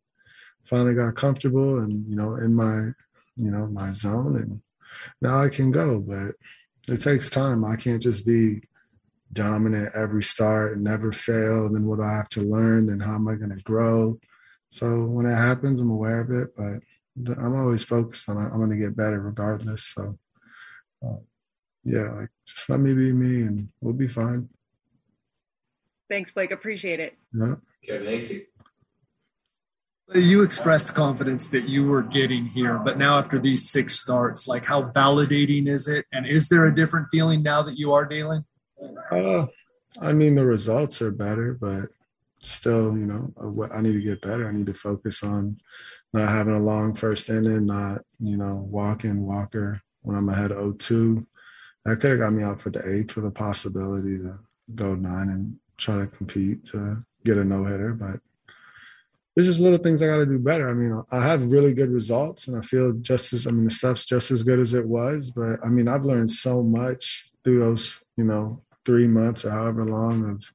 finally 0.64 0.94
got 0.94 1.16
comfortable, 1.16 1.80
and 1.80 2.06
you 2.08 2.16
know, 2.16 2.36
in 2.36 2.54
my 2.54 2.90
you 3.36 3.50
know 3.50 3.66
my 3.66 3.92
zone, 3.92 4.36
and 4.36 4.60
now 5.22 5.40
I 5.40 5.48
can 5.48 5.70
go. 5.70 6.00
But 6.00 6.34
it 6.92 7.00
takes 7.00 7.30
time. 7.30 7.64
I 7.64 7.76
can't 7.76 8.02
just 8.02 8.26
be 8.26 8.62
dominant 9.32 9.90
every 9.94 10.22
start 10.22 10.74
and 10.74 10.84
never 10.84 11.12
fail. 11.12 11.70
Then 11.72 11.86
what 11.86 11.96
do 11.96 12.04
I 12.04 12.16
have 12.16 12.28
to 12.30 12.42
learn? 12.42 12.86
Then 12.86 13.00
how 13.00 13.14
am 13.14 13.28
I 13.28 13.34
going 13.34 13.56
to 13.56 13.62
grow? 13.62 14.18
So 14.70 15.04
when 15.04 15.26
it 15.26 15.34
happens, 15.34 15.80
I'm 15.80 15.90
aware 15.90 16.20
of 16.20 16.30
it, 16.30 16.50
but 16.56 17.38
I'm 17.38 17.54
always 17.54 17.84
focused 17.84 18.28
on 18.28 18.36
it. 18.36 18.50
I'm 18.52 18.58
going 18.58 18.70
to 18.70 18.76
get 18.76 18.96
better 18.96 19.20
regardless. 19.20 19.92
So 19.94 20.18
uh, 21.06 21.16
yeah, 21.84 22.10
like 22.12 22.30
just 22.46 22.68
let 22.68 22.80
me 22.80 22.92
be 22.94 23.12
me 23.12 23.42
and 23.42 23.68
we'll 23.80 23.94
be 23.94 24.08
fine. 24.08 24.48
Thanks, 26.10 26.32
Blake. 26.32 26.52
Appreciate 26.52 27.00
it. 27.00 27.16
Yeah. 27.32 27.56
Kevin 27.86 28.06
Acee. 28.06 28.42
You 30.14 30.42
expressed 30.42 30.94
confidence 30.94 31.48
that 31.48 31.68
you 31.68 31.86
were 31.86 32.02
getting 32.02 32.46
here, 32.46 32.78
but 32.78 32.96
now 32.96 33.18
after 33.18 33.38
these 33.38 33.70
six 33.70 33.98
starts, 33.98 34.48
like 34.48 34.64
how 34.64 34.84
validating 34.84 35.68
is 35.68 35.86
it? 35.86 36.06
And 36.12 36.26
is 36.26 36.48
there 36.48 36.64
a 36.64 36.74
different 36.74 37.08
feeling 37.10 37.42
now 37.42 37.62
that 37.62 37.76
you 37.76 37.92
are 37.92 38.06
dealing? 38.06 38.44
Uh, 39.10 39.46
I 40.00 40.12
mean, 40.12 40.34
the 40.34 40.44
results 40.44 41.02
are 41.02 41.10
better, 41.10 41.56
but 41.60 41.86
still, 42.40 42.96
you 42.96 43.06
know, 43.06 43.32
I 43.72 43.80
need 43.80 43.94
to 43.94 44.00
get 44.00 44.22
better. 44.22 44.48
I 44.48 44.52
need 44.52 44.66
to 44.66 44.74
focus 44.74 45.22
on 45.22 45.58
not 46.12 46.28
having 46.28 46.54
a 46.54 46.60
long 46.60 46.94
first 46.94 47.30
inning, 47.30 47.66
not, 47.66 48.02
you 48.18 48.36
know, 48.36 48.66
walking 48.70 49.26
Walker 49.26 49.80
when 50.02 50.16
I'm 50.16 50.28
ahead 50.28 50.50
0-2. 50.50 51.26
That 51.84 52.00
could 52.00 52.10
have 52.10 52.20
got 52.20 52.32
me 52.32 52.42
out 52.42 52.60
for 52.60 52.70
the 52.70 52.86
eighth 52.88 53.16
with 53.16 53.26
a 53.26 53.30
possibility 53.30 54.18
to 54.18 54.34
go 54.74 54.94
nine 54.94 55.28
and 55.30 55.56
try 55.76 55.96
to 55.96 56.06
compete 56.06 56.64
to 56.66 57.02
get 57.24 57.38
a 57.38 57.44
no 57.44 57.64
hitter. 57.64 57.92
But 57.92 58.20
there's 59.34 59.46
just 59.46 59.60
little 59.60 59.78
things 59.78 60.02
I 60.02 60.06
got 60.06 60.16
to 60.18 60.26
do 60.26 60.38
better. 60.38 60.68
I 60.68 60.74
mean, 60.74 61.02
I 61.12 61.22
have 61.22 61.42
really 61.42 61.72
good 61.72 61.90
results, 61.90 62.48
and 62.48 62.58
I 62.58 62.60
feel 62.60 62.92
just 62.94 63.32
as 63.32 63.46
I 63.46 63.50
mean 63.50 63.64
the 63.64 63.70
stuff's 63.70 64.04
just 64.04 64.30
as 64.30 64.42
good 64.42 64.58
as 64.58 64.74
it 64.74 64.84
was. 64.84 65.30
But 65.30 65.60
I 65.64 65.68
mean, 65.68 65.88
I've 65.88 66.04
learned 66.04 66.30
so 66.30 66.62
much 66.62 67.30
through 67.44 67.60
those, 67.60 68.00
you 68.16 68.24
know, 68.24 68.62
three 68.88 69.06
months 69.06 69.44
or 69.44 69.50
however 69.50 69.84
long 69.84 70.30
of, 70.30 70.50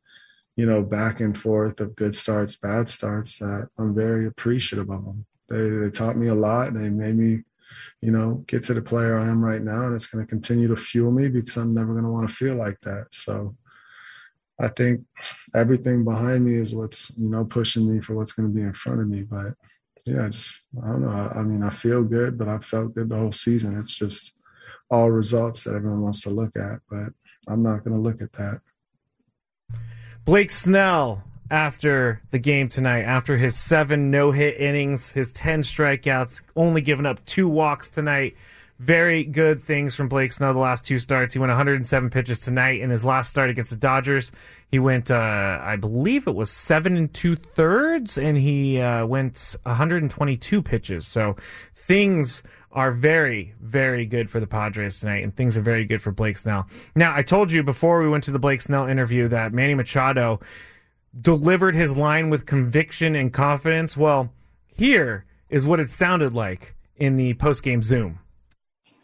you 0.55 0.65
know, 0.65 0.81
back 0.81 1.19
and 1.19 1.37
forth 1.37 1.79
of 1.79 1.95
good 1.95 2.15
starts, 2.15 2.55
bad 2.55 2.89
starts. 2.89 3.37
That 3.37 3.69
I'm 3.77 3.93
very 3.93 4.25
appreciative 4.25 4.89
of 4.89 5.05
them. 5.05 5.23
They 5.49 5.69
they 5.69 5.91
taught 5.91 6.17
me 6.17 6.29
a 6.29 6.33
lot. 6.33 6.73
They 6.73 6.89
made 6.89 7.15
me, 7.15 7.43
you 8.01 8.11
know, 8.11 8.43
get 8.47 8.63
to 8.63 8.73
the 8.73 8.81
player 8.81 9.19
I 9.19 9.27
am 9.27 9.45
right 9.45 9.61
now, 9.61 9.85
and 9.85 9.95
it's 9.95 10.07
going 10.07 10.25
to 10.25 10.29
continue 10.29 10.67
to 10.67 10.75
fuel 10.75 11.11
me 11.11 11.29
because 11.29 11.57
I'm 11.57 11.75
never 11.75 11.93
going 11.93 12.05
to 12.05 12.09
want 12.09 12.27
to 12.27 12.35
feel 12.35 12.55
like 12.55 12.79
that. 12.81 13.05
So 13.11 13.55
I 14.59 14.69
think 14.69 15.01
everything 15.53 16.03
behind 16.03 16.43
me 16.43 16.55
is 16.55 16.73
what's 16.73 17.15
you 17.15 17.29
know 17.29 17.45
pushing 17.45 17.87
me 17.87 18.01
for 18.01 18.15
what's 18.15 18.31
going 18.31 18.49
to 18.49 18.55
be 18.55 18.63
in 18.63 18.73
front 18.73 19.01
of 19.01 19.07
me. 19.09 19.21
But 19.21 19.53
yeah, 20.07 20.25
I 20.25 20.29
just 20.29 20.59
I 20.83 20.87
don't 20.87 21.03
know. 21.03 21.09
I, 21.09 21.39
I 21.39 21.43
mean, 21.43 21.61
I 21.61 21.69
feel 21.69 22.03
good, 22.03 22.39
but 22.39 22.47
I 22.47 22.57
felt 22.57 22.95
good 22.95 23.09
the 23.09 23.15
whole 23.15 23.31
season. 23.31 23.77
It's 23.77 23.93
just 23.93 24.33
all 24.89 25.11
results 25.11 25.63
that 25.63 25.75
everyone 25.75 26.01
wants 26.01 26.21
to 26.21 26.31
look 26.31 26.55
at, 26.55 26.79
but 26.89 27.13
I'm 27.47 27.63
not 27.63 27.83
going 27.83 27.95
to 27.95 28.01
look 28.01 28.21
at 28.21 28.33
that. 28.33 28.61
Blake 30.25 30.51
Snell 30.51 31.23
after 31.51 32.21
the 32.31 32.39
game 32.39 32.69
tonight, 32.69 33.01
after 33.01 33.37
his 33.37 33.55
seven 33.55 34.09
no 34.09 34.31
hit 34.31 34.59
innings, 34.59 35.11
his 35.11 35.31
10 35.33 35.63
strikeouts, 35.63 36.41
only 36.55 36.81
giving 36.81 37.05
up 37.05 37.23
two 37.25 37.47
walks 37.47 37.89
tonight. 37.89 38.35
Very 38.79 39.23
good 39.23 39.59
things 39.59 39.95
from 39.95 40.09
Blake 40.09 40.33
Snell 40.33 40.53
the 40.53 40.59
last 40.59 40.85
two 40.85 40.97
starts. 40.99 41.33
He 41.33 41.39
went 41.39 41.51
107 41.51 42.09
pitches 42.09 42.39
tonight 42.39 42.81
in 42.81 42.89
his 42.89 43.05
last 43.05 43.29
start 43.29 43.49
against 43.49 43.69
the 43.69 43.77
Dodgers. 43.77 44.31
He 44.71 44.79
went, 44.79 45.11
uh, 45.11 45.59
I 45.61 45.75
believe 45.75 46.27
it 46.27 46.33
was 46.33 46.49
seven 46.49 46.97
and 46.97 47.13
two 47.13 47.35
thirds, 47.35 48.17
and 48.17 48.35
he 48.35 48.81
uh, 48.81 49.05
went 49.05 49.55
122 49.63 50.61
pitches. 50.63 51.05
So 51.07 51.35
things 51.75 52.41
are 52.73 52.91
very, 52.91 53.53
very 53.61 54.05
good 54.05 54.29
for 54.29 54.39
the 54.39 54.47
Padres 54.47 54.99
tonight, 54.99 55.23
and 55.23 55.35
things 55.35 55.55
are 55.55 55.61
very 55.61 55.85
good 55.85 56.01
for 56.01 56.11
Blake 56.11 56.37
Snell. 56.37 56.67
Now, 56.95 57.15
I 57.15 57.21
told 57.21 57.51
you 57.51 57.63
before 57.63 58.01
we 58.01 58.09
went 58.09 58.23
to 58.25 58.31
the 58.31 58.39
Blake 58.39 58.61
Snell 58.61 58.87
interview 58.87 59.27
that 59.29 59.53
Manny 59.53 59.75
Machado 59.75 60.39
delivered 61.19 61.75
his 61.75 61.95
line 61.95 62.29
with 62.31 62.47
conviction 62.47 63.15
and 63.15 63.31
confidence. 63.31 63.95
Well, 63.95 64.33
here 64.65 65.25
is 65.49 65.65
what 65.65 65.79
it 65.79 65.91
sounded 65.91 66.33
like 66.33 66.75
in 66.97 67.15
the 67.15 67.35
post-game 67.35 67.83
Zoom. 67.83 68.19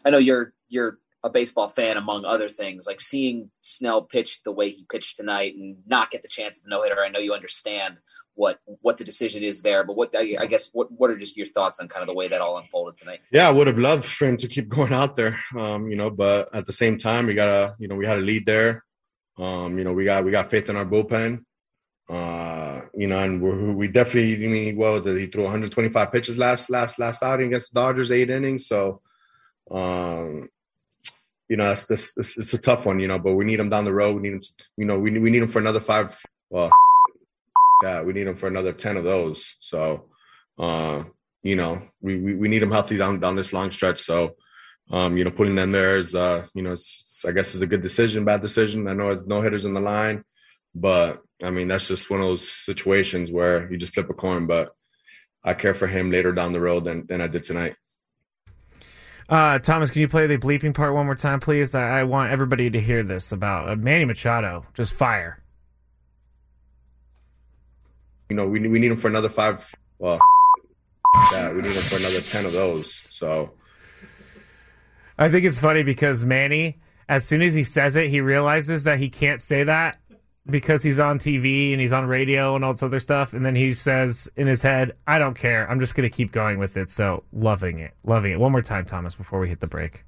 I 0.04 0.10
know 0.10 0.18
you're 0.18 0.52
you're 0.68 0.98
a 1.22 1.30
baseball 1.30 1.68
fan 1.68 1.96
among 1.96 2.24
other 2.24 2.48
things. 2.48 2.86
Like 2.86 3.00
seeing 3.00 3.50
Snell 3.60 4.02
pitch 4.02 4.42
the 4.42 4.52
way 4.52 4.70
he 4.70 4.86
pitched 4.90 5.16
tonight 5.16 5.54
and 5.54 5.76
not 5.86 6.10
get 6.10 6.22
the 6.22 6.28
chance 6.28 6.58
of 6.58 6.64
the 6.64 6.70
no 6.70 6.82
hitter. 6.82 7.00
I 7.00 7.08
know 7.08 7.18
you 7.18 7.34
understand 7.34 7.98
what 8.34 8.58
what 8.64 8.96
the 8.96 9.04
decision 9.04 9.42
is 9.42 9.60
there, 9.60 9.84
but 9.84 9.96
what 9.96 10.14
I, 10.16 10.46
guess 10.46 10.70
what 10.72 10.90
what 10.90 11.10
are 11.10 11.16
just 11.16 11.36
your 11.36 11.46
thoughts 11.46 11.78
on 11.80 11.88
kind 11.88 12.02
of 12.02 12.06
the 12.06 12.14
way 12.14 12.28
that 12.28 12.40
all 12.40 12.56
unfolded 12.56 12.96
tonight? 12.96 13.20
Yeah, 13.30 13.48
I 13.48 13.52
would 13.52 13.66
have 13.66 13.78
loved 13.78 14.04
for 14.04 14.26
him 14.26 14.36
to 14.38 14.48
keep 14.48 14.68
going 14.76 14.92
out 14.92 15.14
there, 15.14 15.38
um, 15.56 15.88
you 15.88 15.96
know, 15.96 16.10
but 16.10 16.48
at 16.54 16.66
the 16.66 16.72
same 16.72 16.96
time, 16.96 17.26
we 17.26 17.34
gotta, 17.34 17.76
you 17.78 17.88
know, 17.88 17.96
we 17.96 18.06
had 18.06 18.18
a 18.18 18.22
lead 18.22 18.46
there. 18.46 18.84
Um, 19.38 19.78
you 19.78 19.84
know, 19.84 19.92
we 19.92 20.04
got 20.04 20.24
we 20.24 20.30
got 20.30 20.50
faith 20.50 20.68
in 20.68 20.76
our 20.76 20.86
bullpen. 20.86 21.44
Uh, 22.08 22.80
you 22.94 23.06
know, 23.06 23.18
and 23.20 23.40
we 23.40 23.74
we 23.74 23.88
definitely, 23.88 24.34
I 24.44 24.48
mean, 24.48 24.76
what 24.76 24.92
was 24.92 25.06
it? 25.06 25.16
He 25.16 25.26
threw 25.26 25.44
125 25.44 26.10
pitches 26.10 26.36
last 26.36 26.68
last 26.68 26.98
last 26.98 27.22
outing 27.22 27.48
against 27.48 27.72
the 27.72 27.80
Dodgers, 27.80 28.10
eight 28.10 28.30
innings. 28.30 28.66
So, 28.66 29.00
um, 29.70 30.48
you 31.50 31.56
know, 31.56 31.72
it's, 31.72 32.54
a 32.54 32.58
tough 32.58 32.86
one, 32.86 33.00
you 33.00 33.08
know, 33.08 33.18
but 33.18 33.34
we 33.34 33.44
need 33.44 33.58
him 33.58 33.68
down 33.68 33.84
the 33.84 33.92
road. 33.92 34.14
We 34.14 34.22
need 34.22 34.34
him, 34.34 34.40
to, 34.40 34.48
you 34.76 34.86
know, 34.86 35.00
we 35.00 35.18
we 35.18 35.30
need 35.30 35.42
him 35.42 35.48
for 35.48 35.58
another 35.58 35.80
five. 35.80 36.16
Well, 36.48 36.70
we 38.04 38.12
need 38.12 38.28
him 38.28 38.36
for 38.36 38.46
another 38.46 38.72
ten 38.72 38.96
of 38.96 39.02
those. 39.02 39.56
So, 39.58 40.06
uh, 40.60 41.02
you 41.42 41.56
know, 41.56 41.82
we, 42.00 42.20
we 42.20 42.34
we 42.36 42.48
need 42.48 42.62
him 42.62 42.70
healthy 42.70 42.96
down 42.96 43.18
down 43.18 43.34
this 43.34 43.52
long 43.52 43.72
stretch. 43.72 44.00
So, 44.00 44.36
um, 44.92 45.16
you 45.16 45.24
know, 45.24 45.32
putting 45.32 45.56
them 45.56 45.72
there 45.72 45.98
is, 45.98 46.14
uh, 46.14 46.46
you 46.54 46.62
know, 46.62 46.70
it's, 46.70 47.00
it's, 47.00 47.24
I 47.24 47.32
guess 47.32 47.52
it's 47.52 47.64
a 47.64 47.66
good 47.66 47.82
decision, 47.82 48.24
bad 48.24 48.42
decision. 48.42 48.86
I 48.86 48.94
know 48.94 49.10
it's 49.10 49.26
no 49.26 49.42
hitters 49.42 49.64
in 49.64 49.74
the 49.74 49.80
line, 49.80 50.22
but 50.72 51.20
I 51.42 51.50
mean, 51.50 51.66
that's 51.66 51.88
just 51.88 52.10
one 52.10 52.20
of 52.20 52.26
those 52.26 52.48
situations 52.48 53.32
where 53.32 53.68
you 53.72 53.76
just 53.76 53.94
flip 53.94 54.08
a 54.08 54.14
coin. 54.14 54.46
But 54.46 54.70
I 55.42 55.54
care 55.54 55.74
for 55.74 55.88
him 55.88 56.12
later 56.12 56.30
down 56.30 56.52
the 56.52 56.60
road 56.60 56.84
than 56.84 57.08
than 57.08 57.20
I 57.20 57.26
did 57.26 57.42
tonight. 57.42 57.74
Uh, 59.30 59.60
Thomas, 59.60 59.92
can 59.92 60.00
you 60.00 60.08
play 60.08 60.26
the 60.26 60.36
bleeping 60.36 60.74
part 60.74 60.92
one 60.92 61.06
more 61.06 61.14
time, 61.14 61.38
please? 61.38 61.72
I, 61.76 62.00
I 62.00 62.04
want 62.04 62.32
everybody 62.32 62.68
to 62.68 62.80
hear 62.80 63.04
this 63.04 63.30
about 63.30 63.68
uh, 63.68 63.76
Manny 63.76 64.04
Machado. 64.04 64.66
Just 64.74 64.92
fire. 64.92 65.40
You 68.28 68.34
know, 68.34 68.48
we 68.48 68.58
we 68.66 68.80
need 68.80 68.90
him 68.90 68.96
for 68.96 69.06
another 69.06 69.28
five. 69.28 69.72
Well, 70.00 70.18
that. 71.32 71.54
We 71.54 71.62
need 71.62 71.70
him 71.70 71.82
for 71.82 71.96
another 71.96 72.20
ten 72.20 72.44
of 72.44 72.52
those. 72.52 72.92
So 73.10 73.52
I 75.16 75.28
think 75.28 75.44
it's 75.44 75.60
funny 75.60 75.84
because 75.84 76.24
Manny, 76.24 76.80
as 77.08 77.24
soon 77.24 77.40
as 77.40 77.54
he 77.54 77.62
says 77.62 77.94
it, 77.94 78.10
he 78.10 78.20
realizes 78.20 78.82
that 78.82 78.98
he 78.98 79.08
can't 79.08 79.40
say 79.40 79.62
that 79.62 79.99
because 80.50 80.82
he's 80.82 80.98
on 80.98 81.18
TV 81.18 81.72
and 81.72 81.80
he's 81.80 81.92
on 81.92 82.06
radio 82.06 82.54
and 82.54 82.64
all 82.64 82.72
this 82.72 82.82
other 82.82 83.00
stuff. 83.00 83.32
And 83.32 83.44
then 83.44 83.54
he 83.54 83.74
says 83.74 84.28
in 84.36 84.46
his 84.46 84.62
head, 84.62 84.92
I 85.06 85.18
don't 85.18 85.34
care. 85.34 85.70
I'm 85.70 85.80
just 85.80 85.94
going 85.94 86.08
to 86.08 86.14
keep 86.14 86.32
going 86.32 86.58
with 86.58 86.76
it. 86.76 86.90
So 86.90 87.24
loving 87.32 87.78
it. 87.78 87.94
Loving 88.04 88.32
it. 88.32 88.40
One 88.40 88.52
more 88.52 88.62
time, 88.62 88.84
Thomas, 88.84 89.14
before 89.14 89.40
we 89.40 89.48
hit 89.48 89.60
the 89.60 89.66
break. 89.66 90.04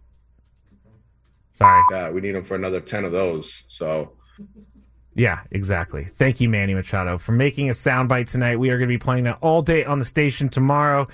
Sorry. 1.51 1.82
Yeah, 1.90 2.11
we 2.11 2.20
need 2.20 2.34
him 2.34 2.45
for 2.45 2.55
another 2.55 2.80
10 2.80 3.05
of 3.05 3.12
those. 3.12 3.64
So 3.68 4.12
Yeah, 5.14 5.40
exactly. 5.51 6.05
Thank 6.05 6.40
you, 6.40 6.49
Manny 6.49 6.74
Machado, 6.74 7.18
for 7.18 7.32
making 7.32 7.68
a 7.68 7.72
soundbite 7.72 8.30
tonight. 8.30 8.57
We 8.57 8.70
are 8.70 8.78
going 8.78 8.88
to 8.88 8.95
be 8.95 8.99
playing 8.99 9.24
that 9.24 9.38
all 9.43 9.62
day 9.62 9.84
on 9.84 9.99
the 9.99 10.05
station 10.05 10.49
tomorrow. 10.49 11.09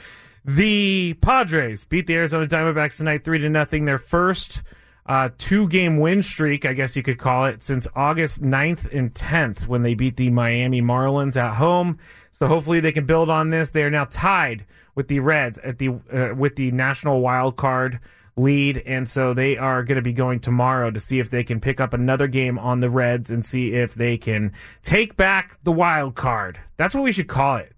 The 0.44 1.14
Padres 1.20 1.84
beat 1.84 2.06
the 2.06 2.14
Arizona 2.14 2.46
Diamondbacks 2.46 2.96
tonight, 2.96 3.24
three 3.24 3.38
to 3.38 3.48
nothing. 3.48 3.84
Their 3.84 3.98
first 3.98 4.62
uh, 5.08 5.30
two-game 5.38 5.98
win 5.98 6.22
streak, 6.22 6.66
I 6.66 6.74
guess 6.74 6.94
you 6.94 7.02
could 7.02 7.18
call 7.18 7.46
it, 7.46 7.62
since 7.62 7.88
August 7.96 8.42
9th 8.42 8.92
and 8.92 9.12
10th 9.14 9.66
when 9.66 9.82
they 9.82 9.94
beat 9.94 10.16
the 10.16 10.30
Miami 10.30 10.82
Marlins 10.82 11.36
at 11.36 11.54
home. 11.54 11.98
So 12.30 12.46
hopefully 12.46 12.80
they 12.80 12.92
can 12.92 13.06
build 13.06 13.30
on 13.30 13.48
this. 13.48 13.70
They 13.70 13.82
are 13.84 13.90
now 13.90 14.04
tied 14.04 14.66
with 14.94 15.08
the 15.08 15.20
Reds 15.20 15.58
at 15.58 15.78
the 15.78 15.88
uh, 15.88 16.34
with 16.36 16.56
the 16.56 16.70
National 16.72 17.20
Wild 17.20 17.56
Card 17.56 18.00
lead, 18.36 18.82
and 18.86 19.08
so 19.08 19.34
they 19.34 19.56
are 19.56 19.82
going 19.82 19.96
to 19.96 20.02
be 20.02 20.12
going 20.12 20.40
tomorrow 20.40 20.90
to 20.90 21.00
see 21.00 21.18
if 21.18 21.30
they 21.30 21.42
can 21.42 21.60
pick 21.60 21.80
up 21.80 21.92
another 21.92 22.28
game 22.28 22.58
on 22.58 22.80
the 22.80 22.90
Reds 22.90 23.30
and 23.30 23.44
see 23.44 23.72
if 23.72 23.94
they 23.94 24.16
can 24.16 24.52
take 24.82 25.16
back 25.16 25.58
the 25.64 25.72
wild 25.72 26.14
card. 26.14 26.60
That's 26.76 26.94
what 26.94 27.04
we 27.04 27.12
should 27.12 27.28
call 27.28 27.56
it. 27.56 27.72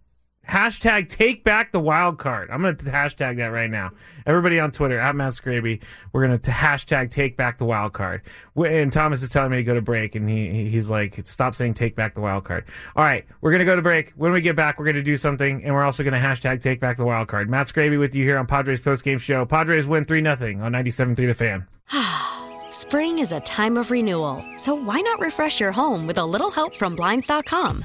Hashtag 0.49 1.09
take 1.09 1.45
back 1.45 1.70
the 1.70 1.78
wild 1.78 2.18
card. 2.18 2.51
I'm 2.51 2.62
going 2.62 2.76
to 2.76 2.84
hashtag 2.86 3.36
that 3.36 3.49
right 3.49 3.70
now. 3.70 3.93
Everybody 4.26 4.59
on 4.59 4.72
Twitter 4.72 4.99
at 4.99 5.14
Matt 5.14 5.34
Scraby, 5.34 5.80
we're 6.12 6.26
going 6.26 6.38
to 6.41 6.51
hashtag 6.51 7.11
take 7.11 7.36
back 7.36 7.59
the 7.59 7.64
wild 7.64 7.93
card. 7.93 8.22
And 8.57 8.93
Thomas 8.93 9.22
is 9.22 9.30
telling 9.30 9.53
me 9.53 9.59
to 9.59 9.62
go 9.62 9.74
to 9.74 9.82
break, 9.82 10.16
and 10.16 10.28
he 10.28 10.68
he's 10.68 10.91
like, 10.91 11.20
stop 11.24 11.55
saying 11.55 11.74
take 11.74 11.95
back 11.95 12.14
the 12.14 12.20
wild 12.20 12.45
card. 12.45 12.64
All 12.97 13.05
right, 13.05 13.24
we're 13.43 13.51
going 13.53 13.61
to 13.61 13.64
go 13.64 13.76
to 13.76 13.82
break. 13.82 14.12
When 14.16 14.32
we 14.32 14.41
get 14.41 14.57
back, 14.57 14.78
we're 14.78 14.86
going 14.86 14.97
to 14.97 15.03
do 15.03 15.16
something, 15.16 15.62
and 15.62 15.72
we're 15.72 15.84
also 15.84 16.03
going 16.03 16.14
to 16.14 16.18
hashtag 16.18 16.61
take 16.61 16.80
back 16.80 16.97
the 16.97 17.05
wild 17.05 17.28
card. 17.28 17.49
Matt 17.49 17.66
Scraby 17.66 17.99
with 17.99 18.14
you 18.14 18.24
here 18.24 18.38
on 18.38 18.47
Padres 18.47 18.80
post 18.80 19.05
game 19.05 19.18
show. 19.18 19.45
Padres 19.45 19.86
win 19.86 20.05
three 20.05 20.22
0 20.22 20.32
on 20.64 20.72
97.3 20.72 21.16
The 21.16 21.34
Fan. 21.34 21.66
Spring 22.70 23.18
is 23.20 23.30
a 23.30 23.41
time 23.41 23.76
of 23.76 23.91
renewal, 23.93 24.45
so 24.57 24.74
why 24.74 25.01
not 25.01 25.20
refresh 25.20 25.61
your 25.61 25.72
home 25.72 26.07
with 26.09 26.18
a 26.18 26.24
little 26.24 26.51
help 26.51 26.74
from 26.74 26.97
Blinds.com? 26.97 27.84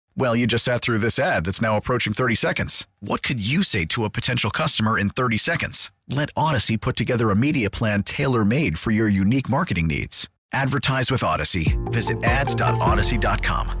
Well, 0.17 0.35
you 0.35 0.45
just 0.45 0.65
sat 0.65 0.81
through 0.81 0.97
this 0.99 1.19
ad 1.19 1.45
that's 1.45 1.61
now 1.61 1.77
approaching 1.77 2.13
30 2.13 2.35
seconds. 2.35 2.85
What 2.99 3.23
could 3.23 3.45
you 3.45 3.63
say 3.63 3.85
to 3.85 4.03
a 4.03 4.09
potential 4.09 4.51
customer 4.51 4.99
in 4.99 5.09
30 5.09 5.37
seconds? 5.37 5.91
Let 6.09 6.33
Audacy 6.35 6.79
put 6.79 6.95
together 6.95 7.31
a 7.31 7.35
media 7.35 7.69
plan 7.69 8.03
tailor 8.03 8.43
made 8.43 8.77
for 8.77 8.91
your 8.91 9.07
unique 9.07 9.49
marketing 9.49 9.87
needs. 9.87 10.29
Advertise 10.51 11.09
with 11.09 11.21
Audacy. 11.21 11.77
Visit 11.91 12.21
ads.audacy.com. 12.23 13.77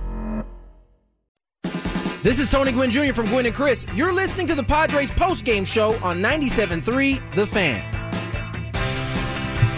This 2.23 2.37
is 2.39 2.49
Tony 2.49 2.71
Gwynn 2.71 2.91
Jr. 2.91 3.13
from 3.13 3.25
Gwynn 3.25 3.47
and 3.47 3.55
Chris. 3.55 3.83
You're 3.95 4.13
listening 4.13 4.45
to 4.47 4.55
the 4.55 4.63
Padres 4.63 5.09
post-game 5.09 5.65
show 5.65 5.95
on 6.03 6.19
97.3 6.21 7.33
The 7.33 7.47
Fan. 7.47 7.83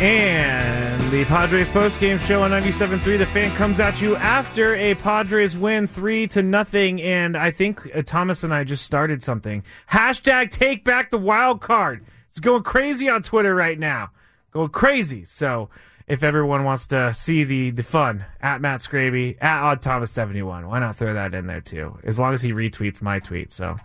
And 0.03 1.01
the 1.13 1.23
Padres 1.23 1.69
post-game 1.69 2.19
show 2.19 2.43
on 2.43 2.51
97.3 2.51 3.17
The 3.17 3.25
Fan 3.25 3.55
comes 3.55 3.79
at 3.79 4.01
you 4.01 4.17
after 4.17 4.75
a 4.75 4.95
Padres 4.95 5.55
win 5.55 5.87
3 5.87 6.27
to 6.27 6.43
nothing. 6.43 7.01
And 7.01 7.37
I 7.37 7.51
think 7.51 7.89
uh, 7.95 8.01
Thomas 8.01 8.43
and 8.43 8.53
I 8.53 8.65
just 8.65 8.83
started 8.83 9.23
something. 9.23 9.63
Hashtag 9.91 10.51
take 10.51 10.83
back 10.83 11.09
the 11.09 11.17
wild 11.17 11.61
card. 11.61 12.03
It's 12.29 12.41
going 12.41 12.63
crazy 12.63 13.07
on 13.07 13.23
Twitter 13.23 13.55
right 13.55 13.79
now. 13.79 14.11
Going 14.51 14.71
crazy. 14.71 15.23
So 15.23 15.69
if 16.05 16.21
everyone 16.21 16.65
wants 16.65 16.85
to 16.87 17.13
see 17.13 17.45
the 17.45 17.69
the 17.71 17.81
fun 17.81 18.25
at 18.41 18.59
Matt 18.59 18.81
Scraby 18.81 19.37
at 19.39 19.63
Odd 19.63 19.81
Thomas 19.81 20.11
seventy 20.11 20.41
one, 20.41 20.67
why 20.67 20.79
not 20.79 20.97
throw 20.97 21.13
that 21.13 21.33
in 21.33 21.47
there 21.47 21.61
too? 21.61 21.97
As 22.03 22.19
long 22.19 22.33
as 22.33 22.41
he 22.41 22.51
retweets 22.51 23.01
my 23.01 23.19
tweet. 23.19 23.53
So 23.53 23.77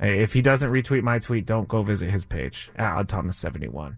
uh, 0.00 0.06
if 0.06 0.34
he 0.34 0.40
doesn't 0.40 0.70
retweet 0.70 1.02
my 1.02 1.18
tweet, 1.18 1.46
don't 1.46 1.66
go 1.66 1.82
visit 1.82 2.10
his 2.10 2.24
page 2.24 2.70
at 2.76 2.92
Odd 2.92 3.08
Thomas 3.08 3.36
seventy 3.36 3.66
one. 3.66 3.96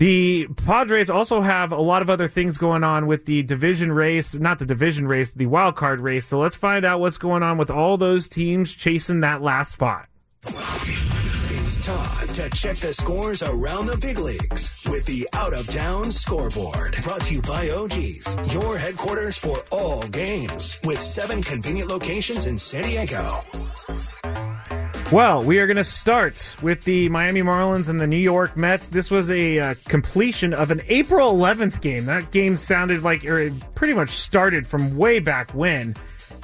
The 0.00 0.46
Padres 0.64 1.10
also 1.10 1.42
have 1.42 1.72
a 1.72 1.76
lot 1.76 2.00
of 2.00 2.08
other 2.08 2.26
things 2.26 2.56
going 2.56 2.82
on 2.82 3.06
with 3.06 3.26
the 3.26 3.42
division 3.42 3.92
race, 3.92 4.34
not 4.34 4.58
the 4.58 4.64
division 4.64 5.06
race, 5.06 5.34
the 5.34 5.44
wild 5.44 5.76
card 5.76 6.00
race. 6.00 6.24
So 6.24 6.38
let's 6.38 6.56
find 6.56 6.86
out 6.86 7.00
what's 7.00 7.18
going 7.18 7.42
on 7.42 7.58
with 7.58 7.70
all 7.70 7.98
those 7.98 8.26
teams 8.26 8.72
chasing 8.72 9.20
that 9.20 9.42
last 9.42 9.72
spot. 9.72 10.08
It's 10.46 11.84
time 11.84 12.28
to 12.28 12.48
check 12.48 12.76
the 12.76 12.94
scores 12.94 13.42
around 13.42 13.88
the 13.88 13.98
big 13.98 14.18
leagues 14.18 14.86
with 14.90 15.04
the 15.04 15.28
Out 15.34 15.52
of 15.52 15.68
Town 15.68 16.10
Scoreboard. 16.10 16.96
Brought 17.02 17.20
to 17.24 17.34
you 17.34 17.42
by 17.42 17.68
Oggi's, 17.68 18.54
your 18.54 18.78
headquarters 18.78 19.36
for 19.36 19.58
all 19.70 20.02
games, 20.04 20.80
with 20.82 21.02
seven 21.02 21.42
convenient 21.42 21.90
locations 21.90 22.46
in 22.46 22.56
San 22.56 22.84
Diego. 22.84 23.42
Well, 25.12 25.42
we 25.42 25.58
are 25.58 25.66
going 25.66 25.76
to 25.76 25.82
start 25.82 26.54
with 26.62 26.84
the 26.84 27.08
Miami 27.08 27.42
Marlins 27.42 27.88
and 27.88 27.98
the 27.98 28.06
New 28.06 28.16
York 28.16 28.56
Mets. 28.56 28.88
This 28.88 29.10
was 29.10 29.28
a 29.28 29.58
uh, 29.58 29.74
completion 29.88 30.54
of 30.54 30.70
an 30.70 30.82
April 30.86 31.34
11th 31.34 31.80
game. 31.80 32.06
That 32.06 32.30
game 32.30 32.54
sounded 32.54 33.02
like 33.02 33.24
it 33.24 33.52
pretty 33.74 33.92
much 33.92 34.10
started 34.10 34.68
from 34.68 34.96
way 34.96 35.18
back 35.18 35.50
when. 35.50 35.96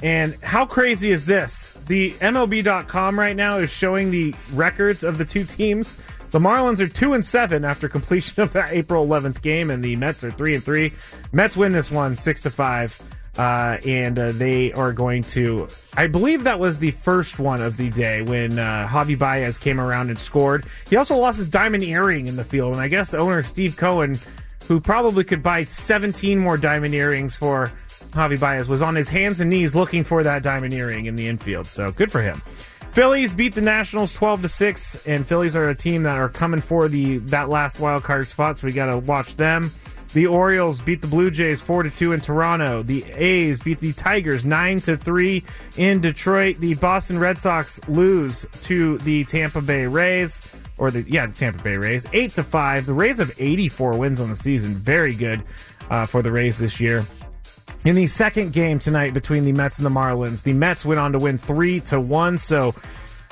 And 0.03 0.35
how 0.43 0.65
crazy 0.65 1.11
is 1.11 1.25
this? 1.25 1.77
The 1.87 2.11
MLB.com 2.15 3.17
right 3.17 3.37
now 3.37 3.57
is 3.57 3.71
showing 3.71 4.11
the 4.11 4.35
records 4.51 5.05
of 5.05 5.17
the 5.17 5.23
two 5.23 5.45
teams. 5.45 5.97
The 6.31 6.39
Marlins 6.39 6.81
are 6.81 6.89
two 6.89 7.13
and 7.13 7.25
seven 7.25 7.63
after 7.63 7.87
completion 7.87 8.43
of 8.43 8.51
that 8.51 8.73
April 8.73 9.07
11th 9.07 9.41
game, 9.41 9.71
and 9.71 9.81
the 9.81 9.95
Mets 9.95 10.25
are 10.25 10.31
three 10.31 10.55
and 10.55 10.63
three. 10.63 10.91
Mets 11.31 11.55
win 11.55 11.71
this 11.71 11.89
one 11.89 12.17
six 12.17 12.41
to 12.41 12.49
five, 12.49 13.01
uh, 13.37 13.77
and 13.85 14.17
uh, 14.17 14.31
they 14.33 14.71
are 14.73 14.93
going 14.93 15.23
to. 15.23 15.67
I 15.95 16.07
believe 16.07 16.43
that 16.43 16.59
was 16.59 16.77
the 16.77 16.91
first 16.91 17.39
one 17.39 17.61
of 17.61 17.77
the 17.77 17.89
day 17.89 18.21
when 18.21 18.59
uh, 18.59 18.87
Javi 18.89 19.17
Baez 19.17 19.57
came 19.57 19.79
around 19.79 20.09
and 20.09 20.19
scored. 20.19 20.65
He 20.89 20.95
also 20.95 21.15
lost 21.15 21.37
his 21.37 21.49
diamond 21.49 21.83
earring 21.83 22.27
in 22.27 22.35
the 22.35 22.43
field, 22.43 22.73
and 22.73 22.81
I 22.81 22.87
guess 22.87 23.11
the 23.11 23.17
owner 23.17 23.43
Steve 23.43 23.77
Cohen 23.77 24.19
who 24.67 24.81
probably 24.81 25.23
could 25.23 25.41
buy 25.41 25.63
17 25.63 26.37
more 26.37 26.57
diamond 26.57 26.93
earrings 26.93 27.35
for 27.35 27.71
Javi 28.11 28.39
Baez, 28.39 28.67
was 28.67 28.81
on 28.81 28.95
his 28.95 29.09
hands 29.09 29.39
and 29.39 29.49
knees 29.49 29.75
looking 29.75 30.03
for 30.03 30.23
that 30.23 30.43
diamond 30.43 30.73
earring 30.73 31.05
in 31.05 31.15
the 31.15 31.27
infield. 31.27 31.67
So 31.67 31.91
good 31.91 32.11
for 32.11 32.21
him. 32.21 32.41
Phillies 32.91 33.33
beat 33.33 33.53
the 33.53 33.61
Nationals 33.61 34.11
12 34.13 34.43
to 34.43 34.49
6 34.49 35.07
and 35.07 35.25
Phillies 35.25 35.55
are 35.55 35.69
a 35.69 35.75
team 35.75 36.03
that 36.03 36.17
are 36.17 36.29
coming 36.29 36.61
for 36.61 36.87
the 36.87 37.17
that 37.17 37.49
last 37.49 37.79
wild 37.79 38.03
card 38.03 38.27
spot 38.27 38.57
so 38.57 38.67
we 38.67 38.73
got 38.73 38.87
to 38.87 38.97
watch 38.97 39.37
them. 39.37 39.71
The 40.13 40.27
Orioles 40.27 40.81
beat 40.81 41.01
the 41.01 41.07
Blue 41.07 41.29
Jays 41.29 41.61
4 41.61 41.83
to 41.83 41.89
2 41.89 42.13
in 42.13 42.21
Toronto. 42.21 42.81
The 42.81 43.03
A's 43.15 43.59
beat 43.59 43.79
the 43.79 43.93
Tigers 43.93 44.45
9 44.45 44.79
to 44.81 44.97
3 44.97 45.43
in 45.77 46.01
Detroit. 46.01 46.57
The 46.57 46.75
Boston 46.75 47.19
Red 47.19 47.39
Sox 47.39 47.79
lose 47.87 48.45
to 48.63 48.97
the 48.99 49.25
Tampa 49.25 49.61
Bay 49.61 49.85
Rays 49.85 50.41
or 50.77 50.91
the 50.91 51.01
yeah, 51.03 51.25
the 51.25 51.33
Tampa 51.33 51.61
Bay 51.63 51.75
Rays 51.75 52.05
8 52.13 52.31
to 52.35 52.43
5. 52.43 52.85
The 52.85 52.93
Rays 52.93 53.17
have 53.19 53.33
84 53.37 53.97
wins 53.97 54.19
on 54.19 54.29
the 54.29 54.35
season. 54.35 54.75
Very 54.75 55.13
good 55.13 55.43
uh, 55.89 56.05
for 56.05 56.21
the 56.21 56.31
Rays 56.31 56.57
this 56.57 56.79
year. 56.79 57.05
In 57.85 57.95
the 57.95 58.07
second 58.07 58.53
game 58.53 58.79
tonight 58.79 59.13
between 59.13 59.43
the 59.43 59.51
Mets 59.51 59.77
and 59.77 59.85
the 59.85 59.89
Marlins, 59.89 60.43
the 60.43 60.53
Mets 60.53 60.83
went 60.83 60.99
on 60.99 61.11
to 61.11 61.19
win 61.19 61.37
3 61.37 61.79
to 61.81 61.99
1, 61.99 62.37
so 62.37 62.73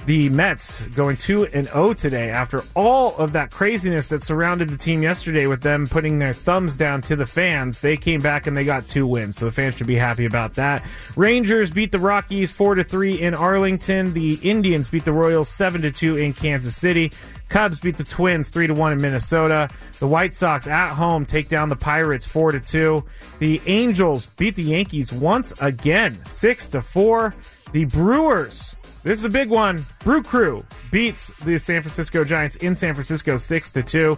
the 0.06 0.30
Mets 0.30 0.84
going 0.84 1.18
2 1.18 1.48
and 1.48 1.66
0 1.66 1.94
today 1.94 2.30
after 2.30 2.64
all 2.76 3.16
of 3.18 3.32
that 3.32 3.50
craziness 3.50 4.08
that 4.10 4.22
surrounded 4.22 4.70
the 4.70 4.78
team 4.78 5.02
yesterday 5.02 5.48
with 5.48 5.62
them 5.62 5.88
putting 5.88 6.20
their 6.20 6.34
thumbs 6.34 6.78
down 6.78 7.02
to 7.04 7.16
the 7.16 7.26
fans. 7.26 7.82
They 7.82 7.98
came 7.98 8.22
back 8.22 8.46
and 8.46 8.56
they 8.56 8.66
got 8.66 8.88
two 8.88 9.08
wins, 9.08 9.38
so 9.38 9.46
the 9.46 9.52
fans 9.52 9.76
should 9.76 9.88
be 9.88 9.96
happy 9.96 10.26
about 10.26 10.54
that. 10.56 10.84
Rangers 11.16 11.72
beat 11.72 11.92
the 11.92 12.00
Rockies 12.00 12.52
4 12.52 12.76
to 12.76 12.84
3 12.84 13.20
in 13.20 13.34
Arlington. 13.34 14.14
The 14.14 14.36
Indians 14.44 14.90
beat 14.90 15.06
the 15.06 15.14
Royals 15.14 15.50
7 15.50 15.82
to 15.82 15.92
2 15.92 16.18
in 16.18 16.34
Kansas 16.34 16.76
City. 16.76 17.12
Cubs 17.50 17.80
beat 17.80 17.98
the 17.98 18.04
Twins 18.04 18.50
3 18.50 18.68
to 18.68 18.74
1 18.74 18.92
in 18.94 19.02
Minnesota. 19.02 19.70
The 20.00 20.08
White 20.08 20.36
Sox 20.36 20.68
at 20.68 20.94
home 20.94 21.26
take 21.26 21.50
down 21.50 21.70
the 21.70 21.76
Pirates 21.76 22.28
4 22.28 22.52
to 22.52 22.60
2. 22.60 23.04
The 23.40 23.60
Angels 23.66 24.28
beat 24.38 24.56
the 24.56 24.64
Yankees 24.64 25.12
once 25.12 25.52
again 25.62 26.24
6 26.26 26.68
to 26.68 26.82
4. 26.82 27.34
The 27.72 27.86
Brewers 27.86 28.76
this 29.06 29.20
is 29.20 29.26
a 29.26 29.30
big 29.30 29.50
one. 29.50 29.86
Brew 30.00 30.24
Crew 30.24 30.66
beats 30.92 31.28
the 31.42 31.60
San 31.60 31.84
Francisco 31.84 32.24
Giants 32.24 32.56
in 32.56 32.76
San 32.76 32.96
Francisco 32.96 33.38
6 33.38 33.70
to 33.74 33.84
2. 33.84 34.18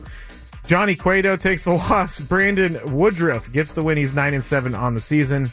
Johnny 0.66 0.96
Cueto 0.96 1.36
takes 1.36 1.66
the 1.66 1.72
loss. 1.90 2.22
Brandon 2.22 2.80
Woodruff 2.96 3.52
gets 3.52 3.74
the 3.74 3.84
win. 3.84 3.98
He's 3.98 4.14
9 4.14 4.34
and 4.34 4.44
7 4.44 4.74
on 4.74 4.94
the 4.94 5.02
season. 5.02 5.52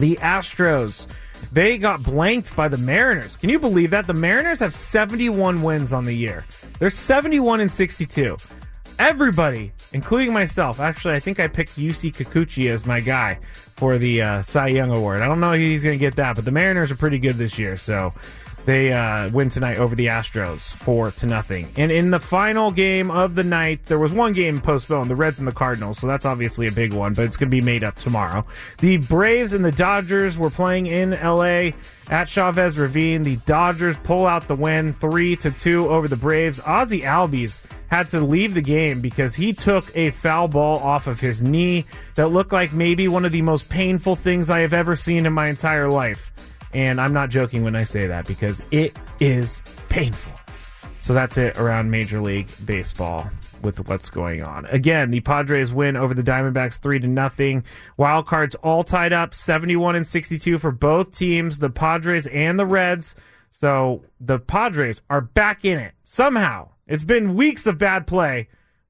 The 0.00 0.16
Astros, 0.16 1.06
they 1.52 1.78
got 1.78 2.02
blanked 2.02 2.56
by 2.56 2.66
the 2.66 2.78
Mariners. 2.78 3.36
Can 3.36 3.48
you 3.48 3.60
believe 3.60 3.90
that? 3.90 4.08
The 4.08 4.14
Mariners 4.14 4.58
have 4.58 4.74
71 4.74 5.62
wins 5.62 5.92
on 5.92 6.02
the 6.02 6.12
year. 6.12 6.44
They're 6.80 6.90
71 6.90 7.60
and 7.60 7.70
62. 7.70 8.36
Everybody, 8.98 9.72
including 9.92 10.32
myself, 10.32 10.80
actually, 10.80 11.14
I 11.14 11.20
think 11.20 11.38
I 11.38 11.46
picked 11.46 11.76
Yusei 11.76 12.12
Kikuchi 12.12 12.70
as 12.70 12.86
my 12.86 12.98
guy 12.98 13.38
for 13.82 13.98
the 13.98 14.22
uh, 14.22 14.42
Cy 14.42 14.68
Young 14.68 14.94
Award. 14.96 15.22
I 15.22 15.26
don't 15.26 15.40
know 15.40 15.54
if 15.54 15.58
he's 15.58 15.82
going 15.82 15.98
to 15.98 16.00
get 16.00 16.14
that, 16.14 16.36
but 16.36 16.44
the 16.44 16.52
Mariners 16.52 16.92
are 16.92 16.94
pretty 16.94 17.18
good 17.18 17.34
this 17.34 17.58
year, 17.58 17.76
so 17.76 18.14
they 18.64 18.92
uh, 18.92 19.28
win 19.30 19.48
tonight 19.48 19.78
over 19.78 19.94
the 19.94 20.06
Astros 20.06 20.72
four 20.72 21.10
to 21.12 21.26
nothing. 21.26 21.68
And 21.76 21.90
in 21.90 22.10
the 22.10 22.20
final 22.20 22.70
game 22.70 23.10
of 23.10 23.34
the 23.34 23.44
night, 23.44 23.84
there 23.86 23.98
was 23.98 24.12
one 24.12 24.32
game 24.32 24.60
postponed, 24.60 25.10
the 25.10 25.16
Reds 25.16 25.38
and 25.38 25.48
the 25.48 25.52
Cardinals, 25.52 25.98
so 25.98 26.06
that's 26.06 26.24
obviously 26.24 26.66
a 26.66 26.72
big 26.72 26.92
one, 26.92 27.14
but 27.14 27.24
it's 27.24 27.36
going 27.36 27.48
to 27.48 27.56
be 27.56 27.60
made 27.60 27.84
up 27.84 27.96
tomorrow. 27.96 28.44
The 28.78 28.98
Braves 28.98 29.52
and 29.52 29.64
the 29.64 29.72
Dodgers 29.72 30.38
were 30.38 30.50
playing 30.50 30.86
in 30.86 31.10
LA 31.10 31.70
at 32.08 32.28
Chavez 32.28 32.78
Ravine. 32.78 33.22
The 33.22 33.36
Dodgers 33.46 33.96
pull 33.98 34.26
out 34.26 34.46
the 34.48 34.54
win, 34.54 34.92
three 34.92 35.36
to 35.36 35.50
two 35.50 35.88
over 35.88 36.08
the 36.08 36.16
Braves. 36.16 36.60
Ozzy 36.60 37.02
Albies 37.02 37.62
had 37.88 38.08
to 38.10 38.20
leave 38.20 38.54
the 38.54 38.62
game 38.62 39.00
because 39.00 39.34
he 39.34 39.52
took 39.52 39.94
a 39.96 40.10
foul 40.10 40.48
ball 40.48 40.78
off 40.78 41.06
of 41.06 41.20
his 41.20 41.42
knee 41.42 41.84
that 42.14 42.28
looked 42.28 42.52
like 42.52 42.72
maybe 42.72 43.08
one 43.08 43.24
of 43.24 43.32
the 43.32 43.42
most 43.42 43.68
painful 43.68 44.16
things 44.16 44.50
I 44.50 44.60
have 44.60 44.72
ever 44.72 44.96
seen 44.96 45.26
in 45.26 45.32
my 45.32 45.48
entire 45.48 45.90
life. 45.90 46.32
And 46.74 47.00
I'm 47.00 47.12
not 47.12 47.30
joking 47.30 47.64
when 47.64 47.76
I 47.76 47.84
say 47.84 48.06
that 48.06 48.26
because 48.26 48.62
it 48.70 48.98
is 49.20 49.62
painful. 49.88 50.32
So 50.98 51.14
that's 51.14 51.36
it 51.36 51.58
around 51.58 51.90
Major 51.90 52.20
League 52.20 52.48
Baseball 52.64 53.28
with 53.62 53.88
what's 53.88 54.08
going 54.08 54.42
on. 54.42 54.66
Again, 54.66 55.10
the 55.10 55.20
Padres 55.20 55.72
win 55.72 55.96
over 55.96 56.14
the 56.14 56.22
Diamondbacks 56.22 56.80
3 56.80 57.00
to 57.00 57.06
nothing. 57.06 57.64
Wild 57.96 58.26
cards 58.26 58.54
all 58.56 58.84
tied 58.84 59.12
up 59.12 59.34
71 59.34 59.96
and 59.96 60.06
62 60.06 60.58
for 60.58 60.70
both 60.70 61.12
teams, 61.12 61.58
the 61.58 61.70
Padres 61.70 62.26
and 62.28 62.58
the 62.58 62.66
Reds. 62.66 63.14
So 63.50 64.04
the 64.20 64.38
Padres 64.38 65.02
are 65.10 65.20
back 65.20 65.64
in 65.64 65.78
it 65.78 65.94
somehow. 66.04 66.68
It's 66.86 67.04
been 67.04 67.34
weeks 67.34 67.66
of 67.66 67.78
bad 67.78 68.06
play, 68.06 68.48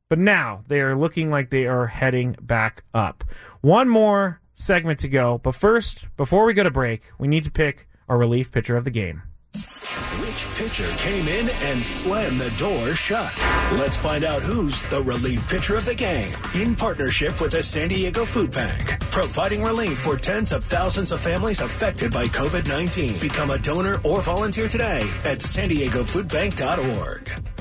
but 0.09 0.19
now 0.19 0.65
they 0.69 0.81
are 0.81 0.97
looking 0.97 1.31
like 1.31 1.49
they 1.49 1.67
are 1.67 1.87
heading 1.87 2.37
back 2.41 2.85
up. 2.93 3.25
One 3.63 3.89
more 3.89 4.42
segment 4.55 4.99
to 5.01 5.09
go. 5.09 5.39
But 5.39 5.55
first, 5.55 6.07
before 6.17 6.45
we 6.45 6.55
go 6.55 6.63
to 6.63 6.71
break, 6.71 7.11
we 7.19 7.29
need 7.29 7.45
to 7.45 7.51
pick 7.51 7.89
our 8.09 8.19
relief 8.19 8.53
pitcher 8.53 8.77
of 8.77 8.85
the 8.85 8.91
game. 8.91 9.23
Which 9.55 10.47
pitcher 10.57 10.89
came 10.97 11.29
in 11.29 11.51
and 11.51 11.83
slammed 11.85 12.41
the 12.41 12.51
door 12.57 12.95
shut? 12.95 13.45
Let's 13.73 13.97
find 13.97 14.25
out 14.25 14.41
who's 14.41 14.81
the 14.83 15.03
relief 15.03 15.47
pitcher 15.49 15.77
of 15.77 15.85
the 15.85 15.95
game 15.95 16.35
in 16.55 16.75
partnership 16.75 17.39
with 17.41 17.53
the 17.53 17.63
San 17.63 17.89
Diego 17.89 18.25
Food 18.25 18.51
Bank, 18.53 18.99
providing 19.11 19.63
relief 19.63 19.99
for 19.99 20.17
tens 20.17 20.53
of 20.53 20.65
thousands 20.65 21.13
of 21.13 21.21
families 21.21 21.61
affected 21.61 22.13
by 22.13 22.29
COVID 22.29 22.67
19. 22.67 23.21
Become 23.21 23.51
a 23.51 23.59
donor 23.59 24.01
or 24.05 24.23
volunteer 24.23 24.69
today 24.69 25.07
at 25.25 25.43
san 25.43 25.69
diegofoodbank.org. 25.69 27.52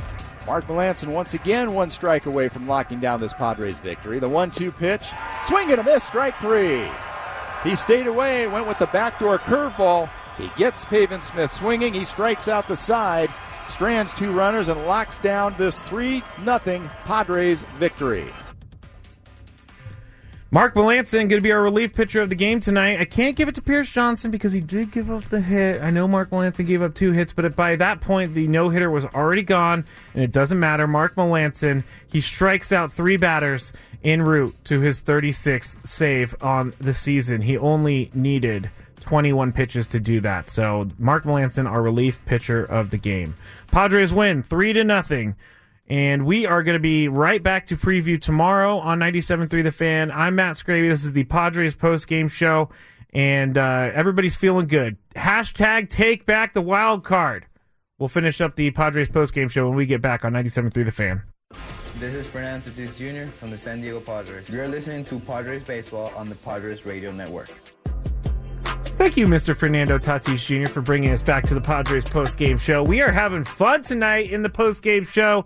Mark 0.48 0.66
Melancon 0.66 1.10
once 1.10 1.34
again 1.34 1.74
one 1.74 1.89
strike 1.89 2.26
away 2.26 2.50
from 2.50 2.68
locking 2.68 3.00
down 3.00 3.20
this 3.20 3.34
Padres 3.34 3.78
victory. 3.78 4.20
The 4.20 4.28
one-two 4.28 4.72
pitch, 4.72 5.06
swing 5.48 5.72
and 5.72 5.80
a 5.80 5.84
miss, 5.84 6.04
strike 6.04 6.38
three. 6.38 6.88
He 7.64 7.76
stayed 7.76 8.08
away, 8.08 8.48
went 8.48 8.68
with 8.68 8.80
the 8.80 8.88
backdoor 8.88 9.38
curveball. 9.39 10.10
He 10.38 10.50
gets 10.58 10.84
Pavin 10.86 11.22
Smith 11.22 11.52
swinging. 11.52 11.94
He 11.94 12.06
strikes 12.06 12.48
out 12.48 12.68
the 12.68 12.76
side, 12.76 13.30
strands 13.70 14.14
two 14.14 14.32
runners, 14.32 14.68
and 14.68 14.86
locks 14.86 15.20
down 15.20 15.54
this 15.58 15.80
3 15.82 16.24
0 16.44 16.89
Padres 17.06 17.62
victory. 17.78 18.32
Mark 20.54 20.76
Melancon 20.76 21.14
going 21.14 21.30
to 21.30 21.41
be 21.41 21.54
our 21.54 21.62
relief 21.62 21.95
pitcher 21.95 22.22
of 22.22 22.28
the 22.28 22.36
game 22.36 22.60
tonight. 22.60 22.99
I 22.99 23.06
can't 23.06 23.38
give 23.38 23.47
it 23.47 23.56
to 23.56 23.62
Pierce 23.62 23.89
Johnson 23.89 24.32
because 24.32 24.52
he 24.52 24.60
did 24.60 24.91
give 24.91 25.10
up 25.10 25.30
the 25.30 25.39
hit. 25.39 25.82
I 25.82 25.91
know 25.91 26.10
Mark 26.10 26.30
Melancon 26.30 26.68
gave 26.68 26.82
up 26.82 26.93
two 26.93 27.14
hits, 27.14 27.32
but 27.32 27.56
by 27.56 27.78
that 27.78 28.02
point 28.02 28.34
the 28.34 28.47
no 28.47 28.68
hitter 28.68 28.91
was 28.91 29.06
already 29.06 29.43
gone, 29.43 29.86
and 30.14 30.22
it 30.22 30.34
doesn't 30.34 30.60
matter. 30.60 30.88
Mark 30.88 31.16
Melancon 31.16 31.86
he 32.12 32.20
strikes 32.20 32.74
out 32.74 32.91
three 32.91 33.16
batters 33.16 33.72
en 34.04 34.24
route 34.24 34.54
to 34.66 34.82
his 34.82 35.02
36th 35.02 35.88
save 35.88 36.36
on 36.41 36.74
the 36.82 36.93
season. 36.93 37.41
He 37.41 37.58
only 37.58 38.12
needed 38.14 38.70
21 38.99 39.54
pitches 39.54 39.88
to 39.88 40.02
do 40.02 40.20
that. 40.20 40.49
So 40.49 40.89
Mark 40.99 41.24
Melancon, 41.24 41.66
our 41.66 41.82
relief 41.82 42.26
pitcher 42.26 42.66
of 42.66 42.89
the 42.89 42.97
game. 42.97 43.36
Padres 43.72 44.12
win 44.12 44.43
three 44.43 44.74
to 44.74 44.84
nothing 44.84 45.38
and 45.92 46.26
we 46.26 46.46
are 46.46 46.64
going 46.64 46.76
to 46.76 46.80
be 46.80 47.10
right 47.10 47.44
back 47.44 47.68
to 47.68 47.76
preview 47.76 48.20
tomorrow 48.20 48.78
on 48.78 48.98
97.3 48.98 49.62
The 49.62 49.74
Fan. 49.74 50.10
I'm 50.10 50.36
Matt 50.36 50.56
Scraby. 50.56 50.88
This 50.88 51.04
is 51.04 51.12
the 51.12 51.26
Padres 51.26 51.76
post 51.76 52.08
game 52.08 52.30
show. 52.30 52.70
And 53.14 53.58
uh, 53.58 53.92
everybody's 53.94 54.38
feeling 54.38 54.68
good. 54.68 54.96
Hashtag 55.18 55.89
take 55.89 56.26
back 56.26 56.54
the 56.54 56.62
wild 56.62 57.04
card. 57.04 57.46
We'll 58.00 58.08
finish 58.08 58.39
up 58.39 58.56
the 58.56 58.72
Padres 58.72 59.10
post 59.10 59.34
game 59.34 59.50
show 59.50 59.68
when 59.68 59.76
we 59.76 59.86
get 59.86 60.02
back 60.02 60.24
on 60.24 60.32
97.3 60.32 60.86
The 60.86 60.92
Fan. 60.94 61.24
This 62.00 62.14
is 62.14 62.26
Fernando 62.26 62.70
Tatis 62.70 62.96
Jr. 62.96 63.30
from 63.30 63.50
the 63.50 63.58
San 63.58 63.82
Diego 63.82 64.00
Padres. 64.00 64.48
You're 64.48 64.70
listening 64.70 65.04
to 65.06 65.20
Padres 65.20 65.62
Baseball 65.66 66.14
on 66.16 66.30
the 66.30 66.36
Padres 66.36 66.86
Radio 66.86 67.12
Network. 67.12 67.50
Thank 68.96 69.18
you, 69.18 69.26
Mr. 69.28 69.54
Fernando 69.54 69.98
Tatis 69.98 70.46
Jr., 70.46 70.72
for 70.72 70.80
bringing 70.80 71.12
us 71.12 71.22
back 71.22 71.46
to 71.48 71.54
the 71.54 71.60
Padres 71.60 72.06
post 72.06 72.38
game 72.38 72.58
show. 72.58 72.82
We 72.82 73.02
are 73.02 73.12
having 73.12 73.44
fun 73.44 73.82
tonight 73.82 74.32
in 74.32 74.42
the 74.42 74.50
post 74.50 74.84
game 74.84 75.04
show. 75.04 75.46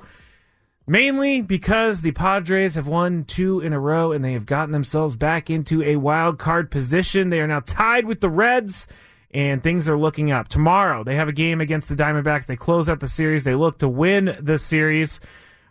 Mainly 0.88 1.42
because 1.42 2.02
the 2.02 2.12
Padres 2.12 2.76
have 2.76 2.86
won 2.86 3.24
two 3.24 3.60
in 3.60 3.74
a 3.74 3.80
row 3.80 4.12
and 4.12 4.24
they 4.24 4.34
have 4.34 4.46
gotten 4.46 4.72
themselves 4.72 5.16
back 5.16 5.50
into 5.50 5.82
a 5.82 5.96
wild 5.96 6.38
card 6.38 6.70
position. 6.70 7.30
They 7.30 7.42
are 7.42 7.48
now 7.48 7.62
tied 7.62 8.06
with 8.06 8.22
the 8.22 8.30
Reds 8.30 8.88
and 9.32 9.64
things 9.64 9.90
are 9.90 9.98
looking 9.98 10.32
up. 10.32 10.48
Tomorrow, 10.48 11.04
they 11.04 11.16
have 11.16 11.28
a 11.28 11.34
game 11.34 11.60
against 11.60 11.90
the 11.90 11.96
Diamondbacks. 11.96 12.46
They 12.46 12.56
close 12.56 12.88
out 12.88 13.00
the 13.00 13.08
series. 13.08 13.44
They 13.44 13.56
look 13.56 13.80
to 13.80 13.90
win 13.90 14.38
the 14.40 14.60
series. 14.60 15.20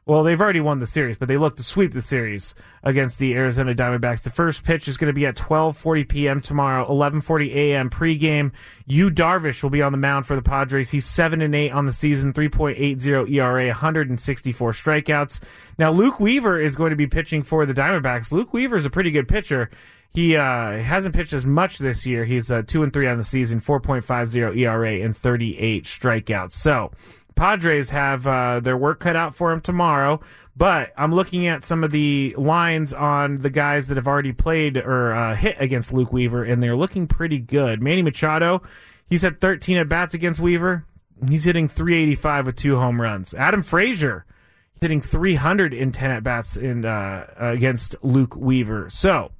Well, 0.06 0.22
they've 0.22 0.40
already 0.40 0.60
won 0.60 0.80
the 0.80 0.86
series, 0.86 1.16
but 1.16 1.28
they 1.28 1.38
look 1.38 1.56
to 1.56 1.62
sweep 1.62 1.92
the 1.92 2.02
series 2.02 2.54
against 2.82 3.18
the 3.18 3.34
Arizona 3.34 3.74
Diamondbacks. 3.74 4.22
The 4.22 4.30
first 4.30 4.62
pitch 4.62 4.86
is 4.86 4.98
going 4.98 5.08
to 5.08 5.14
be 5.14 5.24
at 5.24 5.34
12:40 5.34 6.06
p.m. 6.06 6.40
tomorrow, 6.42 6.86
11:40 6.86 7.54
a.m. 7.54 7.88
pregame. 7.88 8.52
Yu 8.84 9.10
Darvish 9.10 9.62
will 9.62 9.70
be 9.70 9.80
on 9.80 9.92
the 9.92 9.98
mound 9.98 10.26
for 10.26 10.36
the 10.36 10.42
Padres. 10.42 10.90
He's 10.90 11.06
7 11.06 11.40
and 11.40 11.54
8 11.54 11.70
on 11.70 11.86
the 11.86 11.92
season, 11.92 12.34
3.80 12.34 13.30
ERA, 13.30 13.66
164 13.68 14.72
strikeouts. 14.72 15.40
Now 15.78 15.90
Luke 15.90 16.20
Weaver 16.20 16.60
is 16.60 16.76
going 16.76 16.90
to 16.90 16.96
be 16.96 17.06
pitching 17.06 17.42
for 17.42 17.64
the 17.64 17.72
Diamondbacks. 17.72 18.30
Luke 18.30 18.52
Weaver 18.52 18.76
is 18.76 18.84
a 18.84 18.90
pretty 18.90 19.10
good 19.10 19.26
pitcher. 19.26 19.70
He 20.10 20.36
uh, 20.36 20.78
hasn't 20.78 21.14
pitched 21.14 21.32
as 21.32 21.44
much 21.44 21.78
this 21.78 22.06
year. 22.06 22.24
He's 22.24 22.48
uh, 22.48 22.62
2 22.62 22.84
and 22.84 22.92
3 22.92 23.08
on 23.08 23.18
the 23.18 23.24
season, 23.24 23.60
4.50 23.60 24.56
ERA 24.56 24.92
and 25.00 25.16
38 25.16 25.84
strikeouts. 25.84 26.52
So, 26.52 26.92
Padres 27.34 27.90
have 27.90 28.26
uh, 28.26 28.60
their 28.60 28.76
work 28.76 29.00
cut 29.00 29.16
out 29.16 29.34
for 29.34 29.50
them 29.50 29.60
tomorrow. 29.60 30.20
But 30.56 30.92
I'm 30.96 31.12
looking 31.12 31.46
at 31.46 31.64
some 31.64 31.82
of 31.82 31.90
the 31.90 32.34
lines 32.38 32.92
on 32.92 33.36
the 33.36 33.50
guys 33.50 33.88
that 33.88 33.96
have 33.96 34.06
already 34.06 34.32
played 34.32 34.76
or 34.76 35.12
uh, 35.12 35.34
hit 35.34 35.56
against 35.60 35.92
Luke 35.92 36.12
Weaver, 36.12 36.44
and 36.44 36.62
they're 36.62 36.76
looking 36.76 37.08
pretty 37.08 37.38
good. 37.38 37.82
Manny 37.82 38.02
Machado, 38.02 38.62
he's 39.08 39.22
had 39.22 39.40
13 39.40 39.78
at 39.78 39.88
bats 39.88 40.14
against 40.14 40.38
Weaver. 40.40 40.84
He's 41.28 41.44
hitting 41.44 41.66
385 41.66 42.46
with 42.46 42.56
two 42.56 42.76
home 42.76 43.00
runs. 43.00 43.34
Adam 43.34 43.62
Frazier 43.62 44.24
hitting 44.80 45.00
310 45.00 46.10
at 46.10 46.22
bats 46.22 46.56
in 46.56 46.84
uh, 46.84 47.26
against 47.36 47.96
Luke 48.02 48.36
Weaver. 48.36 48.88
So 48.90 49.32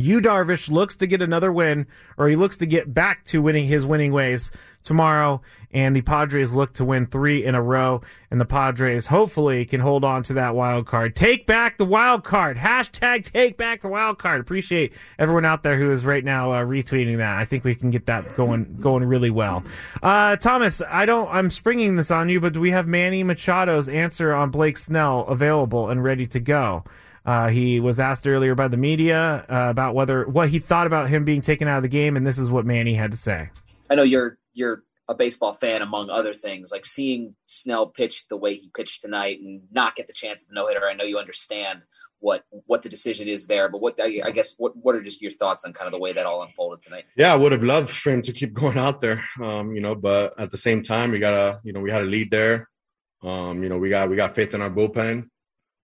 Yu 0.00 0.20
Darvish 0.20 0.70
looks 0.70 0.96
to 0.96 1.06
get 1.06 1.22
another 1.22 1.52
win, 1.52 1.86
or 2.16 2.28
he 2.28 2.36
looks 2.36 2.56
to 2.58 2.66
get 2.66 2.92
back 2.92 3.24
to 3.26 3.42
winning 3.42 3.66
his 3.66 3.86
winning 3.86 4.12
ways 4.12 4.50
tomorrow. 4.82 5.40
And 5.72 5.94
the 5.94 6.00
Padres 6.00 6.52
look 6.52 6.72
to 6.74 6.84
win 6.84 7.06
three 7.06 7.44
in 7.44 7.54
a 7.54 7.62
row. 7.62 8.00
And 8.30 8.40
the 8.40 8.44
Padres 8.44 9.06
hopefully 9.06 9.64
can 9.64 9.80
hold 9.80 10.04
on 10.04 10.24
to 10.24 10.32
that 10.34 10.54
wild 10.54 10.86
card. 10.86 11.14
Take 11.14 11.46
back 11.46 11.78
the 11.78 11.84
wild 11.84 12.24
card. 12.24 12.56
Hashtag 12.56 13.30
take 13.30 13.56
back 13.56 13.80
the 13.80 13.88
wild 13.88 14.18
card. 14.18 14.40
Appreciate 14.40 14.92
everyone 15.18 15.44
out 15.44 15.62
there 15.62 15.78
who 15.78 15.92
is 15.92 16.04
right 16.04 16.24
now 16.24 16.52
uh, 16.52 16.64
retweeting 16.64 17.18
that. 17.18 17.38
I 17.38 17.44
think 17.44 17.62
we 17.62 17.76
can 17.76 17.90
get 17.90 18.06
that 18.06 18.36
going 18.36 18.78
going 18.80 19.04
really 19.04 19.30
well. 19.30 19.62
Uh, 20.02 20.36
Thomas, 20.36 20.82
I 20.88 21.06
don't. 21.06 21.28
I'm 21.30 21.50
springing 21.50 21.94
this 21.96 22.10
on 22.10 22.28
you, 22.28 22.40
but 22.40 22.52
do 22.52 22.60
we 22.60 22.70
have 22.70 22.88
Manny 22.88 23.22
Machado's 23.22 23.88
answer 23.88 24.34
on 24.34 24.50
Blake 24.50 24.78
Snell 24.78 25.24
available 25.28 25.88
and 25.88 26.02
ready 26.02 26.26
to 26.28 26.40
go? 26.40 26.84
Uh, 27.30 27.46
he 27.46 27.78
was 27.78 28.00
asked 28.00 28.26
earlier 28.26 28.56
by 28.56 28.66
the 28.66 28.76
media 28.76 29.46
uh, 29.48 29.70
about 29.70 29.94
whether 29.94 30.24
what 30.24 30.48
he 30.48 30.58
thought 30.58 30.88
about 30.88 31.08
him 31.08 31.24
being 31.24 31.40
taken 31.40 31.68
out 31.68 31.76
of 31.76 31.84
the 31.84 31.88
game, 31.88 32.16
and 32.16 32.26
this 32.26 32.40
is 32.40 32.50
what 32.50 32.66
Manny 32.66 32.92
had 32.92 33.12
to 33.12 33.16
say. 33.16 33.50
I 33.88 33.94
know 33.94 34.02
you're 34.02 34.36
you're 34.52 34.82
a 35.06 35.14
baseball 35.14 35.52
fan 35.52 35.80
among 35.80 36.10
other 36.10 36.34
things, 36.34 36.72
like 36.72 36.84
seeing 36.84 37.36
Snell 37.46 37.86
pitch 37.86 38.26
the 38.26 38.36
way 38.36 38.56
he 38.56 38.68
pitched 38.74 39.02
tonight 39.02 39.38
and 39.40 39.62
not 39.70 39.94
get 39.94 40.08
the 40.08 40.12
chance 40.12 40.42
at 40.42 40.48
the 40.48 40.54
no 40.54 40.66
hitter. 40.66 40.88
I 40.88 40.92
know 40.94 41.04
you 41.04 41.18
understand 41.18 41.82
what 42.18 42.42
what 42.66 42.82
the 42.82 42.88
decision 42.88 43.28
is 43.28 43.46
there, 43.46 43.68
but 43.68 43.80
what 43.80 43.94
I, 44.02 44.22
I, 44.24 44.32
guess 44.32 44.56
what 44.58 44.76
what 44.76 44.96
are 44.96 45.00
just 45.00 45.22
your 45.22 45.30
thoughts 45.30 45.64
on 45.64 45.72
kind 45.72 45.86
of 45.86 45.92
the 45.92 46.00
way 46.00 46.12
that 46.12 46.26
all 46.26 46.42
unfolded 46.42 46.82
tonight? 46.82 47.04
Yeah, 47.14 47.32
I 47.32 47.36
would 47.36 47.52
have 47.52 47.62
loved 47.62 47.90
for 47.90 48.10
him 48.10 48.22
to 48.22 48.32
keep 48.32 48.52
going 48.62 48.76
out 48.76 48.98
there, 48.98 49.22
um, 49.40 49.72
you 49.72 49.80
know, 49.80 49.94
but 49.94 50.36
at 50.36 50.50
the 50.50 50.58
same 50.58 50.82
time, 50.82 51.12
we 51.12 51.20
got 51.20 51.34
a 51.34 51.60
you 51.62 51.72
know, 51.72 51.80
we 51.80 51.92
had 51.92 52.02
a 52.02 52.06
lead 52.06 52.32
there. 52.32 52.68
Um, 53.22 53.62
you 53.62 53.68
know, 53.68 53.78
we 53.78 53.88
got 53.88 54.10
we 54.10 54.16
got 54.16 54.34
faith 54.34 54.52
in 54.52 54.62
our 54.62 54.70
bullpen. 54.70 55.28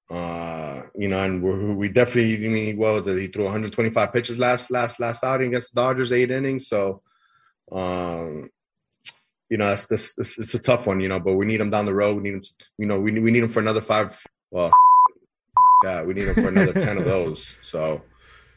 Uh, 0.09 0.83
you 0.95 1.09
know, 1.09 1.21
and 1.21 1.43
we 1.43 1.75
we 1.75 1.89
definitely, 1.89 2.47
I 2.47 2.49
mean, 2.49 2.77
what 2.77 2.95
was 2.95 3.07
it? 3.09 3.19
He 3.19 3.27
threw 3.27 3.45
125 3.45 4.13
pitches 4.13 4.39
last 4.39 4.71
last 4.71 5.01
last 5.01 5.25
outing 5.25 5.49
against 5.49 5.75
the 5.75 5.81
Dodgers, 5.81 6.13
eight 6.13 6.31
innings. 6.31 6.69
So, 6.69 7.03
um, 7.73 8.51
you 9.51 9.57
know, 9.57 9.73
it's 9.73 9.89
this 9.89 10.17
it's, 10.19 10.39
it's, 10.39 10.55
a 10.55 10.61
tough 10.61 10.87
one, 10.87 11.01
you 11.01 11.09
know, 11.09 11.19
but 11.19 11.35
we 11.35 11.47
need 11.47 11.61
him 11.61 11.71
down 11.71 11.87
the 11.87 11.95
road. 11.95 12.17
We 12.17 12.23
need 12.23 12.35
him, 12.35 12.41
to, 12.41 12.51
you 12.79 12.87
know, 12.87 13.01
we 13.01 13.11
need 13.11 13.25
we 13.25 13.33
need 13.33 13.43
him 13.43 13.49
for 13.49 13.61
another 13.61 13.81
five. 13.81 14.25
Well, 14.51 14.71
yeah, 15.85 16.03
we 16.03 16.15
need 16.15 16.29
him 16.29 16.35
for 16.35 16.49
another 16.49 16.73
ten 16.73 16.99
of 16.99 17.05
those. 17.07 17.57
So, 17.61 18.03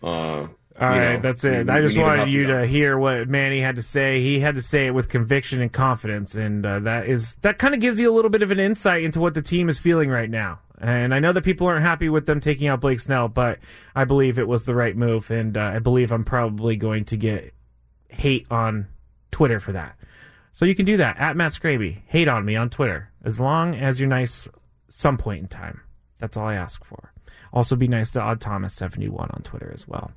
uh, 0.04 0.47
all 0.80 0.88
right, 0.88 1.16
know, 1.16 1.20
that's 1.22 1.43
it. 1.43 1.66
We, 1.66 1.74
I 1.74 1.82
just 1.82 1.97
wanted 1.97 2.30
you 2.30 2.47
to 2.47 2.66
hear 2.66 2.97
what 2.97 3.28
Manny 3.28 3.60
had 3.60 3.76
to 3.76 3.82
say. 3.82 4.22
He 4.22 4.39
had 4.39 4.56
to 4.56 4.62
say 4.62 4.88
it 4.88 4.91
with 4.91 5.10
conviction 5.10 5.62
and 5.62 5.74
confidence, 5.74 6.36
and 6.36 6.66
uh, 6.66 6.80
that 6.82 7.08
is 7.08 7.36
that 7.38 7.58
kind 7.58 7.74
of 7.74 7.80
gives 7.80 8.00
you 8.00 8.10
a 8.10 8.14
little 8.14 8.30
bit 8.30 8.43
of 8.43 8.52
an 8.52 8.60
insight 8.60 9.04
into 9.04 9.20
what 9.20 9.34
the 9.34 9.41
team 9.41 9.68
is 9.68 9.80
feeling 9.80 10.10
right 10.10 10.30
now. 10.30 10.60
And 10.80 11.13
I 11.13 11.19
know 11.19 11.34
that 11.34 11.43
people 11.43 11.67
aren't 11.67 11.82
happy 11.84 12.09
with 12.09 12.25
them 12.25 12.39
taking 12.39 12.67
out 12.67 12.82
Blake 12.82 12.99
Snell, 12.99 13.27
but 13.27 13.59
I 13.95 14.05
believe 14.05 14.39
it 14.39 14.47
was 14.47 14.65
the 14.65 14.75
right 14.75 14.95
move, 14.95 15.30
and 15.30 15.57
uh, 15.57 15.71
I 15.75 15.80
believe 15.80 16.11
I'm 16.11 16.23
probably 16.23 16.77
going 16.77 17.05
to 17.05 17.17
get 17.17 17.53
hate 18.07 18.47
on 18.49 18.88
Twitter 19.32 19.59
for 19.59 19.73
that. 19.73 19.97
So 20.51 20.65
you 20.65 20.75
can 20.75 20.86
do 20.86 20.97
that 20.97 21.17
at 21.17 21.36
Matt 21.36 21.51
Scraby. 21.51 22.01
Hate 22.07 22.27
on 22.27 22.45
me 22.45 22.55
on 22.55 22.69
Twitter 22.69 23.11
as 23.23 23.39
long 23.39 23.75
as 23.75 23.99
you're 23.99 24.09
nice 24.09 24.47
some 24.88 25.17
point 25.17 25.41
in 25.41 25.47
time. 25.47 25.82
That's 26.19 26.36
all 26.36 26.47
I 26.47 26.55
ask 26.55 26.84
for. 26.84 27.13
Also, 27.52 27.76
be 27.76 27.88
nice 27.88 28.12
to 28.12 28.22
Odd 28.22 28.39
Thomas 28.39 28.74
seventy 28.74 29.10
one 29.10 29.30
on 29.32 29.41
Twitter 29.43 29.72
as 29.74 29.88
well. 29.88 30.12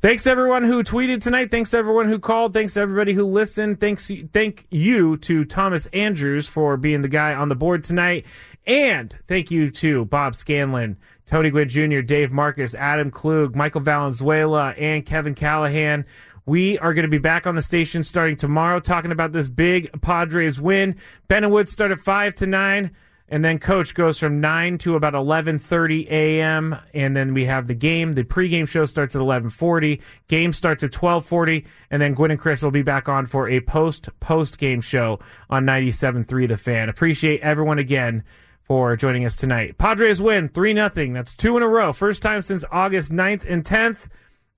Thanks 0.00 0.26
everyone 0.26 0.64
who 0.64 0.82
tweeted 0.82 1.20
tonight. 1.20 1.50
Thanks 1.50 1.74
everyone 1.74 2.08
who 2.08 2.18
called. 2.18 2.52
Thanks 2.52 2.74
to 2.74 2.80
everybody 2.80 3.12
who 3.12 3.24
listened. 3.24 3.80
Thanks, 3.80 4.10
thank 4.32 4.66
you 4.70 5.16
to 5.18 5.44
Thomas 5.44 5.86
Andrews 5.88 6.48
for 6.48 6.76
being 6.76 7.02
the 7.02 7.08
guy 7.08 7.34
on 7.34 7.48
the 7.48 7.56
board 7.56 7.84
tonight, 7.84 8.26
and 8.66 9.16
thank 9.26 9.50
you 9.50 9.70
to 9.70 10.04
Bob 10.04 10.34
Scanlan, 10.34 10.96
Tony 11.26 11.50
Gwynn 11.50 11.68
Jr., 11.68 12.00
Dave 12.00 12.32
Marcus, 12.32 12.74
Adam 12.74 13.10
Klug, 13.10 13.56
Michael 13.56 13.80
Valenzuela, 13.80 14.74
and 14.78 15.04
Kevin 15.04 15.34
Callahan. 15.34 16.04
We 16.46 16.78
are 16.78 16.94
going 16.94 17.02
to 17.02 17.08
be 17.08 17.18
back 17.18 17.44
on 17.44 17.56
the 17.56 17.62
station 17.62 18.04
starting 18.04 18.36
tomorrow 18.36 18.78
talking 18.78 19.10
about 19.10 19.32
this 19.32 19.48
big 19.48 20.00
Padres 20.00 20.60
win. 20.60 20.94
Ben 21.26 21.42
and 21.42 21.52
Wood 21.52 21.68
start 21.68 21.90
at 21.90 21.98
5 21.98 22.36
to 22.36 22.46
9 22.46 22.92
and 23.28 23.44
then 23.44 23.58
coach 23.58 23.94
goes 23.94 24.18
from 24.18 24.40
9 24.40 24.78
to 24.78 24.94
about 24.94 25.14
11.30 25.14 26.08
a.m 26.10 26.76
and 26.94 27.16
then 27.16 27.34
we 27.34 27.44
have 27.46 27.66
the 27.66 27.74
game. 27.74 28.14
The 28.14 28.24
pregame 28.24 28.68
show 28.68 28.86
starts 28.86 29.14
at 29.16 29.22
11.40 29.22 30.00
game 30.28 30.52
starts 30.52 30.82
at 30.82 30.92
12.40 30.92 31.66
and 31.90 32.00
then 32.00 32.14
Gwynn 32.14 32.30
and 32.30 32.40
Chris 32.40 32.62
will 32.62 32.70
be 32.70 32.82
back 32.82 33.08
on 33.08 33.26
for 33.26 33.48
a 33.48 33.60
post 33.60 34.08
post 34.20 34.58
game 34.58 34.80
show 34.80 35.18
on 35.50 35.66
97.3 35.66 36.48
the 36.48 36.56
fan. 36.56 36.88
Appreciate 36.88 37.40
everyone 37.40 37.78
again 37.78 38.22
for 38.62 38.96
joining 38.96 39.24
us 39.24 39.36
tonight. 39.36 39.78
Padres 39.78 40.20
win 40.20 40.48
3 40.48 40.74
nothing. 40.74 41.12
that's 41.12 41.34
two 41.36 41.56
in 41.56 41.62
a 41.62 41.68
row. 41.68 41.92
First 41.92 42.22
time 42.22 42.42
since 42.42 42.64
august 42.70 43.12
9th 43.12 43.44
and 43.48 43.64
10th 43.64 44.08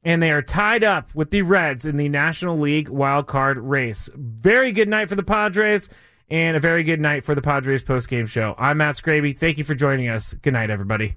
and 0.04 0.22
they 0.22 0.30
are 0.30 0.42
tied 0.42 0.84
up 0.84 1.14
with 1.14 1.30
the 1.30 1.42
reds 1.42 1.84
in 1.84 1.96
the 1.96 2.08
national 2.08 2.58
league 2.58 2.88
wild 2.88 3.26
card 3.26 3.58
race. 3.58 4.08
Very 4.14 4.72
good 4.72 4.88
night 4.88 5.08
for 5.08 5.16
the 5.16 5.22
padres 5.22 5.88
and 6.30 6.56
a 6.56 6.60
very 6.60 6.82
good 6.82 7.00
night 7.00 7.24
for 7.24 7.34
the 7.34 7.42
Padres 7.42 7.82
post-game 7.82 8.26
show. 8.26 8.54
I'm 8.58 8.78
Matt 8.78 8.94
Scraby. 8.96 9.36
Thank 9.36 9.58
you 9.58 9.64
for 9.64 9.74
joining 9.74 10.08
us. 10.08 10.34
Good 10.34 10.52
night, 10.52 10.70
everybody. 10.70 11.16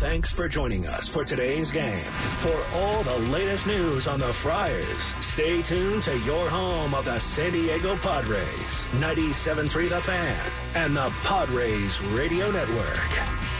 Thanks 0.00 0.32
for 0.32 0.48
joining 0.48 0.86
us 0.86 1.06
for 1.08 1.24
today's 1.24 1.70
game. 1.70 1.98
For 1.98 2.58
all 2.74 3.02
the 3.02 3.18
latest 3.30 3.66
news 3.66 4.08
on 4.08 4.18
the 4.18 4.32
Friars, 4.32 5.14
stay 5.22 5.60
tuned 5.60 6.02
to 6.04 6.18
your 6.20 6.48
home 6.48 6.94
of 6.94 7.04
the 7.04 7.18
San 7.18 7.52
Diego 7.52 7.96
Padres, 7.96 8.86
97.3 8.94 9.90
The 9.90 10.00
Fan, 10.00 10.50
and 10.74 10.96
the 10.96 11.12
Padres 11.22 12.00
Radio 12.14 12.50
Network. 12.50 13.59